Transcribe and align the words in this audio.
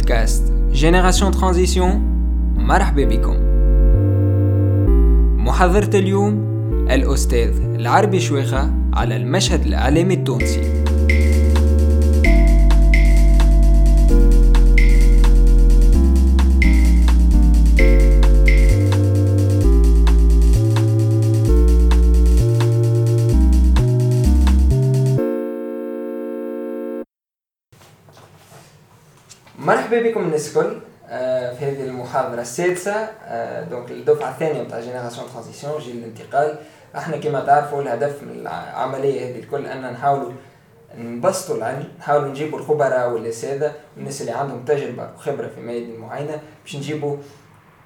بودكاست 0.00 0.52
جينيراسيون 0.72 1.32
ترانزيسيون 1.32 2.02
مرحبا 2.56 3.04
بكم 3.04 3.36
محاضرة 5.44 5.98
اليوم 5.98 6.32
الأستاذ 6.90 7.60
العربي 7.60 8.20
شويخة 8.20 8.74
على 8.92 9.16
المشهد 9.16 9.66
الإعلامي 9.66 10.14
التونسي 10.14 10.79
مرحبا 29.90 30.08
بكم 30.08 30.20
الناس 30.20 30.48
الكل 30.48 30.76
آه، 31.08 31.54
في 31.54 31.64
هذه 31.64 31.82
المحاضرة 31.84 32.40
السادسة 32.40 32.92
آه، 33.24 33.64
دونك 33.64 33.90
الدفعة 33.90 34.30
الثانية 34.30 34.62
نتاع 34.62 34.80
جينيراسيون 34.80 35.26
ترانزيسيون 35.32 35.78
جيل 35.78 35.96
الانتقال. 35.96 36.58
إحنا 36.96 37.16
كما 37.16 37.40
تعرفوا 37.40 37.82
الهدف 37.82 38.22
من 38.22 38.40
العملية 38.40 39.30
هذه 39.30 39.38
الكل 39.38 39.66
أن 39.66 39.92
نحاولوا 39.92 40.32
نبسطوا 40.98 41.56
العلم 41.56 41.84
نحاولوا 41.98 42.28
نجيبوا 42.28 42.58
الخبراء 42.58 43.10
والأساتذة 43.10 43.72
والناس 43.96 44.20
اللي 44.20 44.32
عندهم 44.32 44.64
تجربة 44.64 45.10
وخبرة 45.14 45.46
في 45.54 45.60
ميادين 45.60 46.00
معينة 46.00 46.40
باش 46.64 46.76
نجيبوا 46.76 47.16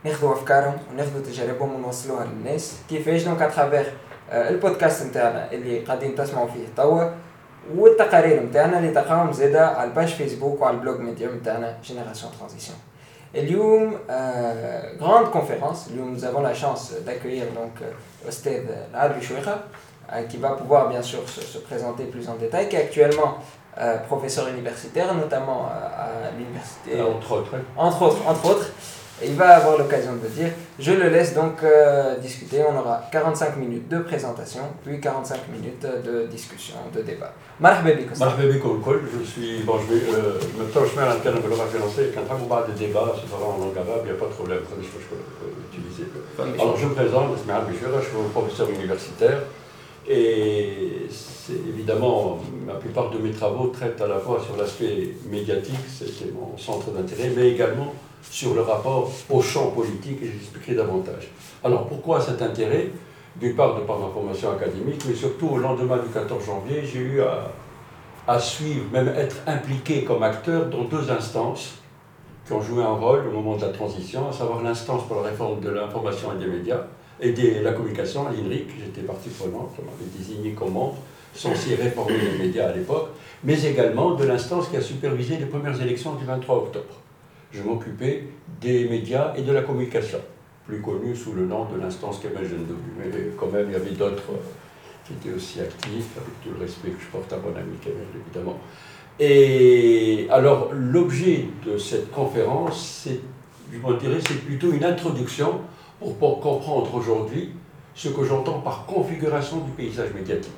ناخذوا 0.05 0.33
أفكارهم 0.33 0.77
وناخذوا 0.93 1.23
تجاربهم 1.23 1.75
ونوصلوها 1.75 2.25
للناس. 2.25 2.77
كيفاش؟ 2.91 3.23
دونك 3.23 3.43
اترافيغ 3.43 3.87
البودكاست 4.33 5.07
نتاعنا 5.07 5.53
اللي 5.53 5.79
قاعدين 5.79 6.15
تسمعوا 6.15 6.49
فيه 6.49 6.67
توا. 6.77 7.11
والتقارير 7.76 8.44
نتاعنا 8.44 8.80
اللي 8.80 8.92
تلقاهم 8.92 9.32
زاده 9.32 9.68
على 9.68 9.90
الباج 9.90 10.08
فيسبوك 10.08 10.62
وعلى 10.62 10.76
البلوج 10.76 11.00
ميديا 11.00 11.28
نتاعنا 11.28 11.78
جينيراسيون 11.84 12.32
ترانزيسيون 12.40 12.78
اليوم 13.36 13.98
غراند 15.02 15.28
كونفérence 15.28 15.92
اليوم 15.92 16.18
nous 16.18 16.24
avons 16.24 16.42
la 16.42 16.54
chance 16.54 16.94
d'accueillir 17.06 17.46
donc 17.56 17.84
Ostad 18.28 18.66
Albi 18.94 19.22
Chouira 19.26 19.58
qui 20.30 20.38
va 20.38 20.50
pouvoir 20.52 20.90
bien 20.90 21.02
sûr 21.02 21.20
se, 21.30 21.42
se, 21.42 21.60
présenter 21.60 22.06
plus 22.06 22.28
en 22.30 22.36
détail, 22.36 22.68
qui 22.68 22.76
est 22.76 22.82
actuellement 22.82 23.38
euh, 23.78 23.98
professeur 24.08 24.48
universitaire, 24.48 25.14
notamment 25.14 25.68
à 25.68 26.32
l'université. 26.38 27.00
Entre 27.00 27.32
autres. 27.32 27.56
Entre 27.78 28.02
autres, 28.02 28.28
entre 28.28 28.46
autres. 28.50 28.70
Il 29.22 29.34
va 29.34 29.58
avoir 29.58 29.78
l'occasion 29.78 30.14
de 30.16 30.28
dire. 30.30 30.52
Je 30.80 30.94
le 30.94 31.10
laisse 31.10 31.34
donc 31.34 31.62
euh, 31.64 32.16
discuter. 32.20 32.64
On 32.64 32.78
aura 32.80 33.02
45 33.12 33.58
minutes 33.58 33.90
de 33.90 34.00
présentation, 34.00 34.62
puis 34.86 35.02
45 35.02 35.40
minutes 35.52 35.86
de 36.06 36.26
discussion, 36.28 36.78
de 36.96 37.02
débat. 37.02 37.34
مرحبا 37.60 37.94
بكم. 37.94 38.20
مرحبا 38.20 38.46
بكم 38.52 38.76
الكل. 38.80 39.00
Je 39.20 39.30
suis 39.32 39.64
bon, 39.64 39.78
je 39.80 39.94
vais 39.94 40.02
maintenant 40.58 40.86
je 40.86 40.96
mets 40.96 41.06
à 41.06 41.10
l'antenne 41.10 41.36
on 41.36 41.48
va 41.48 41.80
lancer 41.80 42.12
quand 42.16 42.36
on 42.42 42.48
parle 42.48 42.68
de 42.72 42.78
débat, 42.80 43.14
ce 43.22 43.28
sera 43.28 43.46
en 43.46 43.58
langue 43.58 43.78
arabe, 43.78 44.04
il 44.04 44.12
n'y 44.12 44.18
a 44.18 44.20
pas 44.24 44.28
de 44.28 44.38
problème, 44.40 44.60
ça 44.70 44.76
je 44.80 44.88
peux 44.88 45.52
utiliser. 45.68 46.06
Alors 46.58 46.78
je 46.78 46.86
me 46.86 46.94
présente, 46.94 47.26
je 47.36 48.06
suis 48.06 48.32
professeur 48.34 48.70
universitaire 48.70 49.40
et 50.08 51.08
évidemment 51.51 52.39
la 52.67 52.75
plupart 52.75 53.11
de 53.11 53.19
mes 53.19 53.31
travaux 53.31 53.69
traitent 53.69 54.01
à 54.01 54.07
la 54.07 54.19
fois 54.19 54.41
sur 54.45 54.57
l'aspect 54.57 55.11
médiatique, 55.31 55.79
c'était 55.89 56.31
mon 56.33 56.57
centre 56.57 56.91
d'intérêt, 56.91 57.33
mais 57.37 57.51
également 57.51 57.93
sur 58.31 58.55
le 58.55 58.63
rapport 58.63 59.11
au 59.31 59.43
champ 59.43 59.71
politique 59.71 60.19
et 60.23 60.27
j'expliquerai 60.27 60.75
davantage. 60.75 61.29
Alors 61.63 61.87
pourquoi 61.87 62.21
cet 62.21 62.41
intérêt? 62.43 62.89
D'une 63.41 63.57
part, 63.57 63.75
de 63.75 63.81
par 63.81 63.99
ma 63.99 64.07
formation 64.07 64.53
académique, 64.53 65.03
mais 65.09 65.15
surtout 65.15 65.49
au 65.49 65.59
lendemain 65.59 65.97
du 65.97 66.09
14 66.09 66.47
janvier, 66.47 66.85
j'ai 66.85 67.01
eu 67.01 67.21
à, 67.21 67.51
à, 68.29 68.39
suivre, 68.39 68.85
même 68.93 69.09
être 69.09 69.39
impliqué 69.49 70.05
comme 70.05 70.23
acteur 70.23 70.67
dans 70.67 70.85
deux 70.85 71.11
instances 71.11 71.75
qui 72.47 72.53
ont 72.53 72.61
joué 72.61 72.85
un 72.85 72.93
rôle 72.93 73.27
au 73.27 73.33
moment 73.33 73.57
de 73.57 73.63
la 73.63 73.71
transition, 73.71 74.29
à 74.29 74.33
savoir 74.33 74.63
l'instance 74.63 75.03
pour 75.09 75.17
la 75.17 75.31
réforme 75.31 75.59
de 75.59 75.71
l'information 75.71 76.29
et 76.33 76.45
des 76.45 76.49
médias 76.49 76.83
et 77.21 77.33
de 77.33 77.63
la 77.63 77.73
communication, 77.73 78.27
l'INRIC, 78.29 78.69
j'étais 78.79 79.03
partie 79.03 79.31
prenante, 79.31 79.71
on 79.79 79.85
m'avait 79.85 80.11
désigné 80.17 80.53
comme 80.53 80.73
membre, 80.73 80.97
censé 81.35 81.75
réformer 81.75 82.17
les 82.19 82.47
médias 82.47 82.69
à 82.69 82.73
l'époque, 82.73 83.11
mais 83.43 83.63
également 83.65 84.15
de 84.15 84.25
l'instance 84.25 84.69
qui 84.69 84.77
a 84.77 84.81
supervisé 84.81 85.37
les 85.37 85.47
premières 85.47 85.81
élections 85.81 86.15
du 86.15 86.25
23 86.25 86.57
octobre 86.57 86.95
je 87.55 87.63
m'occupais 87.63 88.25
des 88.61 88.89
médias 88.89 89.33
et 89.37 89.43
de 89.43 89.53
la 89.53 89.63
communication, 89.63 90.19
plus 90.67 90.81
connu 90.81 91.15
sous 91.15 91.33
le 91.33 91.47
nom 91.47 91.67
de 91.67 91.81
l'instance 91.81 92.19
Kemal 92.19 92.45
Mais 92.99 93.05
quand 93.39 93.51
même, 93.51 93.67
il 93.69 93.73
y 93.73 93.77
avait 93.77 93.93
d'autres 93.93 94.23
qui 95.07 95.13
étaient 95.13 95.35
aussi 95.35 95.61
actifs, 95.61 96.17
avec 96.17 96.43
tout 96.43 96.51
le 96.59 96.65
respect 96.65 96.91
que 96.91 97.01
je 97.01 97.07
porte 97.09 97.33
à 97.33 97.37
mon 97.37 97.55
ami 97.57 97.77
Kemal, 97.83 98.07
évidemment. 98.27 98.59
Et 99.21 100.27
alors, 100.31 100.71
l'objet 100.73 101.47
de 101.65 101.79
cette 101.79 102.11
conférence, 102.11 103.05
c'est, 103.05 103.21
je 103.73 103.97
dirais, 103.99 104.19
c'est 104.27 104.45
plutôt 104.45 104.73
une 104.73 104.85
introduction 104.85 105.61
pour 106.01 106.41
comprendre 106.41 106.93
aujourd'hui 106.95 107.51
ce 107.95 108.09
que 108.09 108.25
j'entends 108.25 108.61
par 108.61 108.87
configuration 108.87 109.59
du 109.59 109.71
paysage 109.71 110.13
médiatique. 110.13 110.53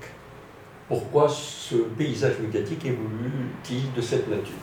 Pourquoi 0.88 1.28
ce 1.28 1.74
paysage 1.74 2.38
médiatique 2.40 2.84
évolue-t-il 2.84 3.92
de 3.92 4.00
cette 4.00 4.28
nature? 4.28 4.54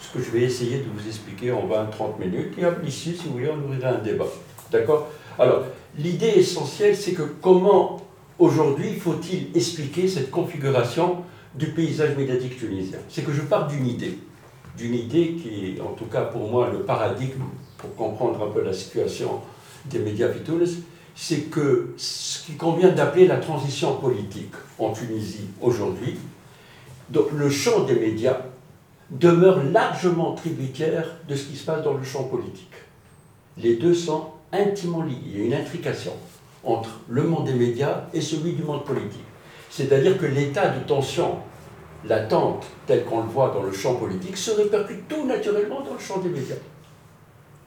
Ce 0.00 0.12
que 0.16 0.24
je 0.24 0.30
vais 0.30 0.42
essayer 0.42 0.78
de 0.78 0.84
vous 0.84 1.06
expliquer 1.06 1.52
en 1.52 1.66
20-30 1.66 2.18
minutes. 2.18 2.54
Et 2.58 2.86
ici, 2.86 3.14
si 3.14 3.26
vous 3.26 3.34
voulez, 3.34 3.50
on 3.50 3.62
ouvrira 3.62 3.90
un 3.90 3.98
débat. 3.98 4.26
D'accord? 4.70 5.08
Alors, 5.38 5.64
l'idée 5.98 6.32
essentielle, 6.36 6.96
c'est 6.96 7.12
que 7.12 7.22
comment 7.42 8.00
aujourd'hui 8.38 8.94
faut-il 8.94 9.54
expliquer 9.54 10.08
cette 10.08 10.30
configuration 10.30 11.24
du 11.54 11.66
paysage 11.72 12.16
médiatique 12.16 12.58
tunisien? 12.58 12.98
C'est 13.10 13.22
que 13.22 13.32
je 13.32 13.42
pars 13.42 13.66
d'une 13.68 13.86
idée. 13.86 14.18
D'une 14.78 14.94
idée 14.94 15.34
qui 15.34 15.76
est, 15.76 15.80
en 15.80 15.92
tout 15.92 16.06
cas 16.06 16.22
pour 16.22 16.50
moi, 16.50 16.70
le 16.72 16.80
paradigme 16.80 17.44
pour 17.76 17.94
comprendre 17.94 18.42
un 18.42 18.50
peu 18.50 18.62
la 18.62 18.72
situation 18.72 19.40
des 19.86 19.98
médias 19.98 20.28
Tunis, 20.28 20.78
c'est 21.16 21.50
que 21.50 21.94
ce 21.96 22.44
qui 22.44 22.56
convient 22.56 22.92
d'appeler 22.92 23.26
la 23.26 23.38
transition 23.38 23.96
politique 23.96 24.52
en 24.78 24.92
Tunisie 24.92 25.48
aujourd'hui, 25.62 26.18
le 27.10 27.50
champ 27.50 27.84
des 27.84 27.94
médias 27.94 28.42
demeure 29.10 29.62
largement 29.64 30.34
tributaire 30.34 31.06
de 31.26 31.34
ce 31.34 31.46
qui 31.46 31.56
se 31.56 31.64
passe 31.64 31.82
dans 31.82 31.94
le 31.94 32.04
champ 32.04 32.24
politique. 32.24 32.74
Les 33.56 33.76
deux 33.76 33.94
sont 33.94 34.26
intimement 34.52 35.02
liés. 35.02 35.16
Il 35.26 35.38
y 35.38 35.42
a 35.42 35.44
une 35.46 35.54
intrication 35.54 36.12
entre 36.62 37.00
le 37.08 37.22
monde 37.22 37.46
des 37.46 37.54
médias 37.54 38.02
et 38.12 38.20
celui 38.20 38.52
du 38.52 38.62
monde 38.62 38.84
politique. 38.84 39.24
C'est-à-dire 39.70 40.18
que 40.18 40.26
l'état 40.26 40.68
de 40.68 40.80
tension 40.80 41.36
latente, 42.04 42.66
tel 42.86 43.04
qu'on 43.04 43.22
le 43.22 43.28
voit 43.28 43.52
dans 43.54 43.62
le 43.62 43.72
champ 43.72 43.94
politique, 43.94 44.36
se 44.36 44.50
répercute 44.50 45.08
tout 45.08 45.24
naturellement 45.26 45.80
dans 45.80 45.94
le 45.94 45.98
champ 45.98 46.18
des 46.18 46.28
médias. 46.28 46.56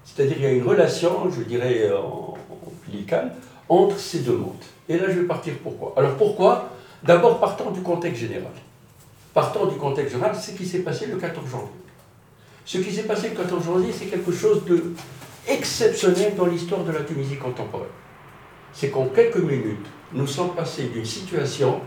C'est-à-dire 0.05 0.35
qu'il 0.35 0.43
y 0.43 0.47
a 0.47 0.51
une 0.51 0.67
relation, 0.67 1.29
je 1.31 1.41
dirais, 1.43 1.91
en, 1.91 2.35
en 3.69 3.75
entre 3.75 3.99
ces 3.99 4.19
deux 4.19 4.37
mondes. 4.37 4.53
Et 4.87 4.97
là, 4.97 5.05
je 5.07 5.19
vais 5.19 5.27
partir 5.27 5.53
pourquoi. 5.63 5.93
Alors 5.97 6.15
pourquoi? 6.15 6.69
D'abord 7.03 7.39
partant 7.39 7.71
du 7.71 7.81
contexte 7.81 8.21
général 8.21 8.51
partant 9.33 9.65
du 9.67 9.75
contexte 9.77 10.13
général, 10.13 10.35
ce 10.35 10.51
qui 10.51 10.65
s'est 10.65 10.79
passé 10.79 11.05
le 11.07 11.17
14 11.17 11.49
janvier. 11.49 11.67
Ce 12.65 12.77
qui 12.77 12.91
s'est 12.91 13.03
passé 13.03 13.29
le 13.29 13.35
14 13.35 13.63
janvier, 13.63 13.91
c'est 13.91 14.05
quelque 14.05 14.31
chose 14.31 14.65
de 14.65 14.93
exceptionnel 15.47 16.35
dans 16.35 16.45
l'histoire 16.45 16.83
de 16.83 16.91
la 16.91 17.01
Tunisie 17.01 17.37
contemporaine. 17.37 17.87
C'est 18.73 18.89
qu'en 18.89 19.05
quelques 19.07 19.37
minutes, 19.37 19.87
nous 20.13 20.27
sommes 20.27 20.53
passés 20.55 20.89
d'une 20.93 21.05
situation 21.05 21.81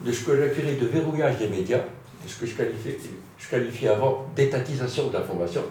de 0.00 0.12
ce 0.12 0.24
que 0.24 0.36
j'appelais 0.36 0.74
de 0.74 0.86
verrouillage 0.86 1.38
des 1.38 1.48
médias, 1.48 1.78
de 1.78 2.28
ce 2.28 2.38
que 2.38 2.46
je 2.46 2.54
qualifiais, 2.54 2.98
je 3.38 3.48
qualifiais 3.48 3.88
avant 3.88 4.26
d'étatisation 4.36 5.08
de 5.08 5.14
l'information. 5.14 5.62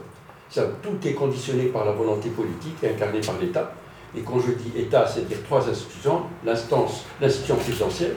Tout 0.82 1.08
est 1.08 1.14
conditionné 1.14 1.66
par 1.66 1.86
la 1.86 1.92
volonté 1.92 2.30
politique 2.30 2.76
et 2.84 2.90
incarnée 2.90 3.22
par 3.22 3.38
l'État. 3.40 3.72
Et 4.18 4.22
quand 4.22 4.40
je 4.40 4.52
dis 4.52 4.72
État, 4.78 5.06
c'est-à-dire 5.08 5.38
trois 5.44 5.68
institutions, 5.70 6.24
l'instance, 6.44 7.06
l'institution 7.22 7.56
présidentielle, 7.56 8.16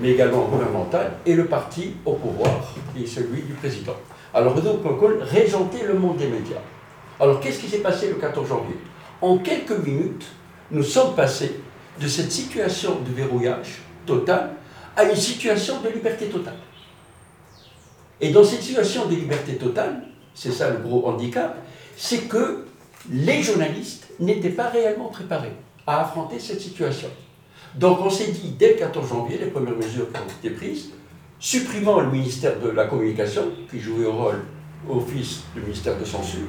mais 0.00 0.10
également 0.10 0.44
gouvernemental, 0.44 1.12
et 1.24 1.34
le 1.34 1.46
parti 1.46 1.94
au 2.04 2.12
pouvoir, 2.14 2.50
qui 2.94 3.04
est 3.04 3.06
celui 3.06 3.42
du 3.42 3.54
président. 3.54 3.96
Alors 4.34 4.54
Renaud 4.54 4.78
Concol 4.78 5.22
régentait 5.22 5.86
le 5.86 5.94
monde 5.94 6.18
des 6.18 6.26
médias. 6.26 6.60
Alors 7.18 7.40
qu'est-ce 7.40 7.60
qui 7.60 7.68
s'est 7.68 7.78
passé 7.78 8.08
le 8.08 8.16
14 8.16 8.46
janvier? 8.46 8.76
En 9.22 9.38
quelques 9.38 9.78
minutes, 9.78 10.26
nous 10.70 10.82
sommes 10.82 11.14
passés 11.14 11.60
de 11.98 12.06
cette 12.06 12.30
situation 12.30 12.98
de 13.00 13.14
verrouillage 13.14 13.80
total 14.04 14.50
à 14.94 15.04
une 15.04 15.16
situation 15.16 15.80
de 15.80 15.88
liberté 15.88 16.26
totale. 16.26 16.58
Et 18.20 18.30
dans 18.30 18.44
cette 18.44 18.62
situation 18.62 19.06
de 19.06 19.14
liberté 19.14 19.56
totale, 19.56 20.02
c'est 20.34 20.52
ça 20.52 20.70
le 20.70 20.78
gros 20.78 21.06
handicap, 21.06 21.56
c'est 21.96 22.28
que 22.28 22.66
les 23.10 23.42
journalistes 23.42 24.08
n'étaient 24.18 24.50
pas 24.50 24.68
réellement 24.68 25.08
préparés 25.08 25.52
à 25.86 26.02
affronter 26.02 26.38
cette 26.38 26.60
situation. 26.60 27.08
Donc 27.74 27.98
on 28.00 28.10
s'est 28.10 28.32
dit, 28.32 28.54
dès 28.58 28.70
le 28.70 28.78
14 28.78 29.08
janvier, 29.08 29.38
les 29.38 29.46
premières 29.46 29.76
mesures 29.76 30.10
qui 30.12 30.20
ont 30.20 30.48
été 30.48 30.50
prises, 30.50 30.90
supprimant 31.38 32.00
le 32.00 32.10
ministère 32.10 32.58
de 32.58 32.70
la 32.70 32.86
Communication, 32.86 33.42
qui 33.70 33.80
jouait 33.80 34.06
au 34.06 34.12
rôle 34.12 34.42
office 34.88 35.42
du 35.54 35.60
ministère 35.60 35.98
de 35.98 36.04
censure, 36.04 36.48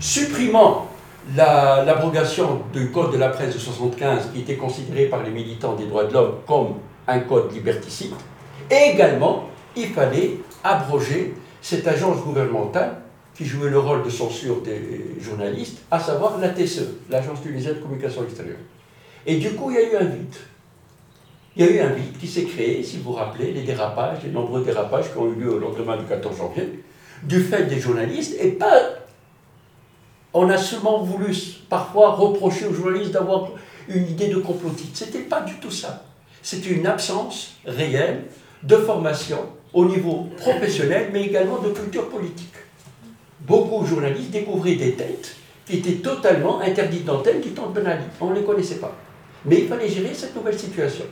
supprimant 0.00 0.88
l'abrogation 1.36 2.62
du 2.72 2.90
code 2.90 3.12
de 3.12 3.18
la 3.18 3.30
presse 3.30 3.54
de 3.54 3.58
75, 3.58 4.30
qui 4.32 4.40
était 4.40 4.56
considéré 4.56 5.06
par 5.06 5.22
les 5.22 5.30
militants 5.30 5.74
des 5.74 5.86
droits 5.86 6.04
de 6.04 6.12
l'homme 6.12 6.34
comme 6.46 6.74
un 7.06 7.20
code 7.20 7.52
liberticide, 7.52 8.12
et 8.70 8.92
également, 8.92 9.48
il 9.76 9.88
fallait 9.88 10.38
abroger 10.62 11.34
cette 11.60 11.86
agence 11.86 12.18
gouvernementale 12.18 13.02
qui 13.38 13.46
jouait 13.46 13.70
le 13.70 13.78
rôle 13.78 14.02
de 14.02 14.10
censure 14.10 14.62
des 14.62 15.14
journalistes, 15.20 15.78
à 15.92 16.00
savoir 16.00 16.38
la 16.38 16.52
TSE, 16.52 16.88
l'Agence 17.08 17.40
tunisienne 17.40 17.76
de 17.76 17.78
communication 17.80 18.24
extérieure. 18.24 18.58
Et 19.24 19.36
du 19.36 19.50
coup, 19.50 19.70
il 19.70 19.76
y 19.76 19.78
a 19.78 19.92
eu 19.92 19.96
un 19.96 20.06
vide. 20.06 20.34
Il 21.54 21.64
y 21.64 21.68
a 21.68 21.70
eu 21.70 21.78
un 21.78 21.90
vide 21.90 22.18
qui 22.18 22.26
s'est 22.26 22.46
créé, 22.46 22.82
si 22.82 22.96
vous 22.96 23.04
vous 23.04 23.12
rappelez, 23.12 23.52
les 23.52 23.62
dérapages, 23.62 24.24
les 24.24 24.30
nombreux 24.30 24.64
dérapages 24.64 25.12
qui 25.12 25.18
ont 25.18 25.32
eu 25.32 25.36
lieu 25.36 25.54
au 25.54 25.58
lendemain 25.60 25.96
du 25.96 26.04
14 26.06 26.36
janvier, 26.36 26.82
du 27.22 27.40
fait 27.40 27.66
des 27.66 27.78
journalistes, 27.78 28.34
et 28.40 28.50
pas. 28.50 28.76
On 30.34 30.50
a 30.50 30.58
seulement 30.58 31.04
voulu 31.04 31.32
parfois 31.68 32.14
reprocher 32.16 32.66
aux 32.66 32.74
journalistes 32.74 33.12
d'avoir 33.12 33.50
une 33.88 34.08
idée 34.08 34.28
de 34.28 34.38
complotiste. 34.38 34.96
Ce 34.96 35.04
n'était 35.04 35.28
pas 35.28 35.42
du 35.42 35.54
tout 35.60 35.70
ça. 35.70 36.04
C'était 36.42 36.70
une 36.70 36.88
absence 36.88 37.54
réelle 37.64 38.24
de 38.64 38.76
formation 38.78 39.46
au 39.72 39.84
niveau 39.84 40.26
professionnel, 40.38 41.10
mais 41.12 41.22
également 41.22 41.58
de 41.58 41.70
culture 41.70 42.08
politique. 42.08 42.57
Beaucoup 43.40 43.82
de 43.82 43.88
journalistes 43.88 44.30
découvraient 44.30 44.74
des 44.74 44.92
têtes 44.92 45.36
qui 45.64 45.78
étaient 45.78 46.02
totalement 46.02 46.60
interdites 46.60 47.04
d'antenne 47.04 47.40
temps 47.40 47.68
de 47.68 47.80
Ben 47.80 47.86
Ali. 47.86 48.04
On 48.20 48.30
ne 48.30 48.36
les 48.36 48.44
connaissait 48.44 48.76
pas. 48.76 48.94
Mais 49.44 49.60
il 49.60 49.68
fallait 49.68 49.88
gérer 49.88 50.14
cette 50.14 50.34
nouvelle 50.34 50.58
situation. 50.58 51.04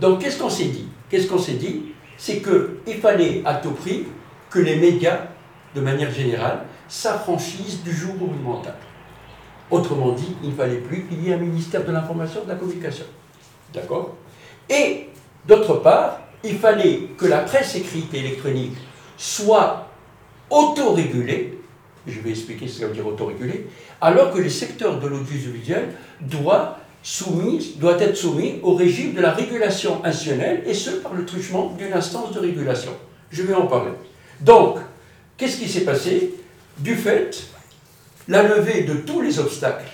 Donc 0.00 0.20
qu'est-ce 0.20 0.38
qu'on 0.38 0.50
s'est 0.50 0.66
dit? 0.66 0.88
Qu'est-ce 1.10 1.26
qu'on 1.26 1.38
s'est 1.38 1.54
dit? 1.54 1.92
C'est 2.16 2.40
qu'il 2.40 2.96
fallait 3.00 3.42
à 3.44 3.54
tout 3.54 3.72
prix 3.72 4.06
que 4.50 4.60
les 4.60 4.76
médias, 4.76 5.26
de 5.74 5.80
manière 5.80 6.10
générale, 6.10 6.64
s'affranchissent 6.88 7.82
du 7.82 7.92
joug 7.92 8.14
gouvernemental. 8.18 8.76
Autrement 9.70 10.12
dit, 10.12 10.34
il 10.42 10.50
ne 10.50 10.54
fallait 10.54 10.78
plus 10.78 11.04
qu'il 11.04 11.22
y 11.22 11.30
ait 11.30 11.34
un 11.34 11.38
ministère 11.38 11.84
de 11.84 11.92
l'information 11.92 12.40
et 12.42 12.44
de 12.44 12.50
la 12.50 12.56
communication. 12.56 13.04
D'accord? 13.74 14.16
Et 14.70 15.08
d'autre 15.46 15.74
part, 15.74 16.20
il 16.42 16.58
fallait 16.58 17.10
que 17.18 17.26
la 17.26 17.40
presse 17.40 17.74
écrite 17.74 18.12
et 18.14 18.20
électronique 18.20 18.76
soit 19.16 19.88
autorégulée, 20.48 21.57
je 22.10 22.20
vais 22.20 22.30
expliquer 22.30 22.66
ce 22.66 22.74
que 22.74 22.80
ça 22.80 22.86
veut 22.86 22.94
dire 22.94 23.06
autorégulée, 23.06 23.66
alors 24.00 24.32
que 24.32 24.38
le 24.38 24.48
secteur 24.48 25.00
de 25.00 25.08
l'audiovisuel 25.08 25.90
doit, 26.20 26.78
doit 27.76 28.00
être 28.00 28.16
soumis 28.16 28.60
au 28.62 28.74
régime 28.74 29.14
de 29.14 29.20
la 29.20 29.32
régulation 29.32 30.04
institutionnelle, 30.04 30.62
et 30.66 30.74
ce 30.74 30.90
par 30.90 31.14
le 31.14 31.24
truchement 31.24 31.74
d'une 31.78 31.92
instance 31.92 32.32
de 32.32 32.40
régulation. 32.40 32.92
Je 33.30 33.42
vais 33.42 33.54
en 33.54 33.66
parler. 33.66 33.92
Donc, 34.40 34.78
qu'est-ce 35.36 35.58
qui 35.58 35.68
s'est 35.68 35.84
passé? 35.84 36.34
Du 36.78 36.94
fait, 36.94 37.48
la 38.28 38.42
levée 38.42 38.82
de 38.82 38.94
tous 38.94 39.20
les 39.20 39.38
obstacles 39.40 39.88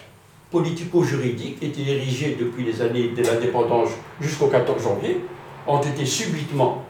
politico-juridiques 0.51 1.59
qui 1.59 1.67
étaient 1.67 1.91
érigés 1.91 2.37
depuis 2.39 2.65
les 2.65 2.81
années 2.81 3.09
de 3.09 3.23
l'indépendance 3.23 3.89
jusqu'au 4.21 4.47
14 4.47 4.83
janvier, 4.83 5.21
ont 5.67 5.81
été 5.81 6.05
subitement 6.05 6.85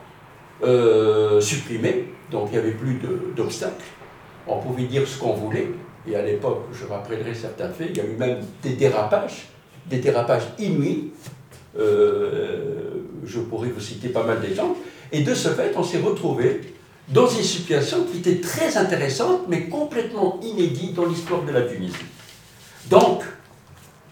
euh, 0.63 1.41
supprimés, 1.41 2.09
donc 2.31 2.49
il 2.49 2.53
n'y 2.53 2.59
avait 2.59 2.73
plus 2.73 2.99
d'obstacles. 3.37 3.85
On 4.47 4.59
pouvait 4.59 4.85
dire 4.85 5.07
ce 5.07 5.19
qu'on 5.19 5.35
voulait, 5.35 5.69
et 6.07 6.17
à 6.17 6.23
l'époque, 6.23 6.65
je 6.73 6.87
rappellerai 6.87 7.35
certains 7.35 7.71
faits, 7.71 7.89
il 7.91 7.97
y 7.97 8.01
a 8.01 8.05
eu 8.05 8.17
même 8.17 8.41
des 8.63 8.75
dérapages, 8.75 9.49
des 9.87 9.99
dérapages 9.99 10.45
inouïs. 10.59 11.11
Euh, 11.79 13.05
je 13.25 13.41
pourrais 13.41 13.69
vous 13.69 13.81
citer 13.81 14.09
pas 14.09 14.23
mal 14.23 14.41
d'exemples. 14.41 14.79
Et 15.13 15.23
de 15.23 15.35
ce 15.35 15.49
fait, 15.49 15.73
on 15.77 15.83
s'est 15.83 16.01
retrouvé 16.01 16.75
dans 17.09 17.27
une 17.27 17.43
situation 17.43 18.05
qui 18.05 18.19
était 18.19 18.41
très 18.41 18.77
intéressante, 18.77 19.43
mais 19.49 19.69
complètement 19.69 20.39
inédite 20.43 20.95
dans 20.95 21.07
l'histoire 21.07 21.43
de 21.43 21.53
la 21.53 21.63
Tunisie. 21.63 21.95
Donc, 22.89 23.23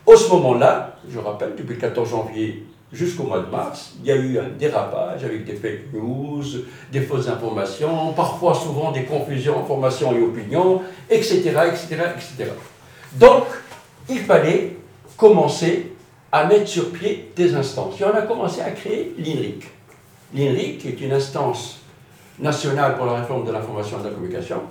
au 0.07 0.17
ce 0.17 0.29
moment-là, 0.31 0.99
je 1.09 1.19
rappelle, 1.19 1.55
depuis 1.57 1.75
le 1.75 1.81
14 1.81 2.11
janvier 2.11 2.67
jusqu'au 2.93 3.25
mois 3.25 3.41
de 3.41 3.51
mars, 3.51 3.95
il 4.01 4.07
y 4.07 4.13
a 4.13 4.17
eu 4.17 4.39
un 4.39 4.49
dérapage 4.59 5.25
avec 5.25 5.45
des 5.45 5.55
fake 5.55 5.93
news, 5.93 6.45
des 6.91 7.01
fausses 7.01 7.29
informations, 7.29 8.13
parfois 8.13 8.55
souvent 8.55 8.93
des 8.93 9.05
confusions 9.05 9.61
informations 9.61 10.15
et 10.15 10.21
opinions, 10.21 10.83
etc., 11.09 11.39
etc., 11.41 11.89
etc. 12.15 12.51
Donc, 13.15 13.45
il 14.09 14.21
fallait 14.21 14.77
commencer 15.17 15.93
à 16.31 16.45
mettre 16.47 16.69
sur 16.69 16.91
pied 16.93 17.33
des 17.37 17.55
instances. 17.55 18.01
Et 18.01 18.05
on 18.05 18.15
a 18.15 18.23
commencé 18.23 18.61
à 18.61 18.71
créer 18.71 19.15
l'INRIC. 19.19 19.65
L'INRIC, 20.35 20.87
est 20.87 21.01
une 21.01 21.13
instance 21.13 21.81
nationale 22.39 22.97
pour 22.97 23.07
la 23.07 23.21
réforme 23.21 23.47
de 23.47 23.53
l'information 23.53 23.99
et 23.99 24.03
de 24.03 24.09
la 24.09 24.15
communication, 24.15 24.63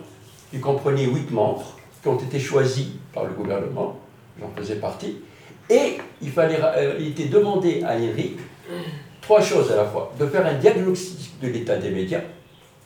qui 0.49 0.59
comprenait 0.59 1.05
huit 1.05 1.29
membres 1.31 1.77
qui 2.01 2.07
ont 2.07 2.17
été 2.17 2.39
choisis 2.39 2.87
par 3.13 3.25
le 3.25 3.33
gouvernement, 3.33 3.95
j'en 4.39 4.49
faisais 4.55 4.75
partie, 4.75 5.17
et 5.71 5.97
il, 6.21 6.31
fallait, 6.31 6.59
euh, 6.61 6.95
il 6.99 7.07
était 7.09 7.29
demandé 7.29 7.81
à 7.83 7.97
Eric 7.97 8.37
trois 9.21 9.41
choses 9.41 9.71
à 9.71 9.77
la 9.77 9.85
fois. 9.85 10.11
De 10.19 10.27
faire 10.27 10.45
un 10.45 10.55
diagnostic 10.55 11.39
de 11.41 11.47
l'état 11.47 11.77
des 11.77 11.89
médias 11.89 12.21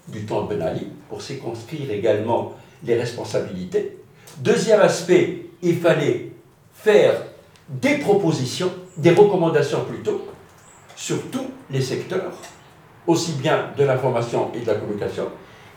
du 0.08 0.24
temps 0.24 0.44
de 0.44 0.54
Ben 0.54 0.62
Ali, 0.62 0.88
pour 1.10 1.20
circonscrire 1.22 1.90
également 1.90 2.54
les 2.84 2.96
responsabilités. 2.96 3.98
Deuxième 4.38 4.82
aspect, 4.82 5.48
il 5.64 5.78
fallait 5.80 6.30
faire 6.74 7.24
des 7.68 7.98
propositions, 7.98 8.72
des 8.98 9.10
recommandations 9.10 9.84
plutôt, 9.86 10.28
sur 10.96 11.20
tous 11.32 11.48
les 11.72 11.82
secteurs, 11.82 12.34
aussi 13.08 13.32
bien 13.34 13.72
de 13.76 13.84
l'information 13.84 14.52
et 14.54 14.60
de 14.60 14.68
la 14.68 14.76
communication. 14.76 15.28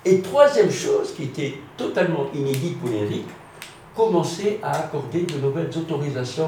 Et 0.05 0.21
troisième 0.21 0.71
chose 0.71 1.15
qui 1.17 1.25
était 1.25 1.55
totalement 1.79 2.27
inédite 2.35 2.79
pour 2.79 2.91
Eric, 2.91 3.25
commencer 3.97 4.61
à 4.63 4.81
accorder 4.81 5.23
de 5.23 5.39
nouvelles 5.39 5.71
autorisations 5.75 6.47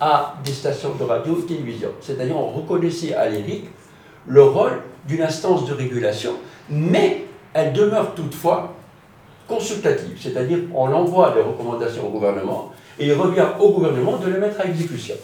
à 0.00 0.34
des 0.44 0.52
stations 0.52 0.94
de 0.94 1.04
radio 1.04 1.38
et 1.38 1.42
de 1.42 1.46
télévision. 1.46 1.90
C'est-à-dire 2.00 2.36
on 2.36 2.50
reconnaissait 2.50 3.14
à 3.14 3.28
l'ERIC 3.28 3.64
le 4.26 4.42
rôle 4.42 4.80
d'une 5.06 5.22
instance 5.22 5.66
de 5.66 5.74
régulation, 5.74 6.32
mais 6.68 7.24
elle 7.52 7.72
demeure 7.72 8.14
toutefois 8.14 8.74
consultative, 9.46 10.16
c'est-à-dire 10.20 10.58
on 10.74 10.92
envoie 10.92 11.32
des 11.32 11.42
recommandations 11.42 12.06
au 12.06 12.10
gouvernement 12.10 12.72
et 12.98 13.06
il 13.06 13.12
revient 13.14 13.46
au 13.58 13.70
gouvernement 13.72 14.18
de 14.18 14.30
les 14.30 14.38
mettre 14.38 14.60
à 14.60 14.66
exécution. 14.66 15.16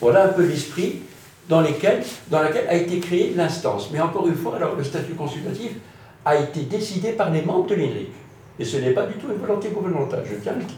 Voilà 0.00 0.24
un 0.26 0.28
peu 0.28 0.46
l'esprit 0.46 1.00
dans, 1.48 1.60
lequel, 1.60 2.02
dans 2.28 2.42
lequel 2.42 2.66
a 2.68 2.74
été 2.74 3.00
créée 3.00 3.32
l'instance. 3.36 3.90
Mais 3.92 4.00
encore 4.00 4.26
une 4.28 4.34
fois, 4.34 4.56
alors, 4.56 4.76
le 4.76 4.84
statut 4.84 5.14
consultatif 5.14 5.72
a 6.24 6.36
été 6.36 6.60
décidé 6.62 7.12
par 7.12 7.30
les 7.30 7.42
membres 7.42 7.66
de 7.66 7.74
l'ENRIC. 7.74 8.08
Et 8.58 8.64
ce 8.64 8.78
n'est 8.78 8.92
pas 8.92 9.06
du 9.06 9.14
tout 9.14 9.28
une 9.28 9.38
volonté 9.38 9.68
gouvernementale, 9.68 10.24
je 10.28 10.36
tiens 10.36 10.52
à 10.52 10.56
le 10.56 10.62
dire. 10.62 10.76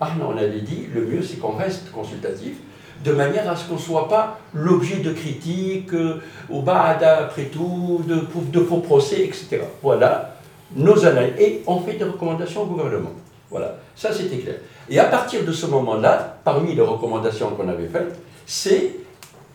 Ah 0.00 0.10
non, 0.18 0.32
on 0.34 0.36
avait 0.36 0.60
dit, 0.60 0.86
le 0.94 1.06
mieux 1.06 1.22
c'est 1.22 1.38
qu'on 1.38 1.56
reste 1.56 1.90
consultatif, 1.90 2.56
de 3.04 3.12
manière 3.12 3.48
à 3.50 3.56
ce 3.56 3.68
qu'on 3.68 3.74
ne 3.74 3.80
soit 3.80 4.08
pas 4.08 4.38
l'objet 4.54 4.96
de 4.96 5.12
critiques, 5.12 5.92
euh, 5.92 6.22
au 6.50 6.62
bas 6.62 6.96
après 7.00 7.44
tout, 7.44 8.02
de, 8.06 8.26
de 8.40 8.64
faux 8.64 8.78
procès, 8.78 9.22
etc. 9.22 9.60
Voilà 9.82 10.36
nos 10.74 11.04
analyses. 11.04 11.34
Et 11.38 11.62
on 11.66 11.80
fait 11.80 11.94
des 11.94 12.04
recommandations 12.04 12.62
au 12.62 12.66
gouvernement. 12.66 13.12
Voilà, 13.50 13.76
ça 13.94 14.12
c'était 14.12 14.38
clair. 14.38 14.56
Et 14.88 14.98
à 14.98 15.04
partir 15.04 15.44
de 15.44 15.52
ce 15.52 15.66
moment-là, 15.66 16.38
parmi 16.42 16.74
les 16.74 16.82
recommandations 16.82 17.50
qu'on 17.50 17.68
avait 17.68 17.86
faites, 17.88 18.18
c'est 18.44 18.96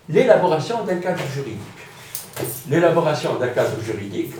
l'élaboration 0.07 0.83
d'un 0.85 0.97
cadre 0.97 1.21
juridique. 1.33 1.59
L'élaboration 2.69 3.35
d'un 3.35 3.49
cadre 3.49 3.81
juridique 3.83 4.33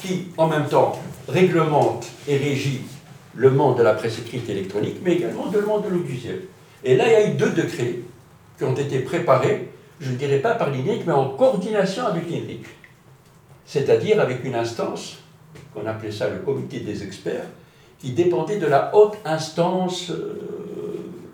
qui, 0.00 0.28
en 0.36 0.46
même 0.46 0.66
temps, 0.66 0.98
réglemente 1.28 2.06
et 2.26 2.36
régit 2.36 2.82
le 3.36 3.50
monde 3.50 3.78
de 3.78 3.82
la 3.82 3.94
presse 3.94 4.18
écrite 4.18 4.48
électronique, 4.48 4.96
mais 5.02 5.14
également 5.14 5.50
le 5.52 5.60
monde 5.62 5.84
de 5.84 5.88
l'audiovisuel. 5.88 6.42
Et 6.84 6.96
là, 6.96 7.04
il 7.06 7.12
y 7.12 7.14
a 7.14 7.28
eu 7.28 7.34
deux 7.34 7.50
décrets 7.50 8.00
qui 8.56 8.64
ont 8.64 8.74
été 8.74 9.00
préparés, 9.00 9.70
je 10.00 10.10
ne 10.10 10.16
dirais 10.16 10.38
pas 10.38 10.54
par 10.54 10.70
l'INEC, 10.70 11.02
mais 11.06 11.12
en 11.12 11.30
coordination 11.30 12.06
avec 12.06 12.28
l'INEC. 12.28 12.60
C'est-à-dire 13.66 14.20
avec 14.20 14.44
une 14.44 14.54
instance, 14.54 15.18
qu'on 15.72 15.86
appelait 15.86 16.12
ça 16.12 16.28
le 16.28 16.38
comité 16.38 16.80
des 16.80 17.02
experts, 17.02 17.46
qui 17.98 18.10
dépendait 18.12 18.58
de 18.58 18.66
la 18.66 18.94
haute 18.94 19.16
instance 19.24 20.10
euh, 20.10 20.40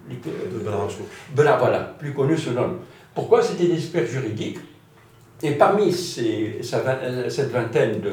de 0.09 1.42
voilà, 1.42 1.95
plus 1.99 2.12
connue 2.14 2.38
sous 2.38 2.52
nom. 2.52 2.76
Pourquoi 3.14 3.42
C'était 3.42 3.66
des 3.66 3.75
experts 3.75 4.07
juridiques? 4.07 4.59
Et 5.42 5.52
parmi 5.52 5.92
ces, 5.92 6.61
cette 6.62 7.50
vingtaine 7.50 8.00
de, 8.00 8.11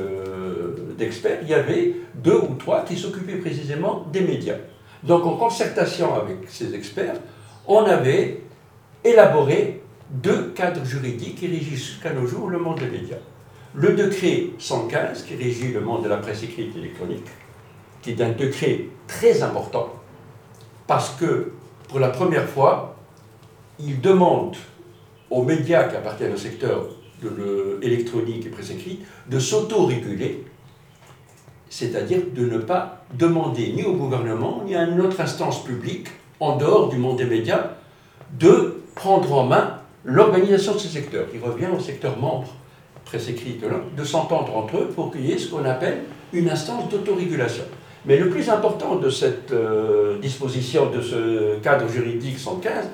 d'experts, 0.97 1.39
il 1.43 1.49
y 1.49 1.53
avait 1.53 1.93
deux 2.15 2.37
ou 2.37 2.55
trois 2.55 2.83
qui 2.83 2.97
s'occupaient 2.97 3.37
précisément 3.37 4.05
des 4.11 4.21
médias. 4.21 4.57
Donc 5.03 5.25
en 5.25 5.35
concertation 5.37 6.15
avec 6.15 6.37
ces 6.47 6.73
experts, 6.73 7.15
on 7.67 7.83
avait 7.83 8.41
élaboré 9.03 9.81
deux 10.09 10.51
cadres 10.55 10.83
juridiques 10.85 11.35
qui 11.35 11.47
régissent 11.47 11.85
jusqu'à 11.85 12.13
nos 12.13 12.25
jours 12.25 12.49
le 12.49 12.59
monde 12.59 12.79
des 12.79 12.87
médias. 12.87 13.17
Le 13.75 13.93
décret 13.93 14.47
115 14.57 15.23
qui 15.23 15.35
régit 15.35 15.71
le 15.71 15.81
monde 15.81 16.03
de 16.03 16.09
la 16.09 16.17
presse 16.17 16.43
écrite 16.43 16.75
électronique, 16.75 17.27
qui 18.01 18.11
est 18.11 18.21
un 18.21 18.31
décret 18.31 18.85
très 19.07 19.43
important 19.43 19.93
parce 20.87 21.09
que 21.11 21.51
pour 21.89 21.99
la 21.99 22.09
première 22.09 22.47
fois, 22.47 22.95
il 23.79 24.01
demande 24.01 24.55
aux 25.29 25.43
médias 25.43 25.83
qui 25.83 25.95
appartiennent 25.95 26.33
au 26.33 26.37
secteur 26.37 26.87
de 27.21 27.77
l'électronique 27.81 28.45
et 28.45 28.49
presse 28.49 28.71
écrite 28.71 29.01
de 29.29 29.39
s'auto-réguler 29.39 30.45
c'est-à-dire 31.69 32.19
de 32.36 32.45
ne 32.45 32.57
pas 32.57 33.03
demander 33.13 33.74
ni 33.74 33.83
au 33.83 33.93
gouvernement 33.93 34.63
ni 34.65 34.75
à 34.75 34.83
une 34.83 35.01
autre 35.01 35.19
instance 35.21 35.63
publique, 35.63 36.07
en 36.39 36.57
dehors 36.57 36.89
du 36.89 36.97
monde 36.97 37.17
des 37.17 37.25
médias, 37.25 37.71
de 38.39 38.81
prendre 38.95 39.31
en 39.33 39.45
main 39.45 39.79
l'organisation 40.05 40.74
de 40.74 40.79
ce 40.79 40.88
secteur. 40.88 41.25
Il 41.33 41.41
revient 41.41 41.67
au 41.75 41.79
secteur 41.79 42.17
membre, 42.17 42.47
presse 43.05 43.29
écrite, 43.29 43.63
de 43.95 44.03
s'entendre 44.03 44.55
entre 44.55 44.77
eux 44.77 44.89
pour 44.93 45.12
qu'il 45.12 45.25
y 45.25 45.31
ait 45.31 45.38
ce 45.38 45.50
qu'on 45.50 45.65
appelle 45.65 46.03
une 46.33 46.50
instance 46.50 46.89
d'autorégulation. 46.89 47.63
Mais 48.05 48.17
le 48.17 48.29
plus 48.29 48.50
important 48.50 48.95
de 48.95 49.09
cette 49.09 49.51
euh, 49.51 50.17
disposition, 50.19 50.89
de 50.89 51.01
ce 51.01 51.57
cadre 51.59 51.89
juridique 51.89 52.39
115, 52.39 52.86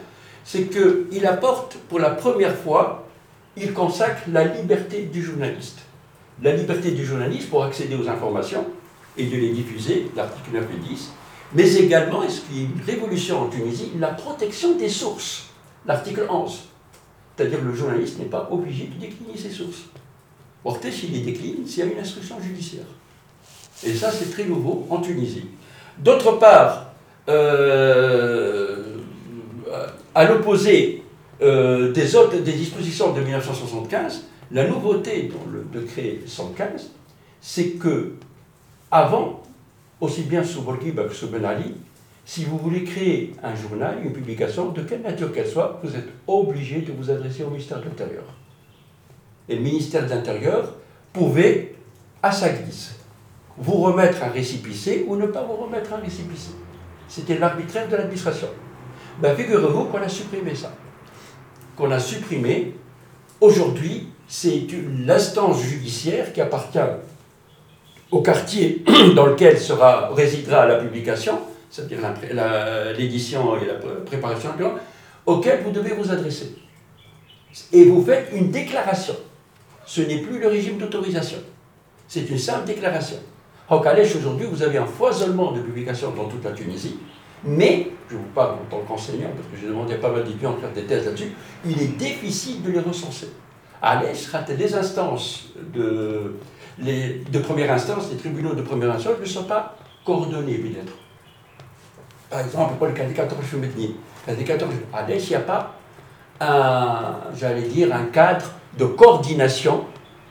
c'est 0.44 0.70
qu'il 0.70 1.26
apporte 1.26 1.78
pour 1.88 2.00
la 2.00 2.10
première 2.10 2.56
fois, 2.56 3.08
il 3.56 3.74
consacre 3.74 4.24
la 4.32 4.46
liberté 4.46 5.04
du 5.04 5.22
journaliste. 5.22 5.80
La 6.42 6.56
liberté 6.56 6.92
du 6.92 7.06
journaliste 7.06 7.50
pour 7.50 7.64
accéder 7.64 7.96
aux 7.96 8.10
informations 8.10 8.66
et 9.18 9.26
de 9.26 9.36
les 9.36 9.52
diffuser, 9.52 10.08
l'article 10.16 10.50
9 10.54 10.64
et 10.64 10.90
10, 10.90 11.12
mais 11.56 11.76
également, 11.76 12.24
et 12.24 12.30
ce 12.30 12.42
qui 12.42 12.62
est 12.62 12.64
une 12.64 12.82
révolution 12.86 13.42
en 13.42 13.48
Tunisie, 13.48 13.92
la 14.00 14.10
protection 14.10 14.76
des 14.76 14.90
sources, 14.90 15.50
l'article 15.86 16.26
11. 16.30 16.64
C'est-à-dire 17.36 17.60
que 17.60 17.66
le 17.66 17.76
journaliste 17.76 18.20
n'est 18.20 18.26
pas 18.26 18.48
obligé 18.52 18.86
de 18.86 19.00
décliner 19.00 19.38
ses 19.38 19.52
sources. 19.52 19.84
Porter, 20.64 20.92
s'il 20.92 21.12
les 21.12 21.20
décline, 21.20 21.66
s'il 21.68 21.86
y 21.86 21.88
a 21.88 21.92
une 21.92 22.00
instruction 22.00 22.42
judiciaire. 22.42 22.86
Et 23.86 23.94
ça, 23.94 24.12
c'est 24.12 24.32
très 24.32 24.46
nouveau 24.46 24.88
en 24.90 25.00
Tunisie. 25.00 25.46
D'autre 25.98 26.34
part, 26.34 26.94
euh, 27.30 28.98
à 30.16 30.26
l'opposé 30.26 31.04
euh, 31.42 31.92
des, 31.92 32.16
autres, 32.16 32.38
des 32.38 32.54
dispositions 32.54 33.14
de 33.14 33.22
1975, 33.22 34.24
la 34.54 34.68
nouveauté 34.68 35.32
dans 35.34 35.52
le 35.52 35.64
décret 35.64 36.20
115, 36.26 36.92
c'est 37.42 37.72
que, 37.72 38.14
avant, 38.92 39.42
aussi 40.00 40.22
bien 40.22 40.44
sous 40.44 40.62
Bourguiba 40.62 41.06
que 41.06 41.14
sous 41.14 41.28
Ben 41.28 41.44
Ali, 41.44 41.74
si 42.24 42.46
vous 42.46 42.58
voulez 42.58 42.84
créer 42.84 43.34
un 43.44 43.56
journal, 43.56 43.98
une 44.04 44.14
publication, 44.14 44.70
de 44.70 44.84
quelle 44.84 45.02
nature 45.02 45.34
qu'elle 45.34 45.48
soit, 45.48 45.82
vous 45.84 45.96
êtes 45.96 46.08
obligé 46.28 46.82
de 46.82 46.94
vous 46.94 47.10
adresser 47.10 47.44
au 47.44 47.50
ministère 47.50 47.80
de 47.80 47.86
l'Intérieur. 47.86 48.24
Et 49.50 49.56
le 49.56 49.62
ministère 49.62 50.06
de 50.06 50.12
l'Intérieur 50.12 50.76
pouvait, 51.12 51.76
à 52.22 52.32
sa 52.32 52.50
guise, 52.50 52.92
vous 53.58 53.82
remettre 53.82 54.24
un 54.24 54.30
récipicé 54.30 55.04
ou 55.08 55.16
ne 55.16 55.26
pas 55.28 55.44
vous 55.44 55.56
remettre 55.56 55.94
un 55.94 55.98
récipicé. 55.98 56.52
C'était 57.08 57.38
l'arbitraire 57.38 57.90
de 57.90 57.96
l'administration. 57.96 58.48
Ben, 59.20 59.36
figurez-vous 59.36 59.86
qu'on 59.86 59.98
a 59.98 60.08
supprimé 60.08 60.56
ça. 60.56 60.74
Qu'on 61.76 61.92
a 61.92 62.00
supprimé. 62.00 62.76
Aujourd'hui, 63.42 64.13
c'est 64.36 64.66
l'instance 65.06 65.62
judiciaire 65.62 66.34
qui 66.34 66.42
appartient 66.42 66.80
au 68.10 68.24
quartier 68.24 68.84
dans 69.16 69.28
lequel 69.28 69.60
sera, 69.60 70.10
résidera 70.12 70.66
la 70.66 70.78
publication, 70.78 71.38
c'est-à-dire 71.70 72.00
l'édition 72.98 73.56
et 73.62 73.68
la 73.68 73.76
préparation, 74.04 74.50
auquel 75.28 75.62
vous 75.64 75.70
devez 75.70 75.92
vous 75.94 76.12
adresser. 76.12 76.56
Et 77.72 77.86
vous 77.86 78.04
faites 78.04 78.32
une 78.34 78.50
déclaration. 78.50 79.14
Ce 79.86 80.02
n'est 80.02 80.18
plus 80.18 80.40
le 80.40 80.48
régime 80.48 80.80
d'autorisation. 80.80 81.38
C'est 82.08 82.28
une 82.28 82.40
simple 82.40 82.66
déclaration. 82.66 83.18
En 83.70 83.82
Calèche, 83.82 84.16
aujourd'hui, 84.16 84.48
vous 84.48 84.64
avez 84.64 84.80
un 84.80 84.88
foisonnement 84.88 85.52
de 85.52 85.62
publications 85.62 86.10
dans 86.10 86.26
toute 86.26 86.44
la 86.44 86.54
Tunisie, 86.54 86.98
mais, 87.44 87.92
je 88.10 88.16
vous 88.16 88.24
parle 88.34 88.54
en 88.54 88.66
tant 88.68 88.80
qu'enseignant, 88.80 89.30
parce 89.36 89.48
que 89.50 89.62
j'ai 89.62 89.68
demandé 89.68 89.94
à 89.94 89.98
pas 89.98 90.10
mal 90.10 90.24
d'étudiants 90.24 90.56
de 90.56 90.60
faire 90.60 90.74
des 90.74 90.86
thèses 90.86 91.06
là-dessus, 91.06 91.34
il 91.64 91.80
est 91.80 91.98
difficile 91.98 92.64
de 92.64 92.72
les 92.72 92.80
recenser. 92.80 93.28
L'Est, 93.84 94.30
les 94.58 94.76
instances 94.76 95.50
de, 95.74 96.36
de 96.80 97.40
première 97.40 97.72
instance, 97.72 98.10
les 98.12 98.18
tribunaux 98.18 98.54
de 98.54 98.62
première 98.62 98.92
instance 98.92 99.20
ne 99.20 99.26
sont 99.26 99.44
pas 99.44 99.76
coordonnés, 100.06 100.56
peut-être. 100.56 100.94
Par 102.30 102.40
exemple, 102.40 102.76
pour 102.76 102.88
le 102.88 102.94
cas 102.94 103.04
des 103.06 103.14
14 103.14 104.70
à 104.94 105.06
l'Est, 105.06 105.28
il 105.28 105.30
n'y 105.30 105.36
a 105.36 105.40
pas 105.40 105.76
un, 106.40 107.18
j'allais 107.36 107.68
dire, 107.68 107.94
un 107.94 108.06
cadre 108.06 108.46
de 108.78 108.86
coordination 108.86 109.86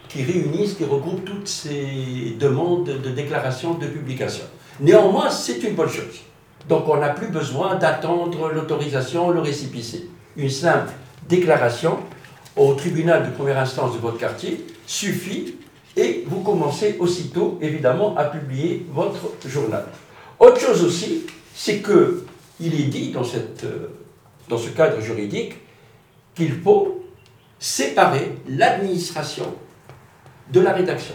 qui 0.08 0.24
réunissent, 0.24 0.74
qui 0.74 0.84
regroupent 0.84 1.24
toutes 1.24 1.48
ces 1.48 2.36
demandes 2.40 2.84
de 2.84 3.10
déclaration 3.10 3.74
de 3.74 3.86
publication. 3.86 4.44
Néanmoins, 4.80 5.30
c'est 5.30 5.62
une 5.62 5.74
bonne 5.74 5.88
chose. 5.88 6.20
Donc 6.68 6.88
on 6.88 6.96
n'a 6.96 7.10
plus 7.10 7.28
besoin 7.28 7.76
d'attendre 7.76 8.50
l'autorisation, 8.50 9.30
le 9.30 9.40
récipicé. 9.40 10.08
Une 10.36 10.50
simple 10.50 10.92
déclaration 11.28 11.98
au 12.56 12.74
tribunal 12.74 13.26
de 13.26 13.34
première 13.34 13.58
instance 13.58 13.94
de 13.94 13.98
votre 13.98 14.18
quartier 14.18 14.64
suffit 14.86 15.56
et 15.96 16.24
vous 16.26 16.40
commencez 16.40 16.96
aussitôt, 16.98 17.58
évidemment, 17.60 18.16
à 18.16 18.24
publier 18.24 18.86
votre 18.92 19.30
journal. 19.46 19.84
Autre 20.38 20.60
chose 20.60 20.84
aussi, 20.84 21.26
c'est 21.54 21.78
que 21.78 22.24
il 22.60 22.80
est 22.80 22.84
dit 22.84 23.14
euh, 23.14 23.88
dans 24.48 24.58
ce 24.58 24.68
cadre 24.70 25.00
juridique 25.00 25.54
qu'il 26.34 26.52
faut 26.52 27.04
séparer 27.58 28.32
l'administration 28.48 29.54
de 30.50 30.60
la 30.60 30.72
rédaction. 30.72 31.14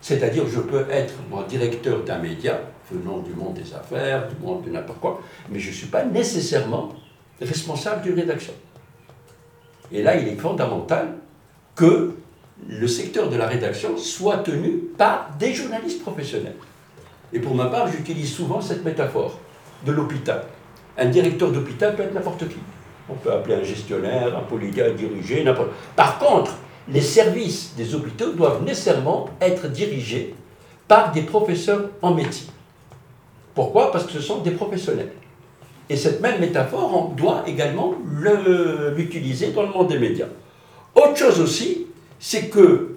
C'est-à-dire, 0.00 0.46
je 0.46 0.60
peux 0.60 0.86
être, 0.90 1.14
moi, 1.28 1.44
directeur 1.48 2.02
d'un 2.04 2.18
média, 2.18 2.60
venant 2.90 3.18
du 3.18 3.34
monde 3.34 3.54
des 3.54 3.74
affaires, 3.74 4.28
du 4.28 4.36
monde 4.44 4.64
de 4.64 4.70
n'importe 4.70 5.00
quoi, 5.00 5.20
mais 5.50 5.58
je 5.58 5.68
ne 5.68 5.74
suis 5.74 5.88
pas 5.88 6.04
nécessairement 6.04 6.90
responsable 7.40 8.02
d'une 8.02 8.14
rédaction. 8.14 8.54
Et 9.92 10.02
là, 10.02 10.16
il 10.16 10.28
est 10.28 10.36
fondamental 10.36 11.14
que 11.74 12.14
le 12.68 12.88
secteur 12.88 13.30
de 13.30 13.36
la 13.36 13.46
rédaction 13.46 13.96
soit 13.96 14.38
tenu 14.38 14.70
par 14.96 15.30
des 15.38 15.54
journalistes 15.54 16.02
professionnels. 16.02 16.56
Et 17.32 17.38
pour 17.38 17.54
ma 17.54 17.66
part, 17.66 17.88
j'utilise 17.88 18.32
souvent 18.32 18.60
cette 18.60 18.84
métaphore 18.84 19.38
de 19.86 19.92
l'hôpital. 19.92 20.44
Un 20.96 21.06
directeur 21.06 21.52
d'hôpital 21.52 21.94
peut 21.94 22.02
être 22.02 22.14
n'importe 22.14 22.48
qui. 22.48 22.56
On 23.08 23.14
peut 23.14 23.32
appeler 23.32 23.54
un 23.54 23.62
gestionnaire, 23.62 24.36
un 24.36 24.42
policier, 24.42 24.82
un 24.82 24.94
dirigé, 24.94 25.44
n'importe. 25.44 25.70
Par 25.94 26.18
contre, 26.18 26.56
les 26.88 27.00
services 27.00 27.74
des 27.76 27.94
hôpitaux 27.94 28.32
doivent 28.32 28.64
nécessairement 28.64 29.28
être 29.40 29.68
dirigés 29.68 30.34
par 30.86 31.12
des 31.12 31.22
professeurs 31.22 31.90
en 32.02 32.14
médecine. 32.14 32.50
Pourquoi? 33.54 33.92
Parce 33.92 34.04
que 34.04 34.12
ce 34.12 34.20
sont 34.20 34.38
des 34.38 34.52
professionnels. 34.52 35.12
Et 35.90 35.96
cette 35.96 36.20
même 36.20 36.40
métaphore, 36.40 36.94
on 36.94 37.14
doit 37.14 37.44
également 37.46 37.94
l'utiliser 38.96 39.52
dans 39.52 39.62
le 39.62 39.68
monde 39.68 39.88
des 39.88 39.98
médias. 39.98 40.26
Autre 40.94 41.16
chose 41.16 41.40
aussi, 41.40 41.86
c'est 42.18 42.48
que 42.48 42.96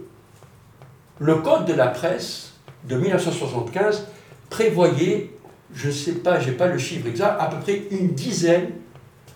le 1.20 1.36
Code 1.36 1.66
de 1.66 1.74
la 1.74 1.88
presse 1.88 2.54
de 2.86 2.96
1975 2.96 4.08
prévoyait, 4.50 5.30
je 5.74 5.88
ne 5.88 5.94
sais 5.94 6.14
pas, 6.14 6.40
je 6.40 6.50
n'ai 6.50 6.56
pas 6.56 6.68
le 6.68 6.78
chiffre 6.78 7.08
exact, 7.08 7.38
à 7.40 7.46
peu 7.46 7.58
près 7.60 7.84
une 7.92 8.10
dizaine 8.10 8.72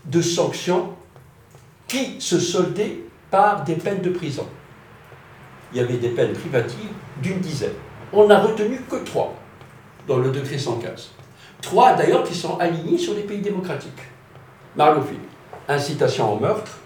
de 0.06 0.22
sanctions 0.22 0.90
qui 1.88 2.20
se 2.20 2.40
soldaient 2.40 3.00
par 3.32 3.64
des 3.64 3.76
peines 3.76 4.02
de 4.02 4.10
prison. 4.10 4.46
Il 5.72 5.78
y 5.78 5.82
avait 5.82 5.98
des 5.98 6.10
peines 6.10 6.34
privatives 6.34 6.90
d'une 7.22 7.40
dizaine. 7.40 7.74
On 8.12 8.28
n'a 8.28 8.40
retenu 8.40 8.82
que 8.90 8.98
trois 8.98 9.34
dans 10.08 10.18
le 10.18 10.32
décret 10.32 10.58
115. 10.58 11.12
Trois 11.65 11.95
d'ailleurs 11.95 12.24
qui 12.24 12.36
sont 12.36 12.60
alignés 12.60 13.00
sur 13.00 13.15
les 13.15 13.24
pays 13.24 13.41
démocratiques. 13.41 13.91
Marlofi, 14.75 15.15
incitation 15.67 16.31
au 16.31 16.39
meurtre, 16.39 16.77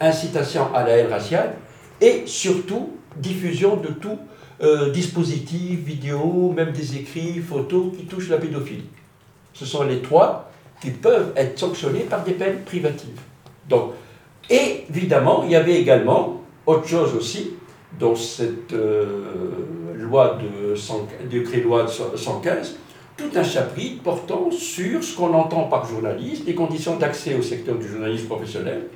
incitation 0.00 0.74
à 0.74 0.84
la 0.84 0.96
haine 0.96 1.12
raciale 1.12 1.56
et 2.00 2.22
surtout 2.24 2.96
diffusion 3.14 3.76
de 3.76 3.88
tout 3.88 4.18
euh, 4.62 4.90
dispositif, 4.90 5.80
vidéo, 5.80 6.50
même 6.56 6.72
des 6.72 6.96
écrits, 6.96 7.40
photos 7.40 7.94
qui 7.94 8.06
touchent 8.06 8.30
la 8.30 8.38
pédophilie. 8.38 8.88
Ce 9.52 9.66
sont 9.66 9.82
les 9.82 10.00
trois 10.00 10.50
qui 10.80 10.92
peuvent 10.92 11.32
être 11.36 11.58
sanctionnés 11.58 12.04
par 12.08 12.24
des 12.24 12.32
peines 12.32 12.62
privatives. 12.64 13.20
Donc, 13.68 13.92
et 14.48 14.86
évidemment, 14.88 15.42
il 15.44 15.50
y 15.50 15.56
avait 15.56 15.78
également 15.78 16.40
autre 16.64 16.88
chose 16.88 17.14
aussi 17.14 17.50
dans 18.00 18.16
cette 18.16 18.72
euh, 18.72 19.94
loi 19.94 20.38
de 20.40 20.74
décret 21.28 21.60
loi 21.60 21.86
115, 21.86 22.76
tout 23.16 23.30
un 23.34 23.42
chapitre 23.42 24.02
portant 24.02 24.50
sur 24.50 25.02
ce 25.02 25.16
qu'on 25.16 25.32
entend 25.32 25.64
par 25.64 25.86
journaliste, 25.86 26.46
les 26.46 26.54
conditions 26.54 26.96
d'accès 26.96 27.34
au 27.34 27.42
secteur 27.42 27.76
du 27.76 27.88
journalisme 27.88 28.26
professionnel, 28.26 28.88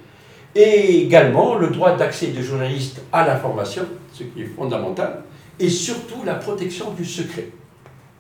et 0.55 1.03
également 1.03 1.55
le 1.55 1.69
droit 1.69 1.97
d'accès 1.97 2.29
des 2.29 2.43
journalistes 2.43 3.01
à 3.13 3.27
l'information, 3.27 3.85
ce 4.13 4.25
qui 4.25 4.43
est 4.43 4.47
fondamental, 4.47 5.23
et 5.59 5.69
surtout 5.69 6.23
la 6.25 6.35
protection 6.35 6.93
du 6.93 7.05
secret, 7.05 7.49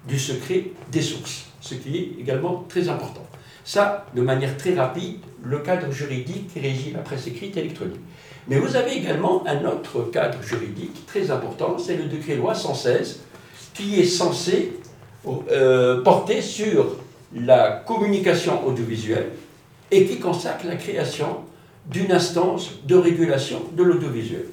du 0.06 0.18
secret 0.18 0.66
des 0.90 1.02
sources, 1.02 1.46
ce 1.60 1.74
qui 1.74 1.96
est 1.96 2.20
également 2.20 2.64
très 2.68 2.88
important. 2.88 3.26
Ça, 3.64 4.06
de 4.14 4.22
manière 4.22 4.56
très 4.56 4.74
rapide, 4.74 5.18
le 5.44 5.58
cadre 5.58 5.92
juridique 5.92 6.52
qui 6.52 6.60
régit 6.60 6.92
la 6.92 7.00
presse 7.00 7.26
écrite 7.26 7.56
et 7.56 7.60
électronique. 7.60 8.00
Mais 8.48 8.58
vous 8.58 8.74
avez 8.74 8.96
également 8.96 9.46
un 9.46 9.64
autre 9.66 10.10
cadre 10.10 10.42
juridique 10.42 11.06
très 11.06 11.30
important, 11.30 11.78
c'est 11.78 11.96
le 11.96 12.04
décret 12.04 12.36
loi 12.36 12.54
116, 12.54 13.20
qui 13.74 14.00
est 14.00 14.06
censé 14.06 14.72
euh, 15.26 16.02
porter 16.02 16.40
sur 16.40 16.96
la 17.34 17.82
communication 17.86 18.66
audiovisuelle 18.66 19.30
et 19.90 20.06
qui 20.06 20.18
consacre 20.18 20.66
la 20.66 20.76
création 20.76 21.44
d'une 21.86 22.10
instance 22.12 22.72
de 22.84 22.94
régulation 22.94 23.62
de 23.72 23.82
l'audiovisuel. 23.82 24.46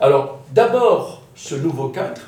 Alors, 0.00 0.40
d'abord, 0.52 1.22
ce 1.34 1.54
nouveau 1.54 1.88
cadre 1.88 2.20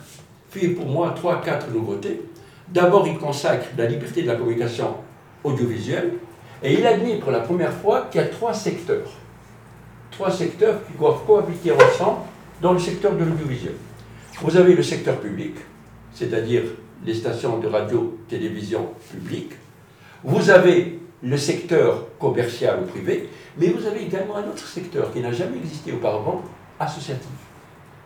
fait 0.50 0.68
pour 0.68 0.86
moi 0.86 1.12
trois, 1.14 1.40
quatre 1.42 1.70
nouveautés. 1.70 2.22
D'abord, 2.68 3.06
il 3.06 3.18
consacre 3.18 3.66
la 3.76 3.86
liberté 3.86 4.22
de 4.22 4.28
la 4.28 4.36
communication 4.36 4.94
audiovisuelle 5.44 6.14
et 6.62 6.74
il 6.74 6.86
admet 6.86 7.16
pour 7.16 7.30
la 7.30 7.40
première 7.40 7.72
fois 7.72 8.08
qu'il 8.10 8.20
y 8.20 8.24
a 8.24 8.28
trois 8.28 8.54
secteurs. 8.54 9.08
Trois 10.10 10.30
secteurs 10.30 10.86
qui 10.86 10.96
doivent 10.98 11.24
cohabiter 11.26 11.72
ensemble 11.72 12.20
dans 12.62 12.72
le 12.72 12.78
secteur 12.78 13.12
de 13.14 13.24
l'audiovisuel. 13.24 13.74
Vous 14.40 14.56
avez 14.56 14.74
le 14.74 14.82
secteur 14.82 15.18
public, 15.18 15.54
c'est-à-dire 16.14 16.62
les 17.04 17.14
stations 17.14 17.58
de 17.58 17.68
radio-télévision 17.68 18.88
publiques, 19.10 19.52
vous 20.24 20.50
avez 20.50 20.98
le 21.22 21.36
secteur 21.36 22.06
commercial 22.18 22.80
ou 22.82 22.86
privé, 22.86 23.28
mais 23.58 23.68
vous 23.68 23.86
avez 23.86 24.02
également 24.02 24.36
un 24.36 24.48
autre 24.48 24.66
secteur 24.66 25.12
qui 25.12 25.20
n'a 25.20 25.32
jamais 25.32 25.56
existé 25.58 25.92
auparavant, 25.92 26.42
associatif. 26.78 27.26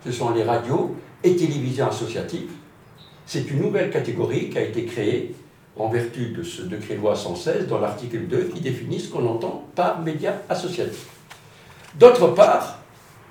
Ce 0.03 0.11
sont 0.11 0.31
les 0.31 0.43
radios 0.43 0.95
et 1.23 1.35
télévisions 1.35 1.87
associatives. 1.87 2.51
C'est 3.25 3.49
une 3.49 3.61
nouvelle 3.61 3.91
catégorie 3.91 4.49
qui 4.49 4.57
a 4.57 4.61
été 4.61 4.85
créée 4.85 5.35
en 5.77 5.87
vertu 5.87 6.31
de 6.31 6.43
ce 6.43 6.63
décret 6.63 6.95
loi 6.95 7.15
116 7.15 7.67
dans 7.67 7.79
l'article 7.79 8.27
2 8.27 8.51
qui 8.53 8.61
définit 8.61 8.99
ce 8.99 9.09
qu'on 9.09 9.25
entend 9.25 9.65
par 9.75 10.01
médias 10.01 10.35
associatifs. 10.49 11.07
D'autre 11.95 12.29
part, 12.29 12.80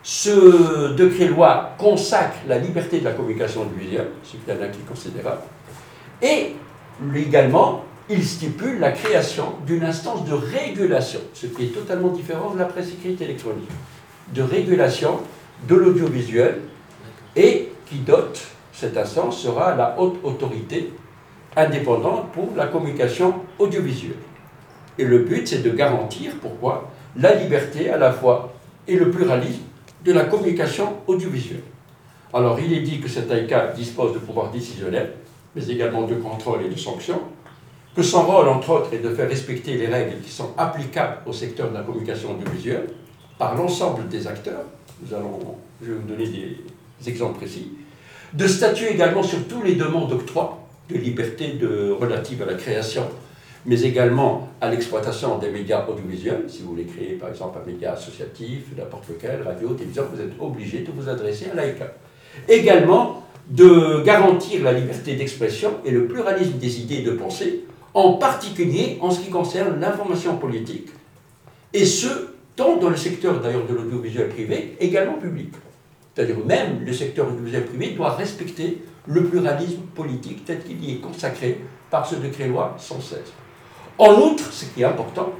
ce 0.02 0.94
décret 0.94 1.26
loi 1.26 1.72
consacre 1.78 2.38
la 2.48 2.58
liberté 2.58 3.00
de 3.00 3.04
la 3.04 3.12
communication 3.12 3.62
audiovisuelle, 3.62 4.08
ce 4.22 4.32
qui 4.32 4.38
est 4.48 4.52
un 4.52 4.62
acquis 4.62 4.80
considérable, 4.80 5.42
et 6.22 6.54
également, 7.14 7.84
il 8.08 8.24
stipule 8.24 8.80
la 8.80 8.92
création 8.92 9.54
d'une 9.66 9.84
instance 9.84 10.24
de 10.24 10.34
régulation, 10.34 11.20
ce 11.32 11.46
qui 11.46 11.64
est 11.64 11.74
totalement 11.74 12.08
différent 12.08 12.50
de 12.54 12.58
la 12.58 12.64
presse 12.64 12.88
écrite 12.88 13.20
électronique, 13.20 13.70
de 14.34 14.42
régulation 14.42 15.20
de 15.68 15.74
l'audiovisuel, 15.74 16.62
et 17.36 17.68
qui 17.86 17.98
dote, 17.98 18.40
cette 18.72 18.96
instance 18.96 19.38
sera 19.38 19.76
la 19.76 19.96
haute 19.98 20.18
autorité 20.24 20.92
indépendante 21.56 22.32
pour 22.32 22.48
la 22.56 22.66
communication 22.66 23.34
audiovisuelle. 23.58 24.16
Et 24.98 25.04
le 25.04 25.20
but, 25.20 25.46
c'est 25.46 25.62
de 25.62 25.70
garantir, 25.70 26.32
pourquoi, 26.40 26.90
la 27.16 27.34
liberté 27.34 27.90
à 27.90 27.96
la 27.96 28.12
fois 28.12 28.52
et 28.88 28.96
le 28.96 29.10
pluralisme 29.10 29.62
de 30.04 30.12
la 30.12 30.24
communication 30.24 30.94
audiovisuelle. 31.06 31.62
Alors, 32.32 32.58
il 32.60 32.72
est 32.72 32.80
dit 32.80 33.00
que 33.00 33.08
cet 33.08 33.30
AICA 33.30 33.68
dispose 33.68 34.14
de 34.14 34.18
pouvoirs 34.18 34.50
décisionnels, 34.50 35.12
mais 35.54 35.66
également 35.66 36.06
de 36.06 36.14
contrôle 36.14 36.62
et 36.64 36.68
de 36.68 36.78
sanctions, 36.78 37.20
que 37.94 38.02
son 38.02 38.22
rôle, 38.22 38.48
entre 38.48 38.70
autres, 38.70 38.94
est 38.94 38.98
de 38.98 39.12
faire 39.12 39.28
respecter 39.28 39.74
les 39.74 39.88
règles 39.88 40.20
qui 40.20 40.30
sont 40.30 40.50
applicables 40.56 41.18
au 41.26 41.32
secteur 41.32 41.70
de 41.70 41.74
la 41.74 41.82
communication 41.82 42.32
audiovisuelle 42.32 42.86
par 43.36 43.56
l'ensemble 43.56 44.08
des 44.08 44.26
acteurs. 44.26 44.64
Nous 45.02 45.12
allons, 45.12 45.38
je 45.82 45.90
vais 45.90 45.98
vous 45.98 46.08
donner 46.08 46.26
des 46.26 47.08
exemples 47.08 47.38
précis. 47.38 47.72
De 48.32 48.46
statuer 48.46 48.92
également 48.92 49.24
sur 49.24 49.46
tous 49.48 49.62
les 49.62 49.74
demandes 49.74 50.08
d'octroi 50.08 50.58
de 50.88 50.96
liberté 50.96 51.58
relative 52.00 52.42
à 52.42 52.46
la 52.46 52.54
création, 52.54 53.08
mais 53.66 53.80
également 53.82 54.48
à 54.60 54.70
l'exploitation 54.70 55.38
des 55.38 55.50
médias 55.50 55.86
audiovisuels. 55.86 56.44
Si 56.48 56.62
vous 56.62 56.70
voulez 56.70 56.84
créer, 56.84 57.12
par 57.14 57.28
exemple, 57.28 57.58
un 57.62 57.66
média 57.70 57.92
associatif, 57.92 58.64
n'importe 58.76 59.08
lequel, 59.08 59.42
radio, 59.42 59.70
télévision, 59.70 60.04
vous 60.12 60.20
êtes 60.20 60.32
obligé 60.38 60.80
de 60.80 60.90
vous 60.92 61.08
adresser 61.08 61.50
à 61.50 61.54
l'AICA. 61.54 61.92
Également, 62.48 63.24
de 63.48 64.02
garantir 64.04 64.62
la 64.62 64.72
liberté 64.72 65.16
d'expression 65.16 65.74
et 65.84 65.90
le 65.90 66.06
pluralisme 66.06 66.58
des 66.58 66.80
idées 66.80 66.96
et 66.96 67.02
de 67.02 67.12
pensée, 67.12 67.64
en 67.92 68.14
particulier 68.14 68.98
en 69.00 69.10
ce 69.10 69.20
qui 69.20 69.30
concerne 69.30 69.80
l'information 69.80 70.36
politique, 70.36 70.88
et 71.72 71.84
ce, 71.84 72.08
tant 72.56 72.76
dans 72.76 72.90
le 72.90 72.96
secteur 72.96 73.40
d'ailleurs 73.40 73.66
de 73.66 73.74
l'audiovisuel 73.74 74.28
privé, 74.28 74.76
également 74.80 75.14
public. 75.14 75.52
C'est-à-dire 76.14 76.38
même 76.44 76.84
le 76.84 76.92
secteur 76.92 77.28
audiovisuel 77.28 77.66
privé 77.66 77.90
doit 77.90 78.14
respecter 78.14 78.82
le 79.06 79.24
pluralisme 79.24 79.82
politique 79.94 80.44
tel 80.44 80.62
qu'il 80.62 80.84
y 80.84 80.92
est 80.94 81.00
consacré 81.00 81.60
par 81.90 82.06
ce 82.06 82.16
décret-loi 82.16 82.76
116. 82.78 83.18
En 83.98 84.14
outre, 84.14 84.52
ce 84.52 84.66
qui 84.66 84.82
est 84.82 84.86
important, 84.86 85.30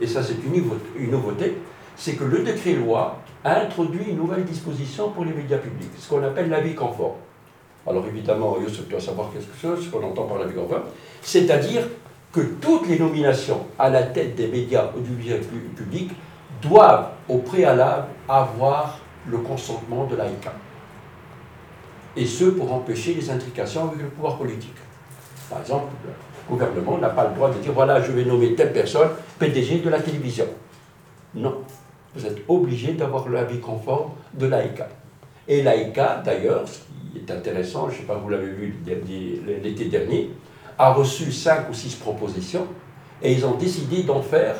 et 0.00 0.06
ça 0.06 0.22
c'est 0.22 0.36
une 0.44 1.10
nouveauté, 1.10 1.58
c'est 1.96 2.14
que 2.14 2.24
le 2.24 2.40
décret-loi 2.40 3.18
a 3.44 3.60
introduit 3.60 4.10
une 4.10 4.16
nouvelle 4.16 4.44
disposition 4.44 5.10
pour 5.10 5.24
les 5.24 5.32
médias 5.32 5.58
publics, 5.58 5.90
ce 5.98 6.08
qu'on 6.08 6.22
appelle 6.22 6.50
l'avis 6.50 6.74
conforme. 6.74 7.14
Alors 7.86 8.04
évidemment, 8.06 8.56
Youssef 8.60 8.88
doit 8.88 9.00
savoir 9.00 9.30
quelque 9.32 9.56
chose, 9.60 9.84
ce 9.84 9.90
qu'on 9.90 10.04
entend 10.04 10.24
par 10.24 10.38
l'avis 10.38 10.54
conforme, 10.54 10.82
c'est-à-dire 11.22 11.82
que 12.32 12.40
toutes 12.60 12.88
les 12.88 12.98
nominations 12.98 13.60
à 13.78 13.88
la 13.88 14.02
tête 14.02 14.34
des 14.34 14.48
médias 14.48 14.90
audiovisuels 14.96 15.44
publics 15.74 16.10
doivent 16.60 17.10
au 17.28 17.38
préalable 17.38 18.08
avoir 18.28 18.98
le 19.26 19.38
consentement 19.38 20.04
de 20.06 20.16
l'AICA. 20.16 20.52
Et 22.16 22.26
ce, 22.26 22.44
pour 22.44 22.72
empêcher 22.72 23.14
les 23.14 23.30
intrications 23.30 23.88
avec 23.88 24.02
le 24.02 24.08
pouvoir 24.08 24.36
politique. 24.38 24.76
Par 25.50 25.60
exemple, 25.60 25.86
le 26.04 26.10
gouvernement 26.48 26.98
n'a 26.98 27.10
pas 27.10 27.28
le 27.28 27.34
droit 27.34 27.50
de 27.50 27.58
dire 27.58 27.72
voilà, 27.72 28.00
je 28.00 28.12
vais 28.12 28.24
nommer 28.24 28.54
telle 28.54 28.72
personne 28.72 29.08
PDG 29.38 29.80
de 29.80 29.90
la 29.90 30.00
télévision. 30.00 30.46
Non. 31.34 31.58
Vous 32.14 32.24
êtes 32.24 32.38
obligé 32.48 32.92
d'avoir 32.92 33.28
l'avis 33.28 33.60
conforme 33.60 34.12
de 34.34 34.46
l'AICA. 34.46 34.88
Et 35.48 35.62
l'AICA, 35.62 36.22
d'ailleurs, 36.24 36.66
ce 36.66 36.78
qui 37.12 37.18
est 37.18 37.30
intéressant, 37.30 37.88
je 37.88 37.94
ne 37.94 38.00
sais 38.00 38.06
pas, 38.06 38.14
vous 38.16 38.28
l'avez 38.28 38.46
vu 38.46 38.74
l'été 39.62 39.86
dernier, 39.86 40.30
a 40.78 40.92
reçu 40.92 41.30
cinq 41.32 41.70
ou 41.70 41.74
six 41.74 41.94
propositions 41.94 42.66
et 43.22 43.32
ils 43.32 43.44
ont 43.46 43.54
décidé 43.54 44.02
d'en 44.02 44.22
faire 44.22 44.56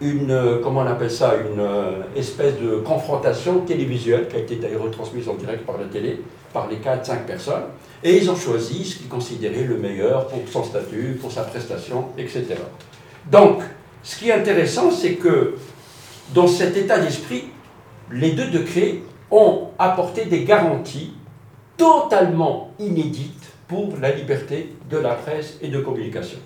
une, 0.00 0.30
euh, 0.30 0.60
comment 0.62 0.80
on 0.80 0.86
appelle 0.86 1.10
ça, 1.10 1.34
une 1.36 1.60
euh, 1.60 2.02
espèce 2.16 2.58
de 2.58 2.76
confrontation 2.76 3.60
télévisuelle 3.60 4.28
qui 4.28 4.36
a 4.36 4.38
été 4.40 4.58
retransmise 4.76 5.28
en 5.28 5.34
direct 5.34 5.64
par 5.64 5.78
la 5.78 5.84
télé, 5.84 6.20
par 6.54 6.68
les 6.68 6.76
4-5 6.76 7.24
personnes, 7.26 7.64
et 8.02 8.16
ils 8.16 8.30
ont 8.30 8.36
choisi 8.36 8.84
ce 8.84 8.96
qu'ils 8.96 9.08
considéraient 9.08 9.64
le 9.64 9.76
meilleur 9.76 10.28
pour 10.28 10.40
son 10.48 10.64
statut, 10.64 11.18
pour 11.20 11.32
sa 11.32 11.42
prestation, 11.42 12.06
etc. 12.16 12.46
Donc, 13.30 13.62
ce 14.02 14.16
qui 14.16 14.28
est 14.28 14.32
intéressant, 14.32 14.90
c'est 14.90 15.14
que 15.14 15.56
dans 16.32 16.46
cet 16.46 16.76
état 16.76 16.98
d'esprit, 16.98 17.44
les 18.12 18.32
deux 18.32 18.50
décrets 18.50 19.00
ont 19.30 19.68
apporté 19.78 20.26
des 20.26 20.44
garanties 20.44 21.14
totalement 21.76 22.72
inédites 22.78 23.52
pour 23.66 23.94
la 24.00 24.12
liberté 24.12 24.74
de 24.88 24.98
la 24.98 25.14
presse 25.14 25.58
et 25.60 25.68
de 25.68 25.80
communication. 25.80 26.38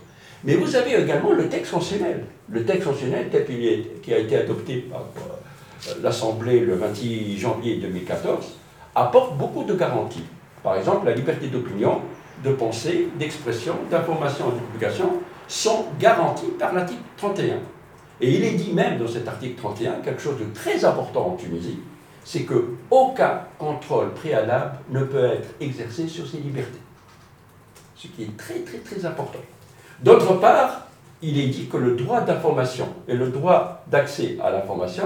Mais 0.45 0.55
vous 0.55 0.77
avez 0.77 0.95
également 0.95 1.33
le 1.33 1.49
texte 1.49 1.73
constitutionnel. 1.73 2.25
Le 2.49 2.65
texte 2.65 2.85
constitutionnel 2.85 3.29
tel 3.31 3.45
qu'il 3.45 3.87
qui 4.01 4.15
a 4.15 4.19
été 4.19 4.37
adopté 4.37 4.77
par 4.77 5.01
euh, 5.01 5.95
l'Assemblée 6.03 6.61
le 6.61 6.77
26 6.77 7.39
janvier 7.39 7.77
2014 7.77 8.58
apporte 9.01 9.37
beaucoup 9.37 9.65
de 9.65 9.75
garanties. 9.75 10.25
Par 10.63 10.77
exemple, 10.77 11.07
la 11.07 11.15
liberté 11.15 11.47
d'opinion, 11.47 12.01
de 12.45 12.53
pensée, 12.53 13.09
d'expression, 13.19 13.75
d'information 13.91 14.47
et 14.51 14.55
de 14.55 14.59
publication 14.59 15.13
sont 15.47 15.87
garanties 15.99 16.53
par 16.59 16.73
l'article 16.75 17.01
31. 17.17 17.57
Et 18.21 18.35
il 18.35 18.45
est 18.45 18.55
dit 18.55 18.73
même 18.73 18.99
dans 18.99 19.09
cet 19.09 19.29
article 19.29 19.57
31 19.57 20.01
quelque 20.05 20.21
chose 20.21 20.39
de 20.39 20.53
très 20.53 20.85
important 20.85 21.29
en 21.29 21.37
Tunisie, 21.37 21.79
c'est 22.25 22.43
que 22.43 22.75
aucun 22.91 23.41
contrôle 23.59 24.13
préalable 24.13 24.79
ne 24.91 25.05
peut 25.05 25.25
être 25.25 25.49
exercé 25.61 26.09
sur 26.09 26.27
ces 26.27 26.39
libertés. 26.39 26.81
Ce 27.97 28.09
qui 28.09 28.25
est 28.25 28.37
très 28.37 28.61
très 28.61 28.79
très 28.79 29.07
important. 29.07 29.39
D'autre 30.03 30.35
part, 30.35 30.89
il 31.23 31.39
est 31.39 31.49
dit 31.49 31.67
que 31.69 31.77
le 31.77 31.97
droit 31.97 32.21
d'information 32.21 32.89
et 33.09 33.15
le 33.15 33.29
droit 33.29 33.83
d'accès 33.87 34.37
à 34.43 34.51
l'information 34.51 35.05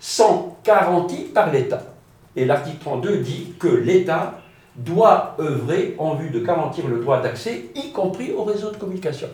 sont 0.00 0.54
garantis 0.64 1.24
par 1.32 1.50
l'État. 1.50 1.93
Et 2.36 2.44
l'article 2.44 2.78
32 2.80 3.18
dit 3.18 3.54
que 3.58 3.68
l'État 3.68 4.40
doit 4.76 5.36
œuvrer 5.38 5.94
en 5.98 6.14
vue 6.14 6.30
de 6.30 6.40
garantir 6.40 6.88
le 6.88 6.98
droit 6.98 7.20
d'accès, 7.20 7.66
y 7.76 7.92
compris 7.92 8.32
au 8.32 8.42
réseau 8.44 8.70
de 8.70 8.76
communication. 8.76 9.28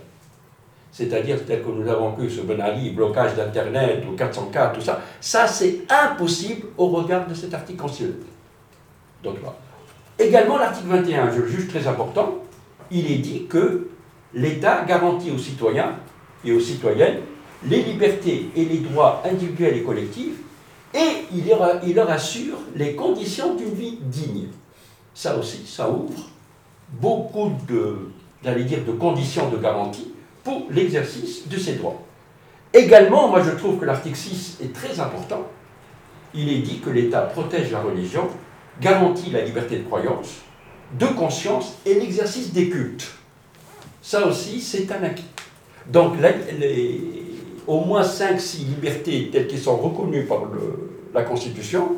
C'est-à-dire 0.93 1.45
tel 1.47 1.63
que 1.63 1.69
nous 1.69 1.89
avons 1.89 2.11
vu 2.15 2.29
ce 2.29 2.41
Ben 2.43 2.61
Ali, 2.61 2.91
blocage 2.91 3.37
d'Internet 3.37 4.05
ou 4.11 4.17
404, 4.17 4.75
tout 4.75 4.81
ça, 4.81 5.01
ça 5.21 5.47
c'est 5.47 5.83
impossible 5.89 6.67
au 6.77 6.89
regard 6.89 7.27
de 7.27 7.35
cet 7.35 7.55
article 7.55 7.79
constitutionnel. 7.81 8.21
Donc, 9.23 9.37
Également 10.19 10.59
l'article 10.59 10.89
21, 10.89 11.31
je 11.33 11.41
le 11.41 11.49
juge 11.49 11.69
très 11.69 11.87
important, 11.87 12.35
il 12.91 13.11
est 13.11 13.19
dit 13.19 13.47
que 13.49 13.89
l'État 14.35 14.85
garantit 14.87 15.31
aux 15.31 15.39
citoyens 15.39 15.95
et 16.45 16.53
aux 16.53 16.61
citoyennes 16.61 17.21
les 17.67 17.83
libertés 17.83 18.51
et 18.55 18.65
les 18.65 18.79
droits 18.79 19.23
individuels 19.25 19.79
et 19.79 19.83
collectifs 19.83 20.37
et 20.95 21.27
il 21.33 21.95
leur, 21.95 22.11
assure 22.11 22.59
les 22.75 22.95
conditions 22.95 23.55
d'une 23.55 23.73
vie 23.75 23.99
digne. 24.03 24.49
Ça 25.15 25.37
aussi, 25.37 25.67
ça 25.67 25.89
ouvre 25.89 26.29
beaucoup 27.01 27.53
de, 27.69 28.11
j'allais 28.45 28.65
dire, 28.65 28.85
de 28.85 28.93
conditions 28.93 29.49
de 29.51 29.57
garantie 29.57 30.13
pour 30.43 30.67
l'exercice 30.71 31.49
de 31.49 31.57
ces 31.57 31.75
droits. 31.75 32.03
Également, 32.73 33.29
moi 33.29 33.43
je 33.43 33.51
trouve 33.51 33.79
que 33.79 33.85
l'article 33.85 34.17
6 34.17 34.59
est 34.63 34.73
très 34.73 34.99
important. 35.01 35.47
Il 36.35 36.49
est 36.53 36.59
dit 36.59 36.81
que 36.81 36.91
l'État 36.91 37.23
protège 37.23 37.73
la 37.73 37.81
religion, 37.81 38.29
garantit 38.81 39.31
la 39.31 39.43
liberté 39.43 39.79
de 39.79 39.85
croyance, 39.85 40.41
de 40.99 41.07
conscience 41.07 41.77
et 41.85 41.95
l'exercice 41.95 42.53
des 42.53 42.69
cultes. 42.69 43.11
Ça 44.03 44.27
aussi, 44.27 44.61
c'est 44.61 44.91
un 44.93 45.03
acquis. 45.03 45.27
Donc, 45.87 46.15
au 47.71 47.85
moins 47.85 48.03
5-6 48.03 48.67
libertés 48.67 49.31
telles 49.33 49.47
qu'elles 49.47 49.61
sont 49.61 49.77
reconnues 49.77 50.25
par 50.25 50.43
la 51.15 51.23
Constitution 51.23 51.97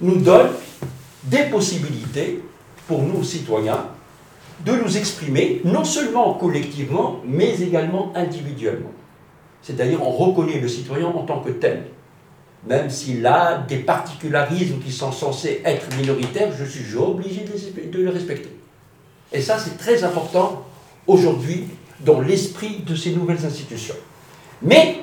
nous 0.00 0.16
donnent 0.16 0.52
des 1.24 1.44
possibilités 1.44 2.40
pour 2.86 3.02
nous, 3.02 3.24
citoyens, 3.24 3.86
de 4.64 4.72
nous 4.72 4.96
exprimer, 4.96 5.60
non 5.64 5.84
seulement 5.84 6.34
collectivement, 6.34 7.20
mais 7.24 7.60
également 7.60 8.12
individuellement. 8.14 8.92
C'est-à-dire, 9.60 10.00
on 10.06 10.10
reconnaît 10.10 10.60
le 10.60 10.68
citoyen 10.68 11.08
en 11.08 11.24
tant 11.24 11.40
que 11.40 11.50
tel. 11.50 11.86
Même 12.66 12.88
s'il 12.88 13.26
a 13.26 13.58
des 13.58 13.78
particularismes 13.78 14.78
qui 14.78 14.92
sont 14.92 15.12
censés 15.12 15.62
être 15.64 15.86
minoritaires, 15.96 16.50
je 16.56 16.64
suis 16.64 16.96
obligé 16.96 17.44
de 17.44 17.98
les 18.02 18.10
respecter. 18.10 18.50
Et 19.32 19.42
ça, 19.42 19.58
c'est 19.58 19.76
très 19.76 20.04
important 20.04 20.64
aujourd'hui 21.06 21.64
dans 22.00 22.20
l'esprit 22.20 22.84
de 22.86 22.94
ces 22.94 23.10
nouvelles 23.10 23.44
institutions. 23.44 23.96
Mais, 24.62 24.98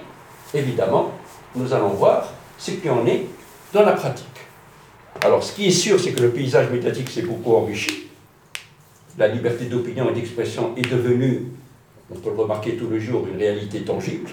évidemment, 0.53 1.12
nous 1.55 1.73
allons 1.73 1.89
voir 1.89 2.31
ce 2.58 2.71
qui 2.71 2.89
en 2.89 3.05
est 3.05 3.25
dans 3.73 3.84
la 3.84 3.93
pratique. 3.93 4.25
Alors, 5.21 5.43
ce 5.43 5.53
qui 5.53 5.67
est 5.67 5.71
sûr, 5.71 5.99
c'est 5.99 6.12
que 6.12 6.21
le 6.21 6.31
paysage 6.31 6.69
médiatique 6.69 7.10
s'est 7.10 7.21
beaucoup 7.21 7.55
enrichi. 7.55 8.08
La 9.17 9.27
liberté 9.27 9.65
d'opinion 9.65 10.10
et 10.10 10.13
d'expression 10.13 10.75
est 10.75 10.89
devenue, 10.89 11.47
on 12.12 12.15
peut 12.15 12.29
le 12.29 12.36
remarquer 12.36 12.75
tous 12.75 12.89
les 12.89 12.99
jours, 12.99 13.25
une 13.27 13.38
réalité 13.38 13.81
tangible 13.81 14.29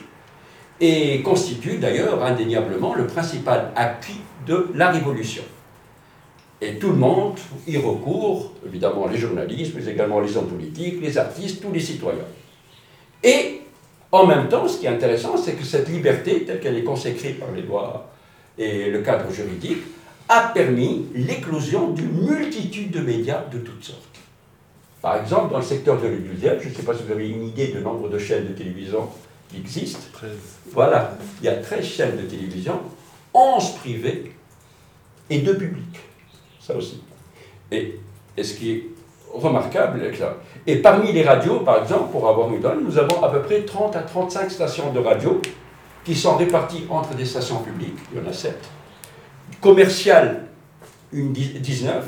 et 0.81 1.23
constitue 1.23 1.79
d'ailleurs 1.79 2.25
indéniablement 2.25 2.95
le 2.95 3.07
principal 3.07 3.71
acquis 3.77 4.21
de 4.47 4.69
la 4.75 4.91
Révolution. 4.91 5.45
Et 6.61 6.75
tout 6.79 6.91
le 6.91 6.97
monde 6.97 7.39
y 7.67 7.77
recourt, 7.77 8.53
évidemment 8.67 9.07
les 9.07 9.17
journalistes, 9.17 9.73
mais 9.77 9.87
également 9.87 10.21
les 10.21 10.37
hommes 10.37 10.49
politiques, 10.49 11.01
les 11.01 11.19
artistes, 11.19 11.63
tous 11.63 11.73
les 11.73 11.81
citoyens. 11.81 12.25
Et 13.23 13.62
en 14.13 14.27
même 14.27 14.49
temps, 14.49 14.69
ce 14.69 14.79
qui 14.79 14.87
est 14.87 14.91
intéressant, 14.91 15.37
c'est 15.39 15.55
que 15.55 15.65
cette 15.65 15.89
liberté, 15.89 16.45
telle 16.45 16.61
qu'elle 16.61 16.77
est 16.77 16.85
consacrée 16.85 17.31
par 17.31 17.51
les 17.53 17.63
lois 17.63 18.11
et 18.59 18.91
le 18.91 19.01
cadre 19.01 19.33
juridique, 19.33 19.79
a 20.29 20.53
permis 20.55 21.07
l'éclosion 21.15 21.91
d'une 21.91 22.27
multitude 22.27 22.91
de 22.91 23.01
médias 23.01 23.43
de 23.51 23.59
toutes 23.59 23.83
sortes. 23.83 24.19
Par 25.01 25.17
exemple, 25.17 25.53
dans 25.53 25.59
le 25.59 25.65
secteur 25.65 26.01
de 26.01 26.07
l'audiovisuel, 26.07 26.61
je 26.63 26.69
ne 26.69 26.75
sais 26.75 26.83
pas 26.83 26.95
si 26.95 27.03
vous 27.03 27.13
avez 27.13 27.29
une 27.29 27.49
idée 27.49 27.69
du 27.69 27.81
nombre 27.81 28.09
de 28.09 28.19
chaînes 28.19 28.47
de 28.47 28.53
télévision 28.53 29.09
qui 29.49 29.57
existent. 29.57 29.99
Voilà, 30.71 31.17
il 31.41 31.47
y 31.47 31.49
a 31.49 31.57
13 31.57 31.85
chaînes 31.85 32.17
de 32.17 32.23
télévision, 32.23 32.81
11 33.35 33.77
privées 33.77 34.33
et 35.29 35.39
2 35.39 35.57
publiques. 35.57 36.01
Ça 36.61 36.77
aussi. 36.77 37.03
Et, 37.71 37.99
et 38.37 38.45
ce 38.45 38.55
qui 38.55 38.71
est 38.71 38.85
remarquable, 39.33 40.01
et 40.67 40.77
parmi 40.77 41.13
les 41.13 41.23
radios, 41.23 41.61
par 41.61 41.83
exemple, 41.83 42.11
pour 42.11 42.29
avoir 42.29 42.53
une 42.53 42.61
donne, 42.61 42.85
nous 42.85 42.99
avons 42.99 43.23
à 43.23 43.31
peu 43.31 43.41
près 43.43 43.63
30 43.63 43.97
à 43.97 44.01
35 44.01 44.51
stations 44.51 44.93
de 44.93 45.01
radio 45.01 45.41
qui 46.05 46.15
sont 46.15 46.37
réparties 46.37 46.85
entre 46.91 47.15
des 47.15 47.25
stations 47.25 47.63
publiques, 47.63 47.99
il 48.13 48.21
y 48.21 48.25
en 48.25 48.29
a 48.29 48.33
7, 48.33 48.59
commerciales, 49.61 50.49
une 51.13 51.33
19, 51.33 52.05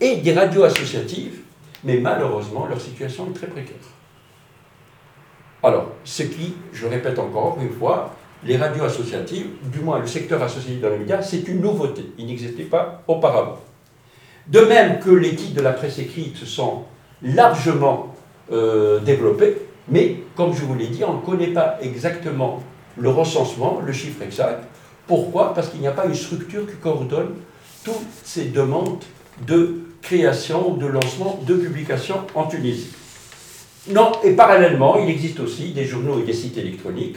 et 0.00 0.16
des 0.16 0.32
radios 0.32 0.64
associatives, 0.64 1.40
mais 1.84 1.98
malheureusement, 1.98 2.66
leur 2.66 2.80
situation 2.80 3.26
est 3.30 3.34
très 3.34 3.46
précaire. 3.46 3.76
Alors, 5.62 5.88
ce 6.04 6.22
qui, 6.22 6.54
je 6.72 6.86
répète 6.86 7.18
encore 7.18 7.58
une 7.60 7.70
fois, 7.70 8.14
les 8.44 8.56
radios 8.56 8.84
associatives, 8.84 9.50
du 9.64 9.80
moins 9.80 9.98
le 9.98 10.06
secteur 10.06 10.40
associatif 10.42 10.80
dans 10.80 10.90
les 10.90 10.98
médias, 10.98 11.22
c'est 11.22 11.46
une 11.48 11.60
nouveauté. 11.60 12.12
Il 12.18 12.26
n'existait 12.26 12.64
pas 12.64 13.02
auparavant. 13.08 13.58
De 14.48 14.60
même 14.60 14.98
que 14.98 15.10
les 15.10 15.34
titres 15.34 15.54
de 15.54 15.60
la 15.60 15.72
presse 15.72 15.98
écrite 15.98 16.36
sont 16.38 16.84
largement 17.22 18.14
euh, 18.50 18.98
développés, 19.00 19.58
mais 19.88 20.22
comme 20.36 20.54
je 20.54 20.64
vous 20.64 20.74
l'ai 20.74 20.86
dit, 20.86 21.04
on 21.04 21.14
ne 21.14 21.20
connaît 21.20 21.52
pas 21.52 21.76
exactement 21.82 22.62
le 22.96 23.10
recensement, 23.10 23.80
le 23.84 23.92
chiffre 23.92 24.22
exact. 24.22 24.64
Pourquoi? 25.06 25.52
Parce 25.54 25.68
qu'il 25.68 25.80
n'y 25.80 25.86
a 25.86 25.92
pas 25.92 26.06
une 26.06 26.14
structure 26.14 26.66
qui 26.66 26.76
coordonne 26.76 27.34
toutes 27.84 27.94
ces 28.24 28.46
demandes 28.46 29.04
de 29.46 29.80
création, 30.00 30.74
de 30.74 30.86
lancement, 30.86 31.40
de 31.46 31.54
publication 31.54 32.16
en 32.34 32.46
Tunisie. 32.46 32.92
Non, 33.90 34.12
et 34.24 34.32
parallèlement, 34.32 34.98
il 34.98 35.10
existe 35.10 35.40
aussi 35.40 35.72
des 35.72 35.84
journaux 35.84 36.20
et 36.20 36.24
des 36.24 36.32
sites 36.32 36.56
électroniques, 36.56 37.16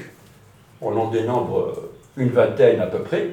on 0.82 0.96
en 0.98 1.10
dénombre 1.10 1.89
une 2.17 2.30
vingtaine 2.30 2.80
à 2.82 2.88
peu 2.88 3.00
près, 3.00 3.32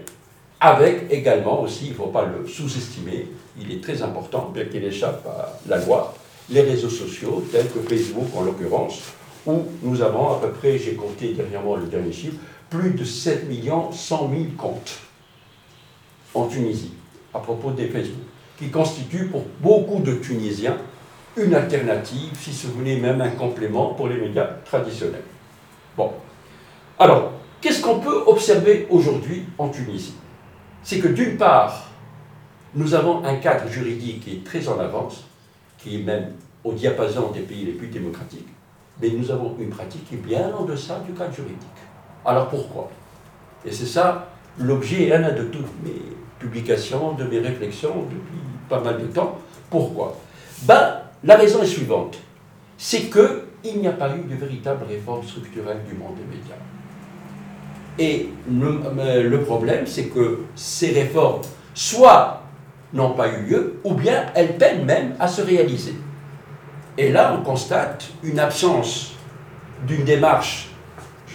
avec 0.61 1.07
également 1.11 1.63
aussi, 1.63 1.87
il 1.87 1.91
ne 1.91 1.97
faut 1.97 2.07
pas 2.07 2.25
le 2.25 2.47
sous-estimer, 2.49 3.29
il 3.61 3.73
est 3.73 3.83
très 3.83 4.03
important, 4.03 4.51
bien 4.55 4.65
qu'il 4.65 4.85
échappe 4.85 5.27
à 5.27 5.59
la 5.69 5.85
loi, 5.85 6.15
les 6.51 6.63
réseaux 6.63 6.89
sociaux, 6.89 7.45
tels 7.53 7.71
que 7.71 7.81
Facebook 7.81 8.29
en 8.37 8.43
l'occurrence, 8.43 9.01
où 9.47 9.65
nous 9.83 10.03
avons 10.03 10.33
à 10.33 10.41
peu 10.41 10.51
près, 10.51 10.79
j'ai 10.79 10.95
compté 10.95 11.33
dernièrement 11.33 11.77
le 11.77 11.87
dernier 11.87 12.13
chiffre, 12.13 12.37
plus 12.71 12.91
de 12.91 13.05
7 13.05 13.49
millions 13.49 13.91
100 13.93 14.31
000 14.31 14.43
comptes 14.57 14.99
en 16.35 16.47
Tunisie, 16.47 16.93
à 17.33 17.39
propos 17.39 17.71
des 17.71 17.89
Facebook, 17.89 18.25
qui 18.59 18.71
constituent 18.71 19.29
pour 19.29 19.45
beaucoup 19.61 20.01
de 20.01 20.15
Tunisiens 20.15 20.77
une 21.37 21.55
alternative, 21.55 22.31
si 22.39 22.67
vous 22.67 22.75
voulez, 22.75 22.97
même 22.97 23.21
un 23.21 23.31
complément 23.31 23.95
pour 23.95 24.09
les 24.09 24.17
médias 24.17 24.49
traditionnels. 24.65 25.23
Bon. 25.97 26.13
Alors, 26.99 27.33
qu'est-ce 27.61 27.81
qu'on 27.81 28.01
peut 28.01 28.25
observer 28.27 28.87
aujourd'hui 28.91 29.45
en 29.57 29.69
Tunisie? 29.69 30.15
C'est 30.83 30.99
que 30.99 31.09
d'une 31.09 31.37
part, 31.37 31.88
nous 32.75 32.95
avons 32.95 33.25
un 33.25 33.37
cadre 33.37 33.69
juridique 33.69 34.21
qui 34.25 34.33
est 34.37 34.45
très 34.45 34.69
en 34.69 34.79
avance, 34.79 35.25
qui 35.79 35.97
est 36.01 36.05
même 36.05 36.33
au 36.65 36.73
diapason 36.73 37.31
des 37.31 37.41
pays 37.41 37.65
les 37.65 37.73
plus 37.73 37.89
démocratiques, 37.89 38.49
mais 39.01 39.11
nous 39.11 39.31
avons 39.31 39.55
une 39.59 39.71
pratique 39.71 40.09
qui 40.09 40.15
est 40.17 40.19
bien 40.19 40.51
en 40.55 40.65
deçà 40.65 41.01
du 41.07 41.13
cadre 41.13 41.35
juridique. 41.35 41.59
Alors 42.25 42.49
pourquoi? 42.49 42.91
Et 43.65 43.73
c'est 43.73 43.87
ça 43.87 44.29
l'objet 44.59 45.13
un 45.13 45.33
de 45.33 45.45
toutes 45.45 45.85
mes 45.85 46.03
publications, 46.39 47.13
de 47.13 47.25
mes 47.25 47.39
réflexions 47.39 48.05
depuis 48.05 48.39
pas 48.69 48.81
mal 48.81 49.01
de 49.01 49.07
temps. 49.07 49.39
Pourquoi? 49.71 50.17
Ben, 50.63 51.03
La 51.25 51.37
raison 51.37 51.63
est 51.63 51.67
suivante. 51.67 52.19
C'est 52.77 53.11
qu'il 53.11 53.81
n'y 53.81 53.89
a 53.89 53.93
pas 53.93 54.15
eu 54.17 54.23
de 54.23 54.35
véritable 54.37 54.85
réforme 54.89 55.25
structurelle 55.27 55.81
du 55.89 55.95
monde 55.97 56.15
des 56.17 56.37
médias. 56.37 56.55
Et 57.99 58.29
le 58.49 59.41
problème, 59.43 59.87
c'est 59.87 60.05
que 60.05 60.41
ces 60.55 60.93
réformes, 60.93 61.43
soit 61.75 62.43
n'ont 62.93 63.13
pas 63.13 63.29
eu 63.29 63.43
lieu, 63.43 63.81
ou 63.85 63.95
bien 63.95 64.27
elles 64.35 64.57
peinent 64.57 64.85
même 64.85 65.15
à 65.19 65.29
se 65.29 65.43
réaliser. 65.43 65.95
Et 66.97 67.11
là, 67.11 67.37
on 67.39 67.43
constate 67.43 68.09
une 68.23 68.39
absence 68.39 69.13
d'une 69.87 70.05
démarche 70.05 70.69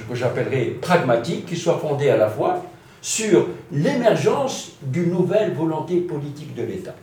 que 0.09 0.15
j'appellerais 0.15 0.75
pragmatique, 0.81 1.45
qui 1.45 1.55
soit 1.55 1.77
fondée 1.77 2.09
à 2.09 2.17
la 2.17 2.29
fois 2.29 2.63
sur 3.01 3.47
l'émergence 3.71 4.73
d'une 4.81 5.11
nouvelle 5.11 5.53
volonté 5.53 5.99
politique 5.99 6.55
de 6.55 6.63
l'État. 6.63 6.95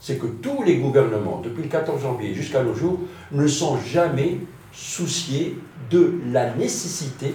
C'est 0.00 0.18
que 0.18 0.26
tous 0.26 0.62
les 0.62 0.76
gouvernements, 0.76 1.40
depuis 1.42 1.62
le 1.62 1.68
14 1.68 2.02
janvier 2.02 2.34
jusqu'à 2.34 2.62
nos 2.62 2.74
jours, 2.74 3.00
ne 3.32 3.46
sont 3.46 3.78
jamais 3.78 4.38
souciés 4.72 5.58
de 5.90 6.20
la 6.30 6.54
nécessité 6.54 7.34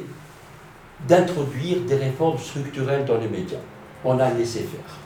d'introduire 1.07 1.81
des 1.81 1.95
réformes 1.95 2.37
structurelles 2.37 3.05
dans 3.05 3.17
les 3.17 3.27
médias. 3.27 3.57
On 4.05 4.17
a 4.19 4.29
laissé 4.31 4.59
faire. 4.59 5.02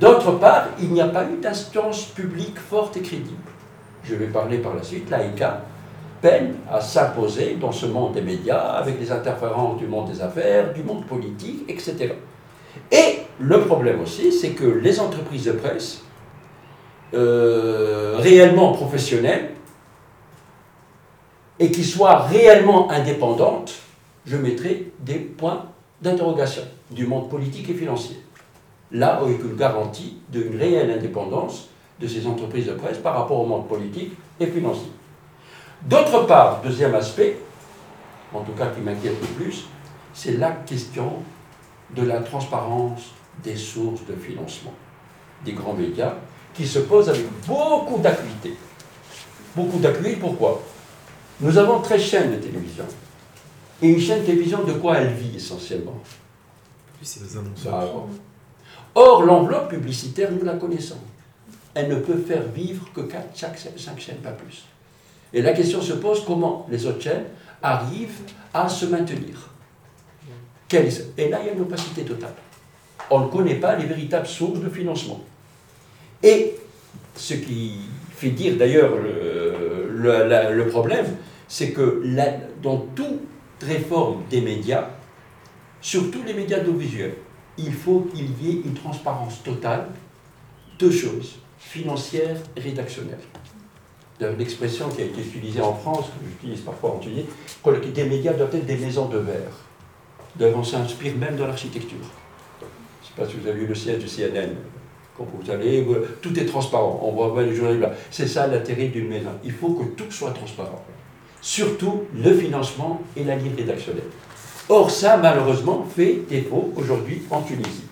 D'autre 0.00 0.32
part, 0.32 0.68
il 0.80 0.92
n'y 0.92 1.00
a 1.00 1.06
pas 1.06 1.24
eu 1.24 1.40
d'instance 1.40 2.06
publique 2.06 2.58
forte 2.58 2.96
et 2.96 3.00
crédible. 3.00 3.36
Je 4.02 4.16
vais 4.16 4.26
parler 4.26 4.58
par 4.58 4.74
la 4.74 4.82
suite, 4.82 5.08
l'AICA 5.08 5.62
peine 6.20 6.54
à 6.70 6.80
s'imposer 6.80 7.56
dans 7.60 7.70
ce 7.70 7.86
monde 7.86 8.14
des 8.14 8.22
médias 8.22 8.72
avec 8.72 8.98
des 8.98 9.12
interférences 9.12 9.78
du 9.78 9.86
monde 9.86 10.10
des 10.10 10.20
affaires, 10.20 10.72
du 10.72 10.82
monde 10.82 11.04
politique, 11.04 11.64
etc. 11.68 12.14
Et 12.90 13.18
le 13.38 13.60
problème 13.60 14.00
aussi, 14.00 14.32
c'est 14.32 14.50
que 14.50 14.64
les 14.64 14.98
entreprises 14.98 15.44
de 15.44 15.52
presse, 15.52 16.02
euh, 17.12 18.16
réellement 18.18 18.72
professionnelles, 18.72 19.50
et 21.58 21.70
qui 21.70 21.84
soient 21.84 22.18
réellement 22.22 22.90
indépendantes, 22.90 23.74
je 24.26 24.36
mettrai 24.36 24.90
des 24.98 25.18
points 25.18 25.66
d'interrogation 26.02 26.62
du 26.90 27.06
monde 27.06 27.30
politique 27.30 27.70
et 27.70 27.74
financier 27.74 28.23
là 28.92 29.16
avec 29.16 29.40
une 29.40 29.56
garantie 29.56 30.18
d'une 30.28 30.56
réelle 30.56 30.90
indépendance 30.90 31.68
de 32.00 32.06
ces 32.06 32.26
entreprises 32.26 32.66
de 32.66 32.72
presse 32.72 32.98
par 32.98 33.14
rapport 33.14 33.40
au 33.40 33.46
monde 33.46 33.68
politique 33.68 34.12
et 34.40 34.46
financier. 34.46 34.90
D'autre 35.82 36.26
part, 36.26 36.62
deuxième 36.62 36.94
aspect, 36.94 37.38
en 38.32 38.40
tout 38.40 38.52
cas 38.52 38.68
qui 38.68 38.80
m'inquiète 38.80 39.20
le 39.20 39.28
plus, 39.28 39.66
c'est 40.12 40.38
la 40.38 40.50
question 40.50 41.12
de 41.94 42.02
la 42.02 42.20
transparence 42.20 43.12
des 43.42 43.56
sources 43.56 44.04
de 44.06 44.14
financement 44.14 44.72
des 45.44 45.52
grands 45.52 45.74
médias 45.74 46.14
qui 46.54 46.66
se 46.66 46.78
pose 46.80 47.08
avec 47.08 47.26
beaucoup 47.46 47.98
d'acuité. 47.98 48.54
Beaucoup 49.54 49.78
d'acuité, 49.78 50.16
pourquoi? 50.16 50.62
Nous 51.40 51.58
avons 51.58 51.80
13 51.80 52.00
chaînes 52.00 52.32
de 52.32 52.36
télévision. 52.36 52.84
Et 53.82 53.88
une 53.88 54.00
chaîne 54.00 54.20
de 54.20 54.26
télévision, 54.26 54.62
de 54.62 54.72
quoi 54.72 54.98
elle 54.98 55.12
vit 55.12 55.36
essentiellement? 55.36 56.00
C'est 57.02 57.22
les 57.22 57.36
annonceurs. 57.36 58.06
Or, 58.94 59.22
l'enveloppe 59.22 59.70
publicitaire, 59.70 60.30
nous 60.30 60.44
la 60.44 60.54
connaissons. 60.54 60.98
Elle 61.74 61.88
ne 61.88 61.96
peut 61.96 62.16
faire 62.16 62.44
vivre 62.54 62.86
que 62.94 63.00
4, 63.00 63.36
5 63.36 63.98
chaînes, 63.98 64.16
pas 64.16 64.30
plus. 64.30 64.64
Et 65.32 65.42
la 65.42 65.52
question 65.52 65.80
se 65.82 65.94
pose 65.94 66.24
comment 66.24 66.66
les 66.70 66.86
autres 66.86 67.02
chaînes 67.02 67.24
arrivent 67.62 68.20
à 68.52 68.68
se 68.68 68.86
maintenir? 68.86 69.50
Et 71.16 71.28
là, 71.28 71.38
il 71.40 71.46
y 71.46 71.48
a 71.50 71.52
une 71.52 71.60
opacité 71.60 72.02
totale. 72.02 72.34
On 73.10 73.20
ne 73.20 73.28
connaît 73.28 73.56
pas 73.56 73.76
les 73.76 73.86
véritables 73.86 74.26
sources 74.26 74.60
de 74.60 74.68
financement. 74.68 75.20
Et 76.22 76.56
ce 77.14 77.34
qui 77.34 77.74
fait 78.10 78.30
dire 78.30 78.56
d'ailleurs 78.56 78.96
le, 78.96 80.52
le, 80.52 80.68
problème, 80.68 81.06
c'est 81.46 81.70
que 81.70 82.02
dans 82.62 82.78
toute 82.94 83.20
réforme 83.62 84.22
des 84.30 84.40
médias, 84.40 84.88
surtout 85.80 86.22
les 86.26 86.34
médias 86.34 86.60
audiovisuels, 86.60 87.14
il 87.58 87.72
faut 87.72 88.08
qu'il 88.12 88.30
y 88.42 88.50
ait 88.50 88.62
une 88.64 88.74
transparence 88.74 89.42
totale, 89.42 89.88
deux 90.78 90.90
choses, 90.90 91.36
financière 91.58 92.36
et 92.56 92.60
rédactionnelle. 92.60 93.18
l'expression 94.38 94.88
qui 94.88 95.02
a 95.02 95.04
été 95.06 95.20
utilisée 95.20 95.60
en 95.60 95.74
France, 95.74 96.06
que 96.06 96.26
j'utilise 96.28 96.60
parfois 96.60 96.92
en 96.92 96.98
Tunisie, 96.98 97.26
des 97.94 98.04
médias 98.04 98.32
doivent 98.32 98.54
être 98.54 98.66
des 98.66 98.76
maisons 98.76 99.06
de 99.06 99.18
verre. 99.18 99.52
D'ailleurs, 100.36 100.58
on 100.58 100.64
s'inspire 100.64 101.16
même 101.16 101.36
dans 101.36 101.46
l'architecture. 101.46 101.98
Je 102.60 102.64
ne 102.64 102.68
sais 103.06 103.14
pas 103.16 103.26
si 103.26 103.36
vous 103.40 103.48
avez 103.48 103.60
vu 103.60 103.66
le 103.66 103.74
siège 103.74 103.98
du 103.98 104.06
CNN. 104.06 104.54
Quand 105.16 105.26
vous 105.32 105.50
allez, 105.50 105.86
tout 106.20 106.36
est 106.38 106.46
transparent. 106.46 107.00
On 107.02 107.12
voit 107.12 107.42
les 107.42 107.54
journalistes 107.54 107.82
là. 107.82 107.92
C'est 108.10 108.26
ça 108.26 108.48
l'intérêt 108.48 108.88
d'une 108.88 109.08
maison. 109.08 109.30
Il 109.44 109.52
faut 109.52 109.74
que 109.74 109.84
tout 109.94 110.10
soit 110.10 110.32
transparent. 110.32 110.84
Surtout 111.40 112.04
le 112.14 112.34
financement 112.34 113.00
et 113.16 113.22
la 113.22 113.36
ligne 113.36 113.54
rédactionnelle. 113.56 114.10
Or, 114.68 114.90
ça, 114.90 115.16
malheureusement, 115.18 115.86
fait 115.94 116.22
défaut 116.28 116.72
aujourd'hui 116.76 117.22
en 117.30 117.42
Tunisie. 117.42 117.84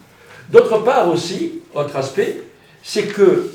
D'autre 0.51 0.79
part 0.79 1.09
aussi, 1.09 1.61
autre 1.75 1.97
aspect, 1.97 2.43
c'est 2.83 3.07
que 3.07 3.51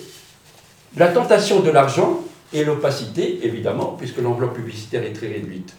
la 0.95 1.07
tentation 1.09 1.59
de 1.59 1.69
l'argent 1.69 2.21
et 2.53 2.63
l'opacité, 2.63 3.39
évidemment, 3.43 3.95
puisque 3.97 4.19
l'enveloppe 4.19 4.55
publicitaire 4.55 5.03
est 5.03 5.13
très 5.13 5.27
réduite, 5.27 5.73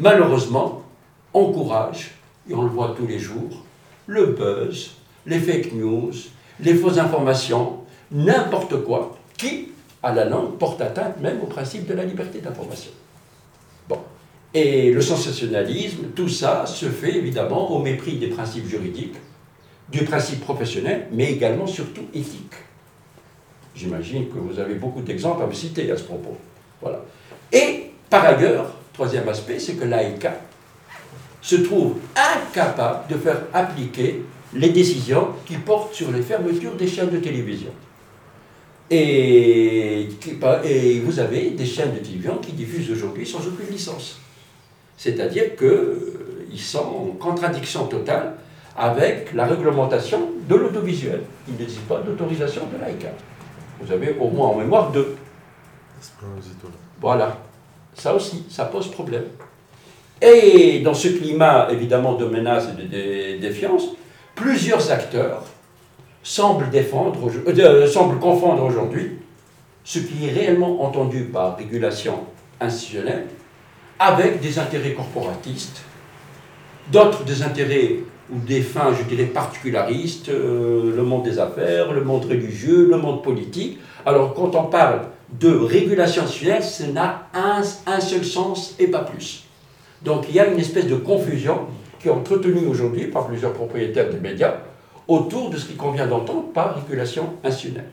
malheureusement, 0.00 0.82
encourage, 1.34 2.12
et 2.48 2.54
on 2.54 2.62
le 2.62 2.70
voit 2.70 2.94
tous 2.96 3.06
les 3.06 3.18
jours, 3.18 3.64
le 4.06 4.26
buzz, 4.26 4.92
les 5.26 5.40
fake 5.40 5.72
news, 5.74 6.12
les 6.60 6.74
fausses 6.74 6.98
informations, 6.98 7.80
n'importe 8.10 8.84
quoi, 8.84 9.16
qui, 9.36 9.68
à 10.02 10.12
la 10.12 10.24
langue, 10.24 10.56
porte 10.58 10.80
atteinte 10.80 11.20
même 11.20 11.40
au 11.42 11.46
principe 11.46 11.86
de 11.86 11.94
la 11.94 12.04
liberté 12.04 12.38
d'information. 12.38 12.92
Et 14.58 14.90
le 14.90 15.02
sensationnalisme, 15.02 16.06
tout 16.14 16.30
ça 16.30 16.64
se 16.64 16.86
fait 16.86 17.14
évidemment 17.14 17.70
au 17.72 17.82
mépris 17.82 18.16
des 18.16 18.28
principes 18.28 18.66
juridiques, 18.66 19.16
du 19.92 20.02
principe 20.02 20.40
professionnel, 20.40 21.08
mais 21.12 21.30
également 21.30 21.66
surtout 21.66 22.06
éthique. 22.14 22.54
J'imagine 23.74 24.28
que 24.30 24.38
vous 24.38 24.58
avez 24.58 24.76
beaucoup 24.76 25.02
d'exemples 25.02 25.42
à 25.42 25.46
me 25.46 25.52
citer 25.52 25.90
à 25.90 25.96
ce 25.98 26.04
propos. 26.04 26.38
Voilà. 26.80 27.04
Et 27.52 27.90
par 28.08 28.24
ailleurs, 28.24 28.72
troisième 28.94 29.28
aspect, 29.28 29.58
c'est 29.58 29.74
que 29.74 29.84
l'AICA 29.84 30.40
se 31.42 31.56
trouve 31.56 31.96
incapable 32.16 33.08
de 33.10 33.18
faire 33.18 33.42
appliquer 33.52 34.22
les 34.54 34.70
décisions 34.70 35.34
qui 35.44 35.56
portent 35.56 35.92
sur 35.92 36.10
les 36.10 36.22
fermetures 36.22 36.76
des 36.76 36.88
chaînes 36.88 37.10
de 37.10 37.18
télévision. 37.18 37.72
Et 38.90 40.08
vous 41.04 41.20
avez 41.20 41.50
des 41.50 41.66
chaînes 41.66 41.92
de 41.92 41.98
télévision 41.98 42.38
qui 42.38 42.52
diffusent 42.52 42.90
aujourd'hui 42.90 43.26
sans 43.26 43.46
aucune 43.46 43.70
licence. 43.70 44.22
C'est-à-dire 44.96 45.56
qu'ils 45.56 45.66
euh, 45.66 46.56
sont 46.56 46.78
en 46.78 47.16
contradiction 47.18 47.86
totale 47.86 48.34
avec 48.76 49.32
la 49.34 49.46
réglementation 49.46 50.30
de 50.48 50.54
l'audiovisuel. 50.54 51.22
Il 51.48 51.54
n'existe 51.56 51.82
pas 51.82 52.00
d'autorisation 52.00 52.62
de 52.72 52.82
l'AICA. 52.82 53.08
Vous 53.80 53.92
avez 53.92 54.16
au 54.18 54.28
moins 54.28 54.48
en 54.48 54.56
mémoire 54.56 54.90
deux. 54.90 55.16
Voilà. 57.00 57.38
Ça 57.94 58.14
aussi, 58.14 58.44
ça 58.50 58.66
pose 58.66 58.90
problème. 58.90 59.24
Et 60.20 60.80
dans 60.80 60.94
ce 60.94 61.08
climat, 61.08 61.68
évidemment, 61.70 62.14
de 62.14 62.26
menaces 62.26 62.68
et 62.78 63.36
de 63.36 63.40
défiance, 63.40 63.88
plusieurs 64.34 64.90
acteurs 64.90 65.44
défendre, 66.72 67.30
euh, 67.46 67.86
semblent 67.86 68.18
confondre 68.18 68.64
aujourd'hui 68.64 69.18
ce 69.84 70.00
qui 70.00 70.26
est 70.26 70.32
réellement 70.32 70.82
entendu 70.82 71.24
par 71.24 71.56
régulation 71.56 72.24
institutionnelle 72.60 73.26
avec 73.98 74.40
des 74.40 74.58
intérêts 74.58 74.92
corporatistes, 74.92 75.82
d'autres 76.90 77.24
des 77.24 77.42
intérêts 77.42 77.96
ou 78.30 78.38
des 78.38 78.60
fins, 78.60 78.92
je 78.92 79.04
dirais, 79.04 79.28
particularistes, 79.28 80.28
euh, 80.28 80.94
le 80.94 81.02
monde 81.02 81.22
des 81.22 81.38
affaires, 81.38 81.92
le 81.92 82.02
monde 82.02 82.24
religieux, 82.24 82.88
le 82.90 82.96
monde 82.96 83.22
politique. 83.22 83.78
Alors 84.04 84.34
quand 84.34 84.54
on 84.54 84.64
parle 84.64 85.02
de 85.40 85.50
régulation 85.50 86.22
institutionnelle, 86.22 86.62
ça 86.62 86.86
n'a 86.88 87.28
un, 87.34 87.62
un, 87.86 88.00
seul 88.00 88.24
sens 88.24 88.74
et 88.78 88.88
pas 88.88 89.00
plus. 89.00 89.44
Donc 90.02 90.26
il 90.28 90.34
y 90.34 90.40
a 90.40 90.46
une 90.46 90.58
espèce 90.58 90.86
de 90.86 90.96
confusion 90.96 91.66
qui 92.00 92.08
est 92.08 92.10
entretenue 92.10 92.66
aujourd'hui 92.66 93.06
par 93.06 93.26
plusieurs 93.26 93.52
propriétaires 93.52 94.10
des 94.10 94.20
médias 94.20 94.54
autour 95.08 95.50
de 95.50 95.56
ce 95.56 95.66
qu'il 95.66 95.76
convient 95.76 96.06
d'entendre 96.06 96.52
par 96.52 96.74
régulation 96.76 97.34
institutionnelle. 97.44 97.90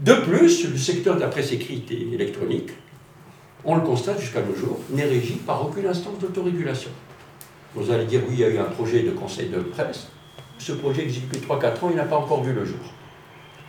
De 0.00 0.14
plus, 0.14 0.68
le 0.68 0.76
secteur 0.76 1.16
de 1.16 1.20
la 1.20 1.28
presse 1.28 1.52
écrite 1.52 1.90
et 1.90 2.08
électronique, 2.12 2.70
on 3.64 3.74
le 3.76 3.80
constate 3.80 4.20
jusqu'à 4.20 4.42
nos 4.42 4.54
jours, 4.54 4.78
n'est 4.90 5.04
régi 5.04 5.34
par 5.34 5.64
aucune 5.66 5.86
instance 5.86 6.18
d'autorégulation. 6.20 6.90
Vous 7.74 7.90
allez 7.90 8.04
dire, 8.04 8.20
oui, 8.28 8.34
il 8.34 8.40
y 8.40 8.44
a 8.44 8.48
eu 8.48 8.58
un 8.58 8.64
projet 8.64 9.02
de 9.02 9.10
conseil 9.10 9.48
de 9.48 9.58
presse. 9.58 10.08
Ce 10.58 10.72
projet 10.72 11.02
existe 11.02 11.28
depuis 11.28 11.46
3-4 11.46 11.66
ans, 11.84 11.88
il 11.90 11.96
n'a 11.96 12.04
pas 12.04 12.16
encore 12.16 12.42
vu 12.42 12.52
le 12.52 12.64
jour. 12.64 12.78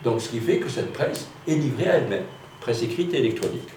Donc 0.03 0.21
ce 0.21 0.29
qui 0.29 0.39
fait 0.39 0.57
que 0.57 0.69
cette 0.69 0.93
presse 0.93 1.27
est 1.47 1.55
livrée 1.55 1.89
à 1.89 1.95
elle-même, 1.95 2.25
presse 2.61 2.83
écrite 2.83 3.13
et 3.13 3.17
électronique. 3.17 3.69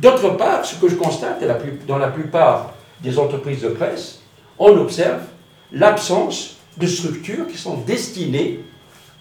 D'autre 0.00 0.30
part, 0.30 0.64
ce 0.64 0.80
que 0.80 0.88
je 0.88 0.96
constate 0.96 1.44
dans 1.86 1.98
la 1.98 2.08
plupart 2.08 2.74
des 3.00 3.18
entreprises 3.18 3.62
de 3.62 3.68
presse, 3.68 4.20
on 4.58 4.76
observe 4.78 5.22
l'absence 5.70 6.56
de 6.76 6.86
structures 6.86 7.46
qui 7.46 7.56
sont 7.56 7.76
destinées 7.78 8.60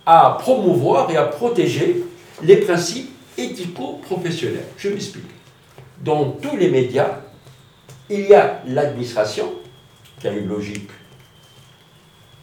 à 0.06 0.38
promouvoir 0.40 1.12
et 1.12 1.18
à 1.18 1.26
protéger 1.26 2.04
les 2.42 2.58
principes 2.58 3.12
éthico-professionnels. 3.38 4.66
Je 4.78 4.90
m'explique. 4.90 5.30
Dans 6.04 6.32
tous 6.42 6.58
les 6.58 6.70
médias, 6.70 7.20
il 8.10 8.28
y 8.28 8.34
a 8.34 8.62
l'administration, 8.68 9.54
qui 10.20 10.28
a 10.28 10.32
une 10.32 10.48
logique 10.50 10.90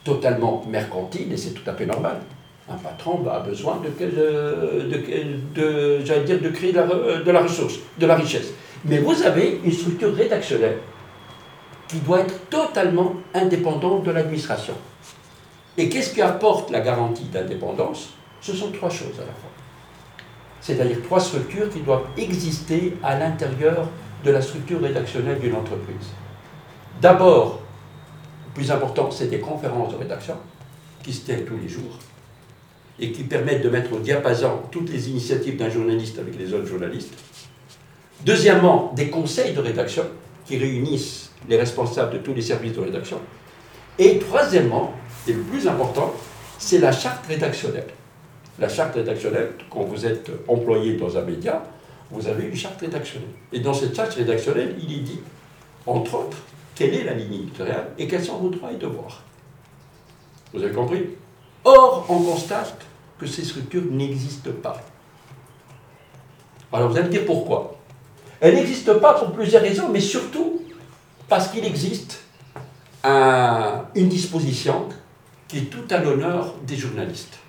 totalement 0.02 0.64
mercantile, 0.66 1.30
et 1.32 1.36
c'est 1.36 1.50
tout 1.50 1.68
à 1.68 1.74
fait 1.74 1.84
normal. 1.84 2.20
Un 2.70 2.76
patron 2.76 3.22
a 3.28 3.40
besoin 3.40 3.82
de, 3.82 3.90
j'allais 6.04 6.24
dire, 6.24 6.40
de 6.40 6.48
créer 6.48 6.72
de 6.72 7.30
la 7.30 7.42
ressource, 7.42 7.80
de 7.98 8.06
la 8.06 8.14
richesse. 8.14 8.52
Mais 8.84 8.98
vous 8.98 9.22
avez 9.22 9.60
une 9.62 9.72
structure 9.72 10.14
rédactionnelle 10.14 10.78
qui 11.88 11.98
doit 11.98 12.20
être 12.20 12.48
totalement 12.48 13.14
indépendante 13.34 14.04
de 14.04 14.12
l'administration. 14.12 14.74
Et 15.76 15.88
qu'est-ce 15.88 16.14
qui 16.14 16.22
apporte 16.22 16.70
la 16.70 16.80
garantie 16.80 17.24
d'indépendance? 17.24 18.10
Ce 18.40 18.54
sont 18.54 18.70
trois 18.70 18.88
choses 18.88 19.18
à 19.18 19.26
la 19.26 19.32
fois. 19.32 19.50
C'est-à-dire 20.60 21.02
trois 21.02 21.20
structures 21.20 21.70
qui 21.70 21.80
doivent 21.80 22.06
exister 22.16 22.96
à 23.02 23.18
l'intérieur 23.18 23.88
de 24.24 24.30
la 24.30 24.42
structure 24.42 24.80
rédactionnelle 24.80 25.38
d'une 25.38 25.54
entreprise. 25.54 26.08
D'abord, 27.00 27.60
le 28.48 28.52
plus 28.54 28.70
important, 28.70 29.10
c'est 29.10 29.28
des 29.28 29.40
conférences 29.40 29.92
de 29.92 29.98
rédaction 29.98 30.34
qui 31.02 31.12
se 31.12 31.24
tiennent 31.24 31.44
tous 31.44 31.56
les 31.56 31.68
jours 31.68 31.98
et 32.98 33.12
qui 33.12 33.22
permettent 33.24 33.62
de 33.62 33.70
mettre 33.70 33.94
au 33.94 33.98
diapason 33.98 34.60
toutes 34.70 34.90
les 34.90 35.08
initiatives 35.08 35.56
d'un 35.56 35.70
journaliste 35.70 36.18
avec 36.18 36.38
les 36.38 36.52
autres 36.52 36.66
journalistes. 36.66 37.14
Deuxièmement, 38.26 38.92
des 38.94 39.08
conseils 39.08 39.54
de 39.54 39.60
rédaction 39.60 40.04
qui 40.44 40.58
réunissent 40.58 41.30
les 41.48 41.56
responsables 41.56 42.12
de 42.12 42.18
tous 42.18 42.34
les 42.34 42.42
services 42.42 42.74
de 42.74 42.80
rédaction. 42.80 43.18
Et 43.98 44.18
troisièmement, 44.18 44.92
et 45.26 45.32
le 45.32 45.40
plus 45.40 45.66
important, 45.66 46.12
c'est 46.58 46.78
la 46.78 46.92
charte 46.92 47.26
rédactionnelle. 47.26 47.88
La 48.60 48.68
charte 48.68 48.94
rédactionnelle, 48.94 49.54
quand 49.70 49.84
vous 49.84 50.06
êtes 50.06 50.30
employé 50.46 50.96
dans 50.98 51.16
un 51.16 51.22
média, 51.22 51.64
vous 52.10 52.28
avez 52.28 52.44
une 52.44 52.54
charte 52.54 52.80
rédactionnelle. 52.80 53.30
Et 53.52 53.60
dans 53.60 53.74
cette 53.74 53.96
charte 53.96 54.12
rédactionnelle, 54.12 54.76
il 54.82 54.92
est 54.92 55.00
dit, 55.00 55.20
entre 55.86 56.14
autres, 56.14 56.36
quelle 56.74 56.94
est 56.94 57.04
la 57.04 57.14
ligne 57.14 57.34
éditoriale 57.34 57.88
et 57.98 58.06
quels 58.06 58.24
sont 58.24 58.36
vos 58.36 58.50
droits 58.50 58.70
et 58.70 58.76
devoirs. 58.76 59.22
Vous 60.52 60.62
avez 60.62 60.74
compris? 60.74 61.08
Or, 61.64 62.06
on 62.08 62.18
constate 62.20 62.84
que 63.18 63.26
ces 63.26 63.44
structures 63.44 63.84
n'existent 63.90 64.52
pas. 64.62 64.80
Alors 66.72 66.88
vous 66.90 66.96
allez 66.96 67.06
me 67.06 67.12
dire 67.12 67.26
pourquoi? 67.26 67.78
Elles 68.40 68.54
n'existent 68.54 68.98
pas 69.00 69.14
pour 69.14 69.32
plusieurs 69.32 69.62
raisons, 69.62 69.88
mais 69.88 70.00
surtout 70.00 70.62
parce 71.28 71.48
qu'il 71.48 71.64
existe 71.64 72.22
une 73.04 74.08
disposition 74.08 74.88
qui 75.48 75.58
est 75.58 75.70
tout 75.70 75.84
à 75.90 75.98
l'honneur 75.98 76.54
des 76.66 76.76
journalistes. 76.76 77.39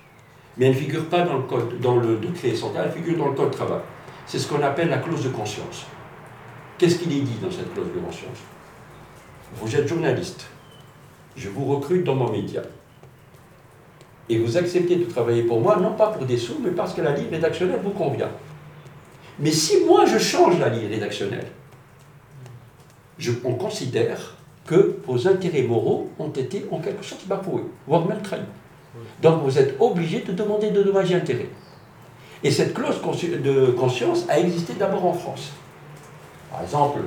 Mais 0.56 0.66
elle 0.66 0.72
ne 0.72 0.76
figure 0.76 1.06
pas 1.06 1.22
dans 1.22 1.38
le 1.38 1.42
code, 1.42 1.80
dans 1.80 1.96
le 1.96 2.16
décret 2.16 2.54
central, 2.54 2.90
elle 2.92 3.02
figure 3.02 3.18
dans 3.18 3.30
le 3.30 3.34
code 3.34 3.50
de 3.50 3.54
travail. 3.54 3.80
C'est 4.26 4.38
ce 4.38 4.46
qu'on 4.48 4.62
appelle 4.62 4.88
la 4.88 4.98
clause 4.98 5.24
de 5.24 5.30
conscience. 5.30 5.86
Qu'est-ce 6.78 6.98
qu'il 6.98 7.12
est 7.12 7.20
dit 7.20 7.38
dans 7.42 7.50
cette 7.50 7.72
clause 7.72 7.92
de 7.94 8.00
conscience? 8.00 8.38
Vous 9.54 9.76
êtes 9.76 9.86
journaliste, 9.86 10.46
je 11.36 11.48
vous 11.48 11.64
recrute 11.64 12.04
dans 12.04 12.14
mon 12.14 12.30
média, 12.30 12.62
et 14.28 14.38
vous 14.38 14.56
acceptez 14.56 14.96
de 14.96 15.04
travailler 15.04 15.42
pour 15.42 15.60
moi, 15.60 15.76
non 15.76 15.92
pas 15.92 16.08
pour 16.08 16.24
des 16.24 16.38
sous, 16.38 16.58
mais 16.62 16.70
parce 16.70 16.94
que 16.94 17.02
la 17.02 17.12
ligne 17.12 17.30
rédactionnelle 17.30 17.80
vous 17.82 17.90
convient. 17.90 18.30
Mais 19.38 19.50
si 19.50 19.84
moi 19.84 20.06
je 20.06 20.18
change 20.18 20.58
la 20.58 20.68
ligne 20.68 20.88
rédactionnelle, 20.88 21.46
on 23.44 23.54
considère 23.54 24.36
que 24.66 24.96
vos 25.06 25.28
intérêts 25.28 25.62
moraux 25.62 26.10
ont 26.18 26.30
été 26.30 26.66
en 26.70 26.78
quelque 26.78 27.04
sorte 27.04 27.26
bafoués, 27.26 27.64
voire 27.86 28.06
même 28.06 28.22
trahis. 28.22 28.42
Donc 29.22 29.42
vous 29.42 29.58
êtes 29.58 29.76
obligé 29.80 30.20
de 30.20 30.32
demander 30.32 30.70
de 30.70 30.82
dommages 30.82 31.10
et 31.12 31.14
intérêts. 31.14 31.48
Et 32.44 32.50
cette 32.50 32.74
clause 32.74 33.00
de 33.00 33.66
conscience 33.70 34.26
a 34.28 34.38
existé 34.38 34.74
d'abord 34.74 35.06
en 35.06 35.12
France. 35.12 35.52
Par 36.50 36.62
exemple, 36.62 36.98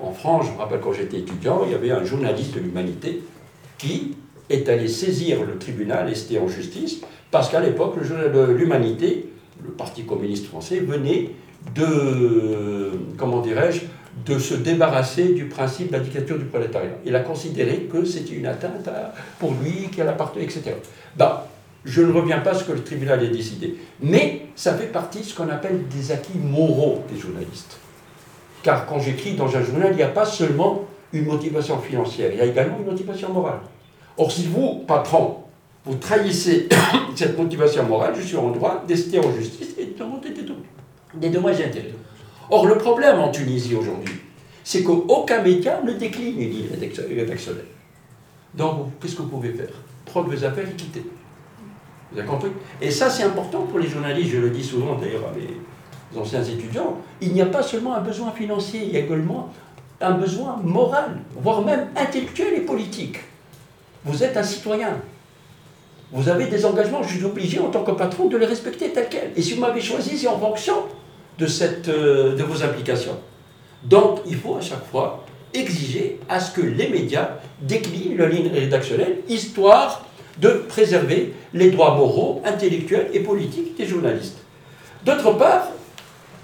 en 0.00 0.12
France, 0.12 0.46
je 0.46 0.52
me 0.52 0.58
rappelle 0.58 0.80
quand 0.80 0.92
j'étais 0.92 1.18
étudiant, 1.18 1.62
il 1.64 1.72
y 1.72 1.74
avait 1.74 1.90
un 1.90 2.04
journaliste 2.04 2.54
de 2.54 2.60
l'humanité 2.60 3.22
qui 3.76 4.16
est 4.48 4.68
allé 4.68 4.88
saisir 4.88 5.44
le 5.44 5.58
tribunal 5.58 6.10
et 6.10 6.14
c'était 6.14 6.38
en 6.38 6.48
justice, 6.48 7.02
parce 7.30 7.50
qu'à 7.50 7.60
l'époque, 7.60 7.96
l'humanité, 8.56 9.30
le 9.62 9.70
Parti 9.70 10.04
communiste 10.04 10.46
français, 10.46 10.80
venait 10.80 11.32
de, 11.74 12.92
comment 13.16 13.40
dirais-je, 13.40 13.82
de 14.24 14.38
se 14.38 14.54
débarrasser 14.54 15.34
du 15.34 15.46
principe 15.46 15.88
de 15.88 15.92
la 15.92 16.00
dictature 16.00 16.38
du 16.38 16.44
prolétariat. 16.44 16.92
Il 17.04 17.14
a 17.14 17.20
considéré 17.20 17.88
que 17.92 18.04
c'était 18.04 18.34
une 18.34 18.46
atteinte 18.46 18.88
pour 19.38 19.54
lui, 19.62 19.88
qu'elle 19.94 20.08
appartenait, 20.08 20.44
etc. 20.44 20.74
Ben, 21.16 21.42
je 21.84 22.02
ne 22.02 22.12
reviens 22.12 22.38
pas 22.38 22.50
à 22.50 22.54
ce 22.54 22.64
que 22.64 22.72
le 22.72 22.82
tribunal 22.82 23.20
a 23.20 23.26
décidé. 23.26 23.76
Mais 24.00 24.46
ça 24.56 24.74
fait 24.74 24.86
partie 24.86 25.20
de 25.20 25.24
ce 25.24 25.34
qu'on 25.34 25.48
appelle 25.48 25.86
des 25.88 26.12
acquis 26.12 26.38
moraux 26.38 27.04
des 27.12 27.18
journalistes. 27.18 27.78
Car 28.62 28.86
quand 28.86 28.98
j'écris 28.98 29.34
dans 29.34 29.54
un 29.56 29.62
journal, 29.62 29.88
il 29.92 29.96
n'y 29.96 30.02
a 30.02 30.08
pas 30.08 30.24
seulement 30.24 30.84
une 31.12 31.24
motivation 31.24 31.78
financière, 31.78 32.30
il 32.32 32.38
y 32.38 32.42
a 32.42 32.44
également 32.44 32.78
une 32.80 32.86
motivation 32.86 33.32
morale. 33.32 33.60
Or, 34.18 34.30
si 34.30 34.46
vous, 34.46 34.84
patron, 34.86 35.36
vous 35.84 35.94
trahissez 35.94 36.68
cette 37.14 37.38
motivation 37.38 37.84
morale, 37.84 38.14
je 38.16 38.26
suis 38.26 38.36
en 38.36 38.50
droit 38.50 38.84
d'ester 38.86 39.18
en 39.18 39.32
justice 39.32 39.74
et 39.78 39.86
de 39.86 39.98
demander 39.98 40.30
des 41.14 41.30
dommages 41.30 41.60
et 41.60 41.64
intérêts. 41.64 41.94
Or, 42.50 42.66
le 42.66 42.78
problème 42.78 43.18
en 43.18 43.30
Tunisie 43.30 43.74
aujourd'hui, 43.74 44.14
c'est 44.64 44.82
qu'aucun 44.82 45.42
média 45.42 45.80
ne 45.84 45.92
décline 45.92 46.40
une 46.40 46.50
ligne 46.50 46.68
rédactionnelle. 46.70 47.66
Donc, 48.54 48.98
qu'est-ce 49.00 49.16
que 49.16 49.22
vous 49.22 49.28
pouvez 49.28 49.52
faire? 49.52 49.72
Prendre 50.06 50.30
vos 50.30 50.44
affaires 50.44 50.68
et 50.68 50.74
quitter. 50.74 51.04
Vous 52.10 52.18
avez 52.18 52.26
compris? 52.26 52.50
Et 52.80 52.90
ça, 52.90 53.10
c'est 53.10 53.22
important 53.22 53.62
pour 53.62 53.78
les 53.78 53.88
journalistes, 53.88 54.32
je 54.32 54.38
le 54.38 54.50
dis 54.50 54.64
souvent 54.64 54.94
d'ailleurs 54.94 55.28
à 55.28 55.32
mes 55.32 56.18
anciens 56.18 56.42
étudiants. 56.42 56.96
Il 57.20 57.34
n'y 57.34 57.42
a 57.42 57.46
pas 57.46 57.62
seulement 57.62 57.94
un 57.94 58.00
besoin 58.00 58.30
financier, 58.32 58.80
il 58.82 58.92
y 58.92 58.96
a 58.96 59.00
également 59.00 59.52
un 60.00 60.12
besoin 60.12 60.56
moral, 60.62 61.18
voire 61.36 61.60
même 61.62 61.88
intellectuel 61.96 62.54
et 62.54 62.60
politique. 62.60 63.18
Vous 64.04 64.22
êtes 64.24 64.36
un 64.36 64.42
citoyen. 64.42 64.96
Vous 66.12 66.30
avez 66.30 66.46
des 66.46 66.64
engagements, 66.64 67.02
je 67.02 67.16
suis 67.16 67.24
obligé 67.24 67.58
en 67.58 67.68
tant 67.68 67.84
que 67.84 67.90
patron 67.90 68.28
de 68.28 68.38
les 68.38 68.46
respecter 68.46 68.90
tels 68.90 69.08
quels. 69.10 69.32
Et 69.36 69.42
si 69.42 69.54
vous 69.54 69.60
m'avez 69.60 69.82
choisi, 69.82 70.16
c'est 70.16 70.28
en 70.28 70.38
fonction 70.38 70.74
euh, 71.40 72.36
de 72.36 72.42
vos 72.42 72.62
implications. 72.62 73.18
Donc, 73.84 74.20
il 74.26 74.36
faut 74.36 74.56
à 74.56 74.60
chaque 74.60 74.84
fois 74.90 75.24
exiger 75.54 76.18
à 76.28 76.40
ce 76.40 76.52
que 76.52 76.60
les 76.60 76.88
médias 76.88 77.30
déclinent 77.60 78.16
la 78.16 78.26
ligne 78.26 78.48
rédactionnelle, 78.48 79.18
histoire 79.28 80.04
de 80.38 80.48
préserver 80.68 81.34
les 81.54 81.70
droits 81.70 81.96
moraux, 81.96 82.42
intellectuels 82.44 83.08
et 83.12 83.20
politiques 83.20 83.76
des 83.76 83.86
journalistes. 83.86 84.38
D'autre 85.04 85.32
part, 85.32 85.68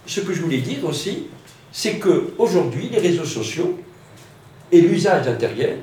ce 0.07 0.20
que 0.20 0.33
je 0.33 0.42
voulais 0.42 0.59
dire 0.59 0.85
aussi, 0.85 1.26
c'est 1.72 1.98
qu'aujourd'hui, 1.98 2.88
les 2.90 2.98
réseaux 2.98 3.24
sociaux 3.24 3.78
et 4.70 4.80
l'usage 4.80 5.26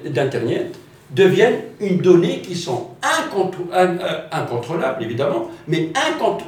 d'Internet 0.06 0.76
deviennent 1.12 1.62
une 1.80 1.98
donnée 1.98 2.42
qui 2.42 2.56
sont 2.56 2.92
euh, 3.04 4.28
incontrôlables, 4.32 5.04
évidemment, 5.04 5.50
mais 5.68 5.92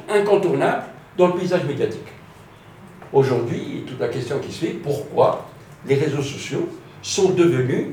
incontournables 0.08 0.84
dans 1.16 1.28
le 1.28 1.34
paysage 1.34 1.64
médiatique. 1.64 2.13
Aujourd'hui, 3.14 3.84
toute 3.86 4.00
la 4.00 4.08
question 4.08 4.40
qui 4.40 4.50
se 4.50 4.64
fait, 4.64 4.72
pourquoi 4.72 5.46
les 5.86 5.94
réseaux 5.94 6.20
sociaux 6.20 6.68
sont 7.00 7.30
devenus, 7.30 7.86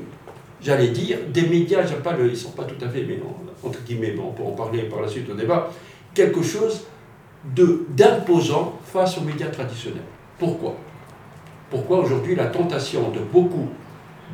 j'allais 0.60 0.88
dire, 0.88 1.18
des 1.32 1.42
médias, 1.42 1.82
ils 1.82 2.30
ne 2.30 2.34
sont 2.34 2.50
pas 2.50 2.64
tout 2.64 2.84
à 2.84 2.88
fait, 2.88 3.04
mais 3.04 3.20
entre 3.62 3.80
guillemets, 3.84 4.16
on 4.18 4.32
pourra 4.32 4.48
en 4.48 4.52
parler 4.52 4.82
par 4.82 5.00
la 5.00 5.06
suite 5.06 5.30
au 5.30 5.34
débat, 5.34 5.70
quelque 6.12 6.42
chose 6.42 6.86
d'imposant 7.44 8.80
face 8.84 9.16
aux 9.16 9.20
médias 9.20 9.46
traditionnels. 9.46 10.02
Pourquoi? 10.40 10.74
Pourquoi 11.70 12.00
aujourd'hui 12.00 12.34
la 12.34 12.46
tentation 12.46 13.10
de 13.10 13.20
beaucoup 13.20 13.68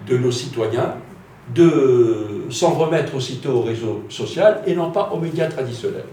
de 0.07 0.17
nos 0.17 0.33
citoyens 0.33 0.95
de 1.55 2.47
s'en 2.49 2.71
remettre 2.71 3.15
aussitôt 3.15 3.59
au 3.59 3.63
réseau 3.63 4.05
social 4.09 4.63
et 4.67 4.75
non 4.75 4.91
pas 4.91 5.11
aux 5.13 5.19
médias 5.19 5.49
traditionnels? 5.49 6.07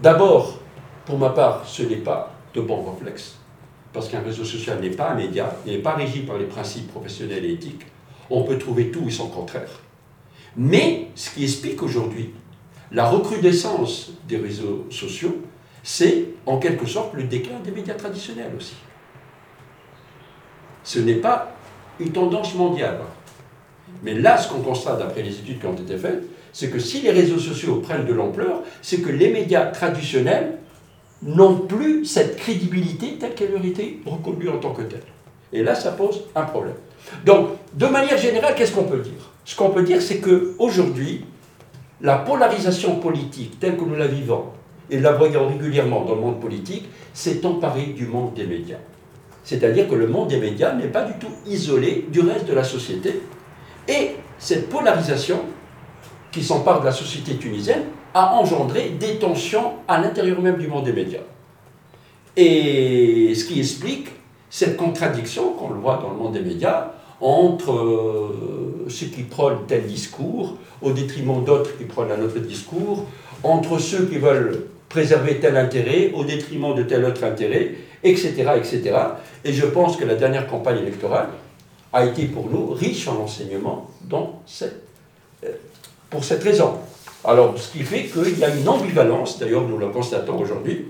D'abord, 0.00 0.60
pour 1.04 1.18
ma 1.18 1.30
part, 1.30 1.64
ce 1.66 1.82
n'est 1.82 1.96
pas 1.96 2.35
de 2.56 2.60
bon 2.62 2.82
réflexe, 2.82 3.36
parce 3.92 4.08
qu'un 4.08 4.20
réseau 4.20 4.44
social 4.44 4.80
n'est 4.80 4.90
pas 4.90 5.10
un 5.10 5.14
média, 5.14 5.54
n'est 5.66 5.78
pas 5.78 5.94
régi 5.94 6.20
par 6.20 6.38
les 6.38 6.46
principes 6.46 6.88
professionnels 6.88 7.44
et 7.44 7.52
éthiques. 7.52 7.86
On 8.30 8.42
peut 8.42 8.58
trouver 8.58 8.90
tout 8.90 9.06
et 9.06 9.12
son 9.12 9.28
contraire. 9.28 9.70
Mais 10.56 11.08
ce 11.14 11.30
qui 11.30 11.44
explique 11.44 11.82
aujourd'hui 11.82 12.30
la 12.90 13.08
recrudescence 13.08 14.12
des 14.26 14.38
réseaux 14.38 14.86
sociaux, 14.90 15.36
c'est 15.82 16.28
en 16.46 16.58
quelque 16.58 16.86
sorte 16.86 17.14
le 17.14 17.24
déclin 17.24 17.60
des 17.60 17.70
médias 17.70 17.94
traditionnels 17.94 18.52
aussi. 18.56 18.74
Ce 20.82 20.98
n'est 20.98 21.16
pas 21.16 21.52
une 22.00 22.10
tendance 22.10 22.54
mondiale. 22.54 22.98
Mais 24.02 24.14
là, 24.14 24.38
ce 24.38 24.48
qu'on 24.48 24.60
constate 24.60 24.98
d'après 24.98 25.22
les 25.22 25.38
études 25.38 25.60
qui 25.60 25.66
ont 25.66 25.74
été 25.74 25.96
faites, 25.96 26.22
c'est 26.52 26.70
que 26.70 26.78
si 26.78 27.02
les 27.02 27.10
réseaux 27.10 27.38
sociaux 27.38 27.76
prennent 27.76 28.06
de 28.06 28.14
l'ampleur, 28.14 28.62
c'est 28.82 29.02
que 29.02 29.10
les 29.10 29.30
médias 29.30 29.66
traditionnels 29.66 30.55
n'ont 31.22 31.60
plus 31.60 32.04
cette 32.04 32.36
crédibilité 32.36 33.16
telle 33.18 33.34
qu'elle 33.34 33.52
leur 33.52 33.64
été 33.64 34.00
reconnue 34.06 34.48
en 34.48 34.58
tant 34.58 34.72
que 34.72 34.82
telle. 34.82 35.02
Et 35.52 35.62
là, 35.62 35.74
ça 35.74 35.92
pose 35.92 36.24
un 36.34 36.42
problème. 36.42 36.74
Donc, 37.24 37.48
de 37.74 37.86
manière 37.86 38.18
générale, 38.18 38.54
qu'est-ce 38.54 38.72
qu'on 38.72 38.84
peut 38.84 39.00
dire? 39.00 39.32
Ce 39.44 39.56
qu'on 39.56 39.70
peut 39.70 39.82
dire, 39.82 40.02
c'est 40.02 40.18
qu'aujourd'hui, 40.18 41.24
la 42.00 42.18
polarisation 42.18 42.96
politique 42.96 43.58
telle 43.58 43.76
que 43.76 43.84
nous 43.84 43.94
la 43.94 44.06
vivons, 44.06 44.46
et 44.90 45.00
la 45.00 45.12
voyons 45.12 45.48
régulièrement 45.48 46.04
dans 46.04 46.14
le 46.14 46.20
monde 46.20 46.40
politique, 46.40 46.88
s'est 47.14 47.44
emparée 47.46 47.86
du 47.86 48.06
monde 48.06 48.34
des 48.34 48.46
médias. 48.46 48.78
C'est-à-dire 49.42 49.88
que 49.88 49.94
le 49.94 50.08
monde 50.08 50.28
des 50.28 50.38
médias 50.38 50.74
n'est 50.74 50.88
pas 50.88 51.04
du 51.04 51.18
tout 51.18 51.32
isolé 51.46 52.06
du 52.10 52.20
reste 52.20 52.46
de 52.46 52.54
la 52.54 52.64
société, 52.64 53.22
et 53.88 54.10
cette 54.38 54.68
polarisation 54.68 55.40
qui 56.30 56.42
s'empare 56.42 56.80
de 56.80 56.86
la 56.86 56.92
société 56.92 57.36
tunisienne 57.36 57.84
a 58.16 58.32
engendré 58.32 58.88
des 58.98 59.16
tensions 59.16 59.74
à 59.86 60.00
l'intérieur 60.00 60.40
même 60.40 60.56
du 60.56 60.68
monde 60.68 60.84
des 60.84 60.92
médias. 60.94 61.26
Et 62.34 63.34
ce 63.34 63.44
qui 63.44 63.60
explique 63.60 64.08
cette 64.48 64.78
contradiction 64.78 65.52
qu'on 65.52 65.68
le 65.68 65.78
voit 65.78 65.98
dans 66.02 66.08
le 66.08 66.16
monde 66.16 66.32
des 66.32 66.40
médias 66.40 66.92
entre 67.20 67.72
euh, 67.72 68.86
ceux 68.88 69.08
qui 69.08 69.22
prônent 69.22 69.66
tel 69.68 69.86
discours 69.86 70.56
au 70.80 70.92
détriment 70.92 71.44
d'autres 71.44 71.76
qui 71.76 71.84
prônent 71.84 72.10
un 72.10 72.22
autre 72.22 72.38
discours, 72.38 73.04
entre 73.42 73.78
ceux 73.78 74.06
qui 74.06 74.16
veulent 74.16 74.64
préserver 74.88 75.38
tel 75.38 75.58
intérêt 75.58 76.12
au 76.14 76.24
détriment 76.24 76.74
de 76.74 76.84
tel 76.84 77.04
autre 77.04 77.22
intérêt, 77.22 77.74
etc., 78.02 78.32
etc. 78.56 78.96
Et 79.44 79.52
je 79.52 79.66
pense 79.66 79.98
que 79.98 80.06
la 80.06 80.14
dernière 80.14 80.46
campagne 80.46 80.78
électorale 80.78 81.28
a 81.92 82.06
été 82.06 82.24
pour 82.24 82.48
nous 82.48 82.70
riche 82.70 83.08
en 83.08 83.16
enseignements 83.16 83.90
dans 84.04 84.40
cette, 84.46 84.84
euh, 85.44 85.50
pour 86.08 86.24
cette 86.24 86.42
raison. 86.42 86.76
Alors, 87.26 87.58
ce 87.58 87.72
qui 87.72 87.82
fait 87.82 88.04
qu'il 88.04 88.38
y 88.38 88.44
a 88.44 88.54
une 88.54 88.68
ambivalence, 88.68 89.40
d'ailleurs 89.40 89.66
nous 89.66 89.78
le 89.78 89.88
constatons 89.88 90.38
aujourd'hui, 90.38 90.86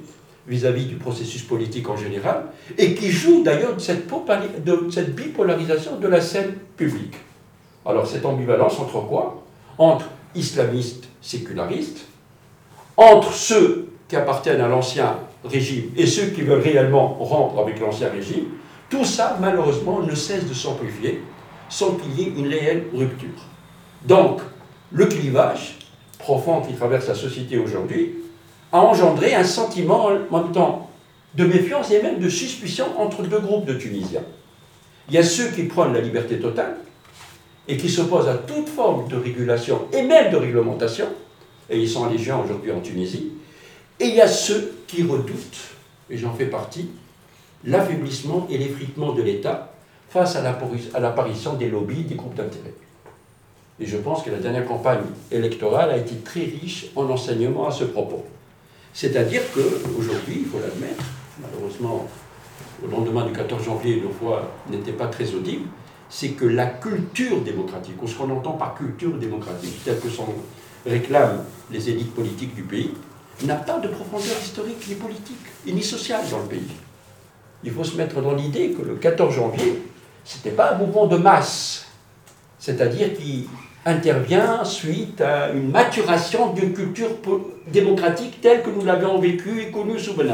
vis-à-vis 0.46 0.85
du 0.85 0.96
processus 0.96 1.42
politique 1.42 1.88
en 1.88 1.96
général, 1.96 2.44
et 2.77 2.94
qui 2.94 3.11
joue 3.11 3.42
d'ailleurs 3.42 3.81
cette, 3.81 4.07
de 4.07 4.88
cette 4.90 5.14
bipolarisation 5.14 5.96
de 5.96 6.07
la 6.07 6.20
scène 6.20 6.53
publique. 6.77 7.14
Alors, 7.87 8.07
cette 8.07 8.27
ambivalence 8.27 8.79
entre 8.79 9.01
quoi? 9.01 9.42
Entre 9.79 10.07
islamistes 10.35 11.09
sécularistes, 11.22 12.05
entre 12.99 13.33
ceux 13.33 13.88
qui 14.07 14.16
appartiennent 14.16 14.61
à 14.61 14.68
l'ancien 14.68 15.16
régime 15.42 15.90
et 15.96 16.07
ceux 16.07 16.27
qui 16.27 16.42
veulent 16.42 16.61
réellement 16.61 17.14
rompre 17.14 17.61
avec 17.61 17.81
l'ancien 17.81 18.11
régime, 18.11 18.44
tout 18.90 19.07
ça, 19.07 19.38
malheureusement, 19.40 20.01
ne 20.01 20.14
cesse 20.14 20.46
de 20.46 20.55
s'amplifier 20.55 21.22
sans 21.70 21.92
qu'il 21.92 22.20
y 22.20 22.25
ait 22.25 22.33
une 22.37 22.49
réelle 22.49 22.85
rupture. 22.94 23.40
Donc, 24.05 24.42
le 24.92 25.07
clivage 25.07 25.79
profond 26.26 26.60
qui 26.60 26.74
traverse 26.74 27.06
la 27.06 27.14
société 27.14 27.56
aujourd'hui 27.56 28.16
a 28.72 28.80
engendré 28.80 29.32
un 29.36 29.44
sentiment 29.44 30.06
en 30.06 30.42
même 30.42 30.52
temps 30.52 30.90
de 31.34 31.44
méfiance 31.44 31.92
et 31.92 32.02
même 32.02 32.18
de 32.18 32.28
suspicion 32.28 32.86
entre 32.98 33.22
deux 33.22 33.38
groupes 33.38 33.64
de 33.64 33.74
Tunisiens. 33.74 34.24
Il 35.08 35.14
y 35.14 35.18
a 35.18 35.22
ceux 35.22 35.50
qui 35.50 35.62
prônent 35.62 35.92
la 35.92 36.00
liberté 36.00 36.40
totale 36.40 36.78
et 37.68 37.76
qui 37.76 37.88
s'opposent 37.88 38.26
à 38.26 38.34
toute 38.34 38.68
forme 38.68 39.06
de 39.06 39.16
régulation 39.16 39.82
et 39.92 40.02
même 40.02 40.33
de 40.33 40.37
réglementation, 40.37 41.06
et 41.70 41.79
ils 41.79 41.88
sont 41.88 42.00
en 42.00 42.10
légion 42.10 42.42
aujourd'hui 42.42 42.72
en 42.72 42.81
Tunisie, 42.81 43.31
et 44.00 44.06
il 44.06 44.14
y 44.16 44.20
a 44.20 44.29
ceux 44.29 44.79
qui 44.88 45.04
redoutent, 45.04 45.62
et 46.10 46.18
j'en 46.18 46.35
fais 46.35 46.46
partie, 46.46 46.88
l'affaiblissement 47.64 48.48
et 48.50 48.58
l'effritement 48.58 49.12
de 49.12 49.22
l'État 49.22 49.72
face 50.08 50.35
à 50.35 51.00
l'apparition 51.00 51.54
des 51.54 51.68
lobbies, 51.68 52.02
des 52.02 52.16
groupes 52.16 52.35
d'intérêt. 52.35 52.74
Et 53.79 53.87
je 53.87 53.96
pense 53.98 54.22
que 54.22 54.31
la 54.31 54.38
dernière 54.38 54.66
campagne 54.66 55.02
électorale 55.31 55.90
a 55.90 55.96
été 55.96 56.16
très 56.16 56.40
riche 56.40 56.87
en 56.96 57.08
enseignements 57.10 57.68
à 57.68 57.70
ce 57.70 57.85
propos. 57.85 58.24
C'est-à-dire 58.92 59.42
qu'aujourd'hui, 59.52 60.38
il 60.40 60.46
faut 60.46 60.58
l'admettre, 60.58 61.04
malheureusement, 61.40 62.08
au 62.83 62.90
lendemain 62.90 63.27
du 63.27 63.33
14 63.33 63.64
janvier, 63.64 64.00
nos 64.00 64.08
voix 64.08 64.50
n'étaient 64.70 64.92
pas 64.92 65.08
très 65.08 65.35
audibles, 65.35 65.68
c'est 66.08 66.31
que 66.31 66.46
la 66.46 66.66
culture 66.66 67.42
démocratique, 67.42 68.02
ou 68.02 68.08
ce 68.08 68.14
qu'on 68.16 68.31
entend 68.31 68.52
par 68.52 68.74
culture 68.74 69.12
démocratique, 69.18 69.85
telle 69.85 70.00
que 70.00 70.08
sont 70.08 70.27
réclament 70.87 71.44
les 71.70 71.90
élites 71.90 72.14
politiques 72.14 72.54
du 72.54 72.62
pays, 72.62 72.92
n'a 73.44 73.56
pas 73.56 73.79
de 73.79 73.88
profondeur 73.88 74.38
historique 74.40 74.88
ni 74.88 74.94
politique, 74.94 75.46
ni 75.66 75.83
sociale 75.83 76.22
dans 76.31 76.38
le 76.38 76.46
pays 76.46 76.70
il 77.66 77.72
faut 77.72 77.85
se 77.85 77.96
mettre 77.96 78.20
dans 78.22 78.35
l'idée 78.35 78.70
que 78.70 78.83
le 78.83 78.94
14 78.94 79.35
janvier, 79.35 79.83
ce 80.24 80.37
n'était 80.37 80.56
pas 80.56 80.72
un 80.72 80.79
mouvement 80.79 81.06
de 81.06 81.16
masse, 81.16 81.87
c'est-à-dire 82.58 83.12
qui 83.14 83.48
intervient 83.87 84.64
suite 84.64 85.20
à 85.20 85.52
une 85.52 85.70
maturation 85.70 86.52
d'une 86.52 86.72
culture 86.72 87.10
démocratique 87.68 88.40
telle 88.42 88.62
que 88.62 88.70
nous 88.70 88.84
l'avions 88.84 89.18
vécue 89.20 89.62
et 89.62 89.70
connue 89.70 89.98
sous 89.98 90.14
Ben 90.14 90.26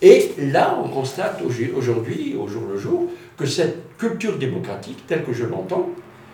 Et 0.00 0.30
là, 0.38 0.78
on 0.82 0.88
constate 0.88 1.42
aujourd'hui, 1.42 2.36
au 2.40 2.46
jour 2.46 2.62
le 2.72 2.78
jour, 2.78 3.08
que 3.36 3.44
cette 3.44 3.96
culture 3.98 4.38
démocratique, 4.38 5.04
telle 5.08 5.24
que 5.24 5.32
je 5.32 5.44
l'entends, 5.44 5.88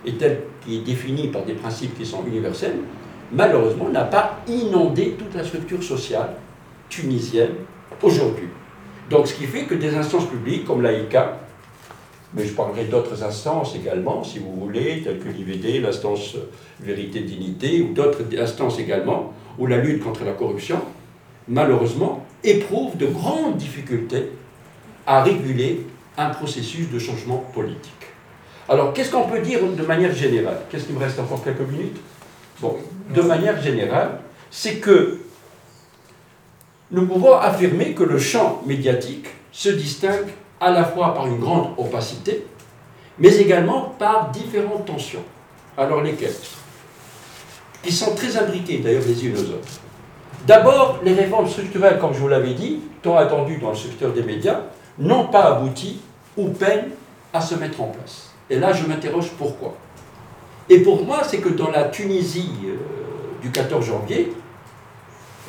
et 0.05 0.13
telle 0.13 0.41
qui 0.65 0.77
est 0.77 0.81
définie 0.81 1.29
par 1.29 1.45
des 1.45 1.55
principes 1.55 1.97
qui 1.97 2.05
sont 2.05 2.25
universels, 2.27 2.77
malheureusement 3.33 3.89
n'a 3.89 4.05
pas 4.05 4.41
inondé 4.47 5.17
toute 5.19 5.35
la 5.35 5.43
structure 5.43 5.83
sociale 5.83 6.35
tunisienne 6.91 7.55
aujourd'hui. 8.03 8.49
Donc 9.11 9.27
ce 9.27 9.35
qui 9.35 9.47
fait 9.47 9.65
que 9.65 9.75
des 9.75 9.95
instances 9.95 10.27
publiques 10.27 10.67
comme 10.67 10.83
l'AICA, 10.83 11.39
mais 12.35 12.45
je 12.45 12.53
parlerai 12.53 12.85
d'autres 12.85 13.23
instances 13.23 13.75
également, 13.75 14.23
si 14.23 14.39
vous 14.39 14.53
voulez, 14.53 15.03
telles 15.03 15.19
que 15.19 15.29
l'IVD, 15.29 15.81
l'instance 15.81 16.37
Vérité 16.81 17.21
Dignité, 17.21 17.81
ou 17.83 17.95
d'autres 17.95 18.23
instances 18.39 18.79
également, 18.79 19.33
ou 19.59 19.67
la 19.67 19.79
lutte 19.79 20.03
contre 20.03 20.25
la 20.25 20.33
corruption, 20.33 20.81
malheureusement, 21.49 22.27
éprouvent 22.45 22.97
de 22.97 23.07
grandes 23.07 23.57
difficultés 23.57 24.31
à 25.07 25.23
réguler 25.23 25.87
un 26.19 26.31
processus 26.31 26.91
de 26.91 26.99
changement 26.99 27.45
politique. 27.55 27.93
Alors, 28.69 28.93
qu'est-ce 28.93 29.11
qu'on 29.11 29.27
peut 29.27 29.41
dire 29.41 29.61
de 29.63 29.83
manière 29.83 30.15
générale? 30.15 30.59
Qu'est-ce 30.71 30.85
qu'il 30.85 30.95
me 30.95 31.01
reste 31.01 31.19
encore 31.19 31.43
quelques 31.43 31.61
minutes? 31.61 31.97
Bon, 32.61 32.77
de 33.15 33.23
manière 33.23 33.61
générale, 33.63 34.21
c'est 34.51 34.77
que 34.77 35.21
nous 36.91 37.07
pouvons 37.07 37.35
affirmer 37.35 37.95
que 37.95 38.03
le 38.03 38.19
champ 38.19 38.63
médiatique 38.67 39.27
se 39.53 39.71
distingue 39.71 40.29
à 40.61 40.71
la 40.71 40.85
fois 40.85 41.15
par 41.15 41.27
une 41.27 41.39
grande 41.39 41.71
opacité, 41.77 42.47
mais 43.19 43.37
également 43.37 43.95
par 43.99 44.31
différentes 44.31 44.87
tensions. 44.87 45.23
Alors 45.77 46.03
lesquelles? 46.03 46.35
Qui 47.83 47.93
sont 47.93 48.15
très 48.15 48.37
imbriquées 48.37 48.79
d'ailleurs 48.79 49.05
les 49.07 49.27
unes 49.27 49.37
aux 49.37 49.51
autres. 49.51 49.81
D'abord, 50.47 51.01
les 51.05 51.15
réformes 51.15 51.49
structurelles, 51.49 51.99
comme 51.99 52.13
je 52.13 52.19
vous 52.19 52.29
l'avais 52.29 52.55
dit, 52.55 52.81
tant 53.03 53.17
attendues 53.17 53.59
dans 53.59 53.71
le 53.71 53.77
secteur 53.77 54.13
des 54.13 54.23
médias, 54.23 54.63
n'ont 54.99 55.27
pas 55.27 55.57
abouti 55.57 56.01
ou 56.37 56.49
peinent 56.49 56.91
à 57.33 57.41
se 57.41 57.55
mettre 57.55 57.81
en 57.81 57.89
place. 57.89 58.31
Et 58.51 58.59
là, 58.59 58.73
je 58.73 58.87
m'interroge 58.87 59.31
pourquoi. 59.39 59.75
Et 60.69 60.81
pour 60.81 61.05
moi, 61.05 61.23
c'est 61.25 61.39
que 61.39 61.49
dans 61.49 61.71
la 61.71 61.85
Tunisie 61.85 62.51
euh, 62.67 62.77
du 63.41 63.51
14 63.51 63.85
janvier, 63.85 64.33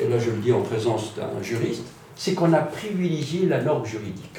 et 0.00 0.08
là 0.08 0.18
je 0.18 0.30
le 0.30 0.38
dis 0.38 0.52
en 0.52 0.62
présence 0.62 1.14
d'un 1.14 1.42
juriste, 1.42 1.84
c'est 2.16 2.34
qu'on 2.34 2.52
a 2.52 2.60
privilégié 2.60 3.46
la 3.46 3.60
norme 3.60 3.84
juridique. 3.84 4.38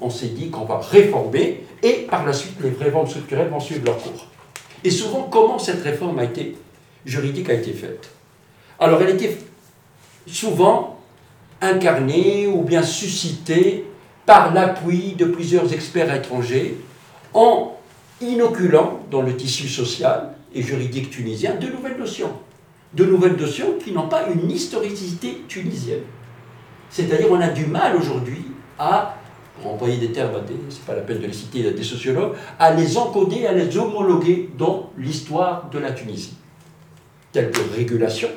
On 0.00 0.10
s'est 0.10 0.28
dit 0.28 0.50
qu'on 0.50 0.64
va 0.64 0.78
réformer 0.78 1.64
et 1.82 2.06
par 2.10 2.24
la 2.24 2.32
suite 2.32 2.56
les 2.62 2.70
réformes 2.70 3.08
structurelles 3.08 3.48
vont 3.48 3.60
suivre 3.60 3.84
leur 3.86 3.98
cours. 3.98 4.26
Et 4.82 4.90
souvent, 4.90 5.28
comment 5.30 5.58
cette 5.58 5.82
réforme 5.82 6.20
juridique 7.04 7.50
a 7.50 7.54
été 7.54 7.72
faite? 7.72 8.10
Alors 8.78 9.02
elle 9.02 9.10
était 9.10 9.36
souvent 10.26 10.98
incarnée 11.60 12.46
ou 12.46 12.62
bien 12.62 12.82
suscitée 12.82 13.84
par 14.24 14.54
l'appui 14.54 15.14
de 15.14 15.26
plusieurs 15.26 15.72
experts 15.72 16.14
étrangers 16.14 16.76
en 17.34 17.76
inoculant 18.20 19.00
dans 19.10 19.22
le 19.22 19.36
tissu 19.36 19.68
social 19.68 20.34
et 20.54 20.62
juridique 20.62 21.10
tunisien 21.10 21.54
de 21.56 21.66
nouvelles 21.66 21.98
notions. 21.98 22.32
De 22.94 23.04
nouvelles 23.04 23.36
notions 23.36 23.74
qui 23.82 23.92
n'ont 23.92 24.08
pas 24.08 24.26
une 24.28 24.50
historicité 24.50 25.42
tunisienne. 25.46 26.02
C'est-à-dire 26.90 27.28
on 27.30 27.40
a 27.40 27.48
du 27.48 27.66
mal 27.66 27.96
aujourd'hui 27.96 28.44
à, 28.78 29.16
pour 29.56 29.72
employer 29.72 29.98
des 29.98 30.12
termes, 30.12 30.32
c'est 30.68 30.84
pas 30.84 30.94
la 30.94 31.02
peine 31.02 31.18
de 31.18 31.26
les 31.26 31.32
citer, 31.32 31.70
des 31.70 31.82
sociologues, 31.82 32.32
à 32.58 32.72
les 32.72 32.96
encoder, 32.96 33.46
à 33.46 33.52
les 33.52 33.76
homologuer 33.76 34.50
dans 34.56 34.90
l'histoire 34.96 35.68
de 35.70 35.78
la 35.78 35.92
Tunisie. 35.92 36.34
Telles 37.32 37.50
que 37.50 37.60
régulation, 37.76 38.28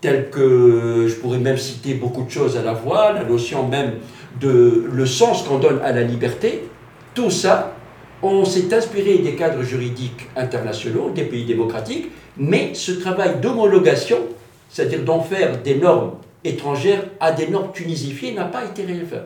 telles 0.00 0.30
que, 0.30 1.06
je 1.08 1.14
pourrais 1.14 1.38
même 1.38 1.56
citer 1.56 1.94
beaucoup 1.94 2.24
de 2.24 2.30
choses 2.30 2.56
à 2.56 2.62
la 2.62 2.72
voix, 2.72 3.12
la 3.12 3.24
notion 3.24 3.66
même 3.66 3.94
de 4.40 4.84
le 4.92 5.06
sens 5.06 5.42
qu'on 5.44 5.58
donne 5.58 5.80
à 5.82 5.92
la 5.92 6.02
liberté, 6.02 6.64
tout 7.14 7.30
ça, 7.30 7.74
on 8.22 8.44
s'est 8.44 8.72
inspiré 8.72 9.18
des 9.18 9.34
cadres 9.34 9.62
juridiques 9.62 10.28
internationaux, 10.36 11.10
des 11.10 11.24
pays 11.24 11.44
démocratiques, 11.44 12.10
mais 12.36 12.74
ce 12.74 12.92
travail 12.92 13.40
d'homologation, 13.40 14.18
c'est-à-dire 14.68 15.04
d'en 15.04 15.20
faire 15.20 15.60
des 15.62 15.76
normes 15.76 16.12
étrangères 16.44 17.04
à 17.20 17.32
des 17.32 17.48
normes 17.48 17.72
tunisifiées, 17.72 18.32
n'a 18.32 18.44
pas 18.44 18.64
été 18.64 18.84
réalisé. 18.84 19.16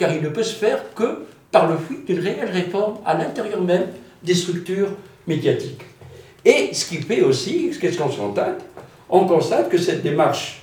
Car 0.00 0.14
il 0.14 0.22
ne 0.22 0.30
peut 0.30 0.42
se 0.42 0.54
faire 0.54 0.94
que 0.94 1.26
par 1.52 1.68
le 1.68 1.76
fruit 1.76 1.98
d'une 2.06 2.20
réelle 2.20 2.48
réforme 2.50 2.94
à 3.04 3.12
l'intérieur 3.12 3.60
même 3.60 3.88
des 4.22 4.34
structures 4.34 4.88
médiatiques. 5.26 5.82
Et 6.42 6.72
ce 6.72 6.86
qui 6.86 7.02
fait 7.02 7.20
aussi, 7.20 7.70
qu'est-ce 7.78 7.98
qu'on 7.98 8.08
constate 8.08 8.64
On 9.10 9.26
constate 9.26 9.68
que 9.68 9.76
cette 9.76 10.02
démarche, 10.02 10.62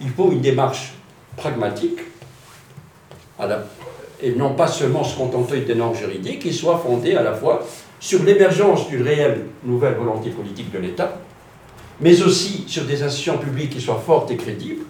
il 0.00 0.08
faut 0.08 0.32
une 0.32 0.40
démarche 0.40 0.94
pragmatique, 1.36 2.00
et 4.20 4.32
non 4.32 4.54
pas 4.54 4.66
seulement 4.66 5.04
se 5.04 5.16
contenter 5.16 5.60
des 5.60 5.76
normes 5.76 5.94
juridiques, 5.94 6.40
qui 6.40 6.52
soient 6.52 6.82
fondées 6.84 7.14
à 7.14 7.22
la 7.22 7.34
fois 7.34 7.64
sur 8.00 8.24
l'émergence 8.24 8.88
d'une 8.88 9.02
réelle 9.02 9.44
nouvelle 9.62 9.94
volonté 9.94 10.30
politique 10.30 10.72
de 10.72 10.78
l'État, 10.78 11.20
mais 12.00 12.20
aussi 12.22 12.64
sur 12.66 12.82
des 12.86 13.04
institutions 13.04 13.38
publiques 13.38 13.70
qui 13.70 13.80
soient 13.80 14.02
fortes 14.04 14.32
et 14.32 14.36
crédibles, 14.36 14.82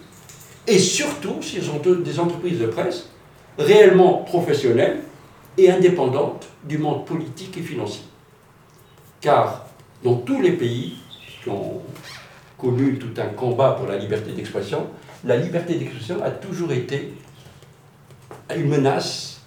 et 0.66 0.79
surtout 0.79 1.43
sur 1.43 1.61
des 1.81 2.19
entreprises 2.19 2.61
de 2.61 2.66
presse 2.69 3.11
réellement 3.59 4.18
professionnelles 4.18 5.00
et 5.56 5.70
indépendantes 5.70 6.48
du 6.64 6.78
monde 6.78 7.04
politique 7.04 7.56
et 7.59 7.62
financier. 7.62 8.04
Car 9.20 9.66
dans 10.02 10.14
tous 10.14 10.40
les 10.40 10.52
pays 10.52 10.98
qui 11.42 11.48
ont 11.48 11.80
connu 12.56 12.98
tout 12.98 13.20
un 13.20 13.26
combat 13.26 13.72
pour 13.72 13.88
la 13.88 13.96
liberté 13.96 14.32
d'expression, 14.32 14.86
la 15.24 15.36
liberté 15.36 15.74
d'expression 15.74 16.22
a 16.22 16.30
toujours 16.30 16.72
été 16.72 17.12
une 18.54 18.68
menace 18.68 19.42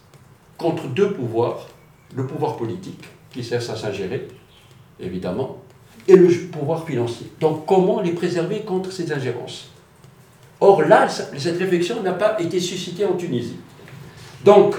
contre 0.58 0.88
deux 0.88 1.14
pouvoirs, 1.14 1.68
le 2.16 2.28
pouvoir 2.28 2.58
politique, 2.58 3.04
qui 3.32 3.44
sert 3.44 3.62
à 3.70 3.76
s'ingérer, 3.76 4.28
évidemment, 5.00 5.58
et 6.08 6.16
le 6.16 6.28
pouvoir 6.52 6.86
financier. 6.86 7.32
Donc 7.40 7.66
comment 7.66 8.02
les 8.02 8.12
préserver 8.12 8.62
contre 8.62 8.92
ces 8.92 9.12
ingérences? 9.14 9.70
Or 10.60 10.84
là, 10.84 11.08
cette 11.10 11.58
réflexion 11.58 12.04
n'a 12.04 12.14
pas 12.14 12.40
été 12.40 12.60
suscitée 12.60 13.06
en 13.06 13.14
Tunisie. 13.14 13.56
Donc, 14.44 14.76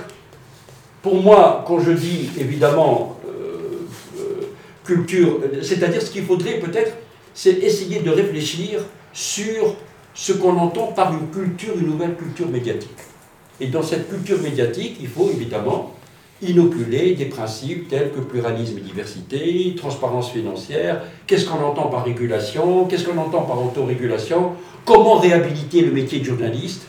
pour 1.03 1.21
moi, 1.21 1.65
quand 1.67 1.81
je 1.81 1.93
dis 1.93 2.31
évidemment 2.39 3.19
euh, 3.27 3.87
euh, 4.19 4.43
culture, 4.85 5.41
c'est-à-dire 5.63 6.03
ce 6.03 6.11
qu'il 6.11 6.25
faudrait 6.25 6.59
peut-être, 6.59 6.97
c'est 7.35 7.59
essayer 7.59 8.01
de 8.01 8.11
réfléchir 8.11 8.81
sur 9.13 9.75
ce 10.15 10.33
qu'on 10.33 10.57
entend 10.57 10.89
par 10.89 11.13
une 11.13 11.29
culture, 11.29 11.75
une 11.79 11.87
nouvelle 11.87 12.15
culture 12.15 12.49
médiatique. 12.49 12.91
Et 13.61 13.67
dans 13.67 13.83
cette 13.83 14.09
culture 14.09 14.41
médiatique, 14.41 14.97
il 15.01 15.09
faut 15.09 15.31
évidemment 15.31 15.95
inoculer 16.43 17.15
des 17.15 17.27
principes 17.27 17.89
tels 17.89 18.11
que 18.11 18.21
pluralisme 18.21 18.79
et 18.79 18.81
diversité, 18.81 19.75
transparence 19.77 20.31
financière, 20.33 21.03
qu'est-ce 21.27 21.47
qu'on 21.47 21.63
entend 21.63 21.87
par 21.87 22.05
régulation, 22.05 22.87
qu'est-ce 22.87 23.05
qu'on 23.05 23.19
entend 23.19 23.43
par 23.43 23.65
autorégulation, 23.65 24.53
comment 24.85 25.19
réhabiliter 25.19 25.83
le 25.83 25.93
métier 25.93 26.19
de 26.19 26.25
journaliste, 26.25 26.83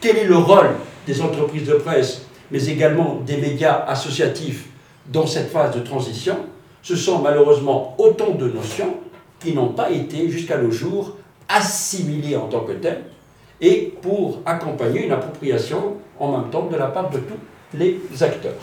quel 0.00 0.18
est 0.18 0.26
le 0.26 0.36
rôle 0.36 0.70
des 1.08 1.22
entreprises 1.22 1.64
de 1.66 1.74
presse, 1.74 2.26
mais 2.50 2.66
également 2.66 3.20
des 3.26 3.38
médias 3.38 3.82
associatifs 3.86 4.66
dans 5.06 5.26
cette 5.26 5.50
phase 5.50 5.74
de 5.74 5.80
transition. 5.80 6.36
Ce 6.82 6.94
sont 6.96 7.20
malheureusement 7.20 7.94
autant 7.98 8.34
de 8.34 8.46
notions 8.46 8.94
qui 9.40 9.54
n'ont 9.54 9.72
pas 9.72 9.90
été 9.90 10.28
jusqu'à 10.28 10.58
nos 10.58 10.70
jours 10.70 11.16
assimilées 11.48 12.36
en 12.36 12.46
tant 12.46 12.60
que 12.60 12.72
telles 12.72 13.04
et 13.60 13.94
pour 14.02 14.42
accompagner 14.44 15.06
une 15.06 15.12
appropriation 15.12 15.94
en 16.20 16.38
même 16.38 16.50
temps 16.50 16.66
de 16.66 16.76
la 16.76 16.88
part 16.88 17.08
de 17.08 17.18
tous 17.18 17.78
les 17.78 18.00
acteurs. 18.20 18.60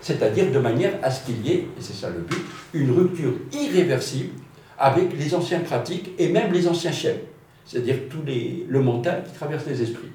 C'est-à-dire 0.00 0.52
de 0.52 0.58
manière 0.60 0.92
à 1.02 1.10
ce 1.10 1.26
qu'il 1.26 1.44
y 1.44 1.50
ait, 1.52 1.56
et 1.56 1.80
c'est 1.80 1.94
ça 1.94 2.08
le 2.10 2.20
but, 2.20 2.44
une 2.74 2.92
rupture 2.92 3.32
irréversible 3.52 4.30
avec 4.78 5.18
les 5.18 5.34
anciennes 5.34 5.64
pratiques 5.64 6.12
et 6.16 6.28
même 6.28 6.52
les 6.52 6.68
anciens 6.68 6.92
chaînes, 6.92 7.20
c'est-à-dire 7.64 7.96
tout 8.08 8.22
les, 8.24 8.64
le 8.68 8.80
mental 8.80 9.24
qui 9.26 9.36
traverse 9.36 9.66
les 9.66 9.82
esprits. 9.82 10.12